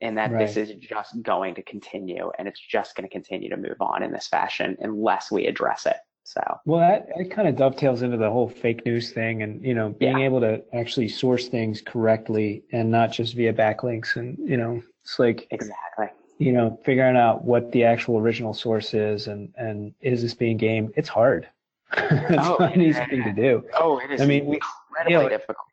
and 0.00 0.16
that 0.18 0.30
right. 0.30 0.46
this 0.46 0.56
is 0.56 0.74
just 0.76 1.22
going 1.22 1.54
to 1.54 1.62
continue 1.62 2.30
and 2.38 2.46
it's 2.46 2.60
just 2.60 2.94
going 2.94 3.08
to 3.08 3.12
continue 3.12 3.48
to 3.50 3.56
move 3.56 3.76
on 3.80 4.02
in 4.02 4.12
this 4.12 4.28
fashion 4.28 4.76
unless 4.80 5.30
we 5.30 5.46
address 5.46 5.86
it. 5.86 5.96
So, 6.26 6.42
well, 6.64 6.80
that, 6.80 7.08
that 7.16 7.30
kind 7.30 7.46
of 7.46 7.54
dovetails 7.54 8.02
into 8.02 8.16
the 8.16 8.28
whole 8.28 8.48
fake 8.48 8.84
news 8.84 9.12
thing 9.12 9.44
and, 9.44 9.64
you 9.64 9.74
know, 9.74 9.90
being 9.90 10.18
yeah. 10.18 10.24
able 10.24 10.40
to 10.40 10.60
actually 10.74 11.08
source 11.08 11.46
things 11.46 11.80
correctly 11.80 12.64
and 12.72 12.90
not 12.90 13.12
just 13.12 13.36
via 13.36 13.52
backlinks. 13.52 14.16
And, 14.16 14.36
you 14.38 14.56
know, 14.56 14.82
it's 15.04 15.20
like, 15.20 15.46
exactly, 15.52 16.08
you 16.38 16.50
know, 16.50 16.80
figuring 16.84 17.16
out 17.16 17.44
what 17.44 17.70
the 17.70 17.84
actual 17.84 18.18
original 18.18 18.54
source 18.54 18.92
is 18.92 19.28
and, 19.28 19.54
and 19.56 19.94
is 20.00 20.20
this 20.20 20.34
being 20.34 20.56
game? 20.56 20.92
It's 20.96 21.08
hard. 21.08 21.48
it's 21.96 22.48
oh, 22.48 22.56
not 22.58 22.74
an 22.74 22.82
easy 22.82 23.04
thing 23.06 23.22
to 23.22 23.32
do. 23.32 23.64
Oh, 23.78 24.00
it 24.00 24.10
is. 24.10 24.20
I 24.20 24.26
mean, 24.26 24.52
incredibly 24.52 25.12
you 25.12 25.18
know, 25.22 25.28
difficult. 25.28 25.68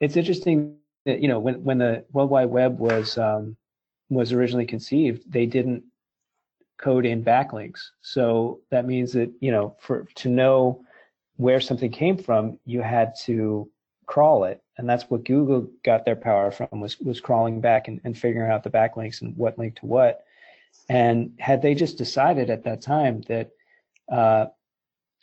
It's 0.00 0.16
interesting 0.16 0.78
that 1.04 1.20
you 1.20 1.28
know 1.28 1.38
when 1.38 1.62
when 1.62 1.76
the 1.76 2.06
World 2.12 2.30
Wide 2.30 2.46
Web 2.46 2.78
was 2.78 3.18
um, 3.18 3.54
was 4.08 4.32
originally 4.32 4.64
conceived, 4.64 5.30
they 5.30 5.44
didn't 5.44 5.84
code 6.80 7.06
in 7.06 7.22
backlinks. 7.22 7.80
So 8.00 8.60
that 8.70 8.86
means 8.86 9.12
that 9.12 9.30
you 9.40 9.52
know 9.52 9.76
for 9.80 10.06
to 10.16 10.28
know 10.28 10.84
where 11.36 11.60
something 11.60 11.90
came 11.90 12.18
from, 12.18 12.58
you 12.64 12.82
had 12.82 13.14
to 13.24 13.70
crawl 14.06 14.44
it, 14.44 14.62
and 14.76 14.88
that's 14.88 15.04
what 15.08 15.24
Google 15.24 15.68
got 15.84 16.04
their 16.04 16.16
power 16.16 16.50
from 16.50 16.80
was 16.80 16.98
was 17.00 17.20
crawling 17.20 17.60
back 17.60 17.88
and, 17.88 18.00
and 18.04 18.16
figuring 18.16 18.50
out 18.50 18.62
the 18.62 18.70
backlinks 18.70 19.22
and 19.22 19.36
what 19.36 19.58
linked 19.58 19.78
to 19.78 19.86
what. 19.86 20.24
And 20.88 21.32
had 21.38 21.62
they 21.62 21.74
just 21.74 21.98
decided 21.98 22.50
at 22.50 22.64
that 22.64 22.80
time 22.80 23.22
that 23.22 23.50
uh, 24.10 24.46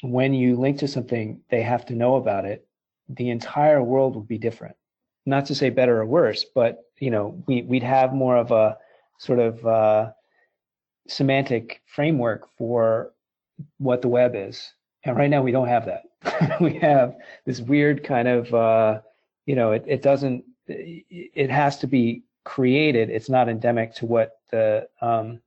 when 0.02 0.34
you 0.34 0.56
link 0.56 0.80
to 0.80 0.88
something, 0.88 1.42
they 1.50 1.62
have 1.62 1.86
to 1.88 1.94
know 1.94 2.16
about 2.16 2.46
it, 2.46 2.68
the 3.10 3.30
entire 3.30 3.82
world 3.82 4.16
would 4.16 4.28
be 4.28 4.38
different. 4.38 4.76
Not 5.26 5.46
to 5.48 5.56
say 5.56 5.70
better 5.70 6.00
or 6.00 6.06
worse, 6.06 6.46
but 6.46 6.84
you 7.00 7.12
know, 7.12 7.44
we 7.48 7.64
we'd 7.64 7.84
have 7.84 8.14
more 8.14 8.38
of 8.38 8.52
a 8.52 8.78
sort 9.20 9.40
of 9.40 9.66
uh, 9.66 10.12
semantic 11.08 11.82
framework 11.86 12.48
for 12.58 13.12
what 13.78 14.02
the 14.02 14.08
web 14.08 14.34
is. 14.36 14.74
And 15.04 15.16
right 15.18 15.30
now 15.30 15.42
we 15.42 15.52
don't 15.52 15.68
have 15.68 15.86
that. 15.86 16.60
we 16.62 16.76
have 16.80 17.16
this 17.46 17.60
weird 17.62 18.04
kind 18.04 18.28
of, 18.28 18.54
uh, 18.54 19.02
you 19.46 19.56
know, 19.56 19.72
it, 19.72 19.84
it 19.88 20.02
doesn't, 20.02 20.44
it 20.68 21.50
has 21.50 21.78
to 21.80 21.88
be 21.88 22.24
created. 22.44 23.10
It's 23.10 23.30
not 23.30 23.50
endemic 23.50 23.94
to 23.96 24.06
what 24.06 24.40
the, 24.52 24.88
um, 25.02 25.40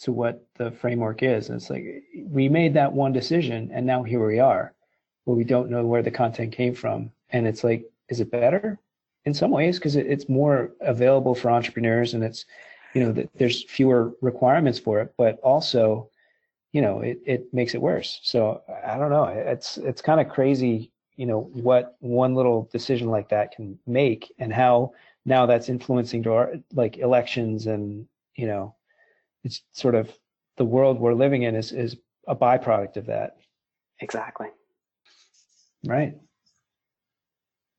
to 0.00 0.12
what 0.12 0.44
the 0.56 0.72
framework 0.72 1.22
is. 1.22 1.48
And 1.48 1.56
it's 1.56 1.70
like, 1.70 2.02
we 2.24 2.48
made 2.48 2.74
that 2.74 2.92
one 2.92 3.12
decision 3.12 3.70
and 3.72 3.86
now 3.86 4.02
here 4.02 4.26
we 4.26 4.40
are, 4.40 4.74
but 5.24 5.34
we 5.34 5.44
don't 5.44 5.70
know 5.70 5.86
where 5.86 6.02
the 6.02 6.10
content 6.10 6.52
came 6.52 6.74
from. 6.74 7.12
And 7.30 7.46
it's 7.46 7.62
like, 7.62 7.84
is 8.08 8.20
it 8.20 8.30
better? 8.30 8.78
In 9.24 9.32
some 9.32 9.52
ways, 9.52 9.78
because 9.78 9.94
it, 9.94 10.06
it's 10.06 10.28
more 10.28 10.72
available 10.80 11.36
for 11.36 11.50
entrepreneurs 11.50 12.14
and 12.14 12.24
it's, 12.24 12.44
you 12.94 13.02
know, 13.02 13.28
there's 13.36 13.64
fewer 13.64 14.12
requirements 14.20 14.78
for 14.78 15.00
it, 15.00 15.14
but 15.16 15.38
also, 15.40 16.10
you 16.72 16.80
know, 16.82 17.00
it, 17.00 17.20
it 17.24 17.52
makes 17.52 17.74
it 17.74 17.80
worse. 17.80 18.20
So 18.22 18.62
I 18.84 18.98
don't 18.98 19.10
know. 19.10 19.24
It's, 19.24 19.78
it's 19.78 20.02
kind 20.02 20.20
of 20.20 20.28
crazy, 20.28 20.92
you 21.16 21.26
know, 21.26 21.50
what 21.52 21.96
one 22.00 22.34
little 22.34 22.68
decision 22.72 23.08
like 23.08 23.28
that 23.30 23.52
can 23.52 23.78
make 23.86 24.32
and 24.38 24.52
how 24.52 24.92
now 25.24 25.46
that's 25.46 25.68
influencing 25.68 26.26
our, 26.26 26.54
like 26.74 26.98
elections 26.98 27.66
and, 27.66 28.06
you 28.34 28.46
know, 28.46 28.74
it's 29.44 29.62
sort 29.72 29.94
of 29.94 30.10
the 30.56 30.64
world 30.64 30.98
we're 30.98 31.14
living 31.14 31.42
in 31.42 31.54
is, 31.54 31.72
is 31.72 31.96
a 32.28 32.36
byproduct 32.36 32.96
of 32.96 33.06
that. 33.06 33.36
Exactly. 34.00 34.48
Right. 35.84 36.16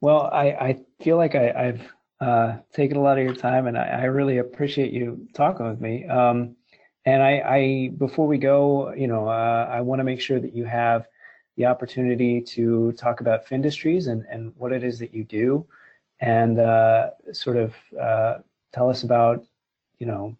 Well, 0.01 0.29
I, 0.33 0.45
I 0.47 0.79
feel 1.01 1.17
like 1.17 1.35
I, 1.35 1.51
I've 1.51 1.81
uh, 2.23 2.49
taken 2.79 2.97
a 2.97 3.01
lot 3.07 3.17
of 3.19 3.23
your 3.27 3.35
time, 3.35 3.63
and 3.67 3.77
I, 3.83 3.85
I 4.03 4.05
really 4.19 4.37
appreciate 4.45 4.91
you 4.97 5.27
talking 5.33 5.67
with 5.69 5.81
me. 5.87 5.95
Um, 6.19 6.55
and 7.05 7.19
I, 7.21 7.33
I, 7.57 7.61
before 8.05 8.27
we 8.33 8.37
go, 8.37 8.93
you 8.93 9.07
know, 9.11 9.23
uh, 9.27 9.67
I 9.77 9.79
want 9.81 9.99
to 9.99 10.07
make 10.11 10.21
sure 10.21 10.39
that 10.39 10.55
you 10.55 10.65
have 10.65 11.01
the 11.57 11.65
opportunity 11.65 12.41
to 12.55 12.93
talk 12.93 13.21
about 13.21 13.45
Findustries 13.45 14.07
and, 14.11 14.25
and 14.31 14.53
what 14.55 14.71
it 14.71 14.83
is 14.83 14.99
that 14.99 15.13
you 15.13 15.23
do, 15.41 15.65
and 16.19 16.59
uh, 16.59 17.09
sort 17.31 17.57
of 17.57 17.73
uh, 18.07 18.33
tell 18.71 18.89
us 18.89 19.03
about, 19.03 19.45
you 19.99 20.07
know, 20.07 20.37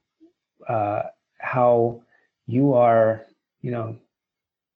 uh, 0.69 1.03
how 1.38 2.01
you 2.47 2.73
are, 2.73 3.25
you 3.61 3.71
know, 3.71 3.97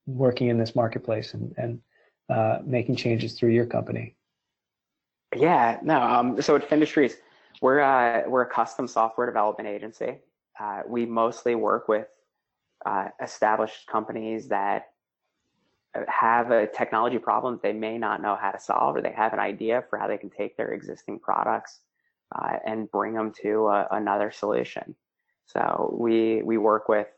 working 0.06 0.48
in 0.48 0.58
this 0.58 0.74
marketplace 0.74 1.34
and, 1.34 1.54
and 1.56 1.80
uh, 2.28 2.58
making 2.64 2.96
changes 2.96 3.32
through 3.32 3.50
your 3.50 3.66
company. 3.66 4.14
Yeah, 5.36 5.78
no. 5.82 6.00
Um, 6.00 6.40
so 6.40 6.56
at 6.56 6.68
Findustries, 6.68 7.14
we're 7.60 7.80
uh, 7.80 8.28
we're 8.28 8.42
a 8.42 8.50
custom 8.50 8.88
software 8.88 9.26
development 9.26 9.68
agency. 9.68 10.18
Uh, 10.58 10.82
we 10.86 11.06
mostly 11.06 11.54
work 11.54 11.88
with 11.88 12.06
uh, 12.86 13.08
established 13.22 13.86
companies 13.86 14.48
that 14.48 14.86
have 16.06 16.50
a 16.50 16.66
technology 16.66 17.18
problem 17.18 17.58
they 17.62 17.72
may 17.72 17.98
not 17.98 18.22
know 18.22 18.36
how 18.40 18.50
to 18.50 18.60
solve, 18.60 18.96
or 18.96 19.02
they 19.02 19.12
have 19.12 19.32
an 19.32 19.38
idea 19.38 19.84
for 19.88 19.98
how 19.98 20.06
they 20.06 20.16
can 20.18 20.30
take 20.30 20.56
their 20.56 20.72
existing 20.72 21.18
products 21.18 21.80
uh, 22.34 22.56
and 22.66 22.90
bring 22.90 23.14
them 23.14 23.32
to 23.42 23.68
a, 23.68 23.88
another 23.92 24.30
solution. 24.30 24.94
So 25.46 25.94
we 25.98 26.42
we 26.42 26.58
work 26.58 26.88
with 26.88 27.08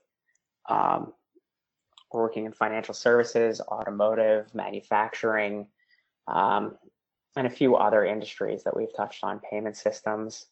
um, 0.68 1.12
working 2.12 2.44
in 2.44 2.52
financial 2.52 2.94
services, 2.94 3.60
automotive, 3.60 4.52
manufacturing, 4.54 5.66
um, 6.26 6.76
and 7.36 7.46
a 7.46 7.50
few 7.50 7.76
other 7.76 8.04
industries 8.04 8.64
that 8.64 8.76
we've 8.76 8.94
touched 8.96 9.22
on, 9.22 9.40
payment 9.40 9.76
systems 9.76 10.46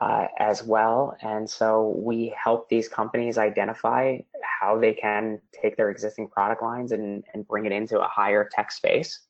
uh, 0.00 0.26
as 0.38 0.62
well. 0.64 1.16
And 1.22 1.48
so 1.48 1.94
we 1.96 2.34
help 2.42 2.68
these 2.68 2.88
companies 2.88 3.38
identify 3.38 4.18
how 4.42 4.78
they 4.78 4.94
can 4.94 5.40
take 5.52 5.76
their 5.76 5.90
existing 5.90 6.28
product 6.28 6.62
lines 6.62 6.92
and, 6.92 7.24
and 7.34 7.46
bring 7.46 7.66
it 7.66 7.72
into 7.72 8.00
a 8.00 8.08
higher 8.08 8.48
tech 8.50 8.72
space, 8.72 9.20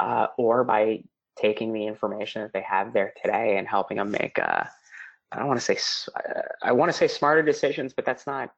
uh, 0.00 0.28
or 0.36 0.64
by 0.64 1.02
taking 1.36 1.72
the 1.72 1.86
information 1.86 2.42
that 2.42 2.52
they 2.52 2.62
have 2.62 2.92
there 2.92 3.12
today 3.22 3.58
and 3.58 3.68
helping 3.68 3.98
them 3.98 4.10
make, 4.10 4.38
uh, 4.38 4.64
I 5.30 5.38
don't 5.38 5.46
want 5.46 5.60
to 5.60 5.76
say, 5.76 5.78
I 6.62 6.72
want 6.72 6.90
to 6.90 6.96
say 6.96 7.06
smarter 7.06 7.42
decisions, 7.42 7.92
but 7.92 8.04
that's 8.04 8.26
not 8.26 8.50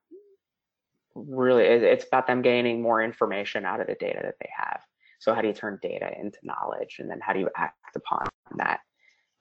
really, 1.14 1.64
it's 1.64 2.06
about 2.06 2.26
them 2.26 2.40
gaining 2.40 2.80
more 2.80 3.02
information 3.02 3.66
out 3.66 3.80
of 3.80 3.86
the 3.86 3.96
data 3.96 4.20
that 4.22 4.36
they 4.40 4.50
have. 4.56 4.80
So 5.20 5.34
how 5.34 5.42
do 5.42 5.48
you 5.48 5.54
turn 5.54 5.78
data 5.82 6.10
into 6.18 6.38
knowledge, 6.42 6.96
and 6.98 7.08
then 7.08 7.20
how 7.20 7.34
do 7.34 7.40
you 7.40 7.50
act 7.54 7.94
upon 7.94 8.26
that? 8.56 8.80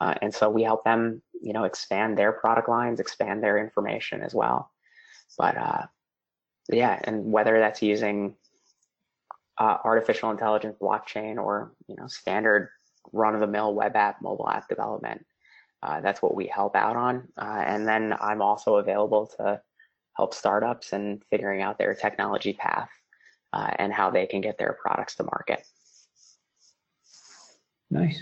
Uh, 0.01 0.13
and 0.21 0.34
so 0.34 0.49
we 0.49 0.61
help 0.61 0.84
them, 0.84 1.21
you 1.41 1.53
know, 1.53 1.63
expand 1.63 2.17
their 2.17 2.34
product 2.34 2.69
lines, 2.69 2.99
expand 2.99 3.41
their 3.41 3.57
information 3.57 4.21
as 4.21 4.34
well. 4.36 4.71
But 5.38 5.57
uh, 5.57 5.86
yeah, 6.69 6.99
and 7.05 7.32
whether 7.32 7.59
that's 7.59 7.82
using 7.82 8.36
uh, 9.57 9.77
artificial 9.84 10.32
intelligence, 10.32 10.75
blockchain, 10.82 11.38
or 11.38 11.71
you 11.88 11.95
know, 11.95 12.07
standard 12.07 12.69
run-of-the-mill 13.13 13.73
web 13.73 13.95
app, 13.95 14.21
mobile 14.21 14.49
app 14.49 14.67
development, 14.67 15.25
uh, 15.82 16.01
that's 16.01 16.21
what 16.21 16.36
we 16.36 16.47
help 16.47 16.75
out 16.75 16.97
on. 16.97 17.27
Uh, 17.38 17.63
and 17.65 17.88
then 17.88 18.13
I'm 18.19 18.41
also 18.41 18.75
available 18.75 19.27
to 19.38 19.61
help 20.17 20.34
startups 20.34 20.91
and 20.91 21.23
figuring 21.30 21.61
out 21.61 21.77
their 21.77 21.95
technology 21.95 22.51
path 22.51 22.89
uh, 23.54 23.72
and 23.78 23.93
how 23.93 24.10
they 24.10 24.26
can 24.26 24.41
get 24.41 24.58
their 24.58 24.78
products 24.82 25.16
to 25.16 25.24
market. 25.24 25.66
Nice. 27.89 28.22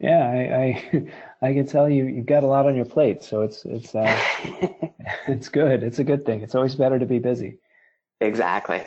Yeah, 0.00 0.28
I, 0.28 0.56
I, 0.56 1.06
I 1.48 1.52
can 1.54 1.66
tell 1.66 1.88
you 1.88 2.06
you've 2.06 2.26
got 2.26 2.42
a 2.42 2.46
lot 2.46 2.66
on 2.66 2.74
your 2.74 2.84
plate, 2.84 3.22
so 3.22 3.42
it's 3.42 3.64
it's 3.64 3.94
uh, 3.94 4.20
it's 5.28 5.48
good. 5.48 5.82
It's 5.82 5.98
a 5.98 6.04
good 6.04 6.26
thing. 6.26 6.42
It's 6.42 6.54
always 6.54 6.74
better 6.74 6.98
to 6.98 7.06
be 7.06 7.18
busy. 7.18 7.58
Exactly. 8.20 8.82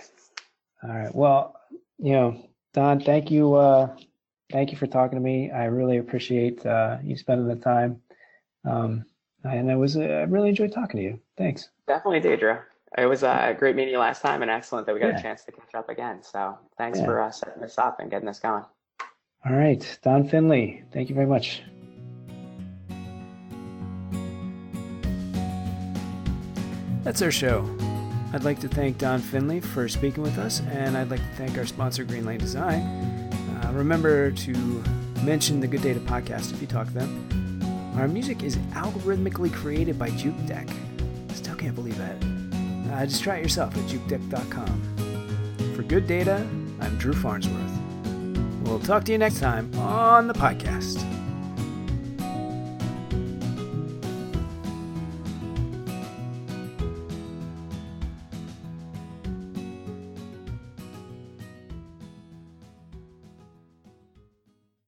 All 0.84 0.90
right. 0.90 1.14
Well, 1.14 1.60
you 1.98 2.12
know, 2.12 2.50
Don, 2.74 3.00
thank 3.00 3.32
you. 3.32 3.56
Uh, 3.56 3.96
thank 4.52 4.72
you 4.72 4.78
for 4.78 4.88
talking 4.88 5.18
to 5.18 5.24
me. 5.24 5.50
I 5.52 5.66
really 5.66 5.98
appreciate 5.98 6.66
uh, 6.66 6.98
you 7.04 7.18
spending 7.18 7.48
the 7.48 7.56
time. 7.56 8.02
Um, 8.66 9.06
and 9.44 9.72
I 9.72 9.76
was 9.76 9.98
uh, 9.98 10.02
I 10.02 10.24
really 10.24 10.50
enjoyed 10.50 10.74
talking 10.74 11.00
to 11.00 11.04
you. 11.04 11.20
Thanks. 11.38 11.70
Definitely, 11.88 12.22
Deidre. 12.22 12.64
It 12.98 13.06
was 13.06 13.22
a 13.22 13.56
great 13.58 13.76
meeting 13.76 13.94
you 13.94 14.00
last 14.00 14.24
time 14.24 14.42
and 14.42 14.50
excellent 14.50 14.88
that 14.88 14.94
we 14.94 15.00
got 15.00 15.10
yeah. 15.10 15.20
a 15.20 15.22
chance 15.22 15.44
to 15.44 15.52
catch 15.52 15.76
up 15.76 15.88
again. 15.88 16.24
So 16.24 16.58
thanks 16.80 16.98
yeah. 16.98 17.06
for 17.06 17.22
uh, 17.22 17.30
setting 17.30 17.62
this 17.62 17.78
up 17.78 18.00
and 18.00 18.10
getting 18.10 18.26
this 18.26 18.40
going. 18.40 18.66
All 19.46 19.56
right. 19.56 20.00
Don 20.02 20.28
Finley, 20.28 20.84
thank 20.92 21.08
you 21.10 21.16
very 21.16 21.28
much. 21.28 21.62
That's 27.04 27.22
our 27.22 27.32
show. 27.32 27.64
I'd 28.34 28.44
like 28.44 28.60
to 28.62 28.68
thank 28.68 28.98
Don 28.98 29.20
Finley 29.20 29.62
for 29.62 29.88
speaking 29.88 30.24
with 30.24 30.38
us, 30.38 30.62
and 30.72 30.98
I'd 30.98 31.10
like 31.10 31.22
to 31.22 31.36
thank 31.36 31.58
our 31.58 31.66
sponsor, 31.66 32.04
Greenlane 32.04 32.40
Design. 32.40 32.82
Uh, 32.82 33.72
remember 33.74 34.32
to 34.32 34.84
mention 35.24 35.62
the 35.62 35.68
Good 35.68 35.84
Data 35.84 36.02
podcast 36.02 36.52
if 36.52 36.60
you 36.60 36.68
talk 36.68 36.88
to 36.88 36.94
them. 36.94 37.94
Our 37.96 38.08
music 38.08 38.44
is 38.44 38.58
algorithmically 38.74 39.54
created 39.54 39.98
by 39.98 40.10
Jukedeck. 40.10 40.70
Still 41.34 41.56
can't 41.56 41.76
believe 41.76 41.98
that. 41.98 42.37
Uh, 42.92 43.06
just 43.06 43.24
try 43.24 43.38
it 43.38 43.44
yourself 43.44 43.76
at 43.76 43.84
jukedeck.com. 43.84 45.74
For 45.76 45.84
good 45.84 46.08
data, 46.08 46.48
I'm 46.80 46.98
Drew 46.98 47.14
Farnsworth. 47.14 47.72
We'll 48.64 48.80
talk 48.80 49.04
to 49.06 49.12
you 49.12 49.18
next 49.18 49.40
time 49.40 49.74
on 49.76 50.28
the 50.28 50.34
podcast. 50.34 51.04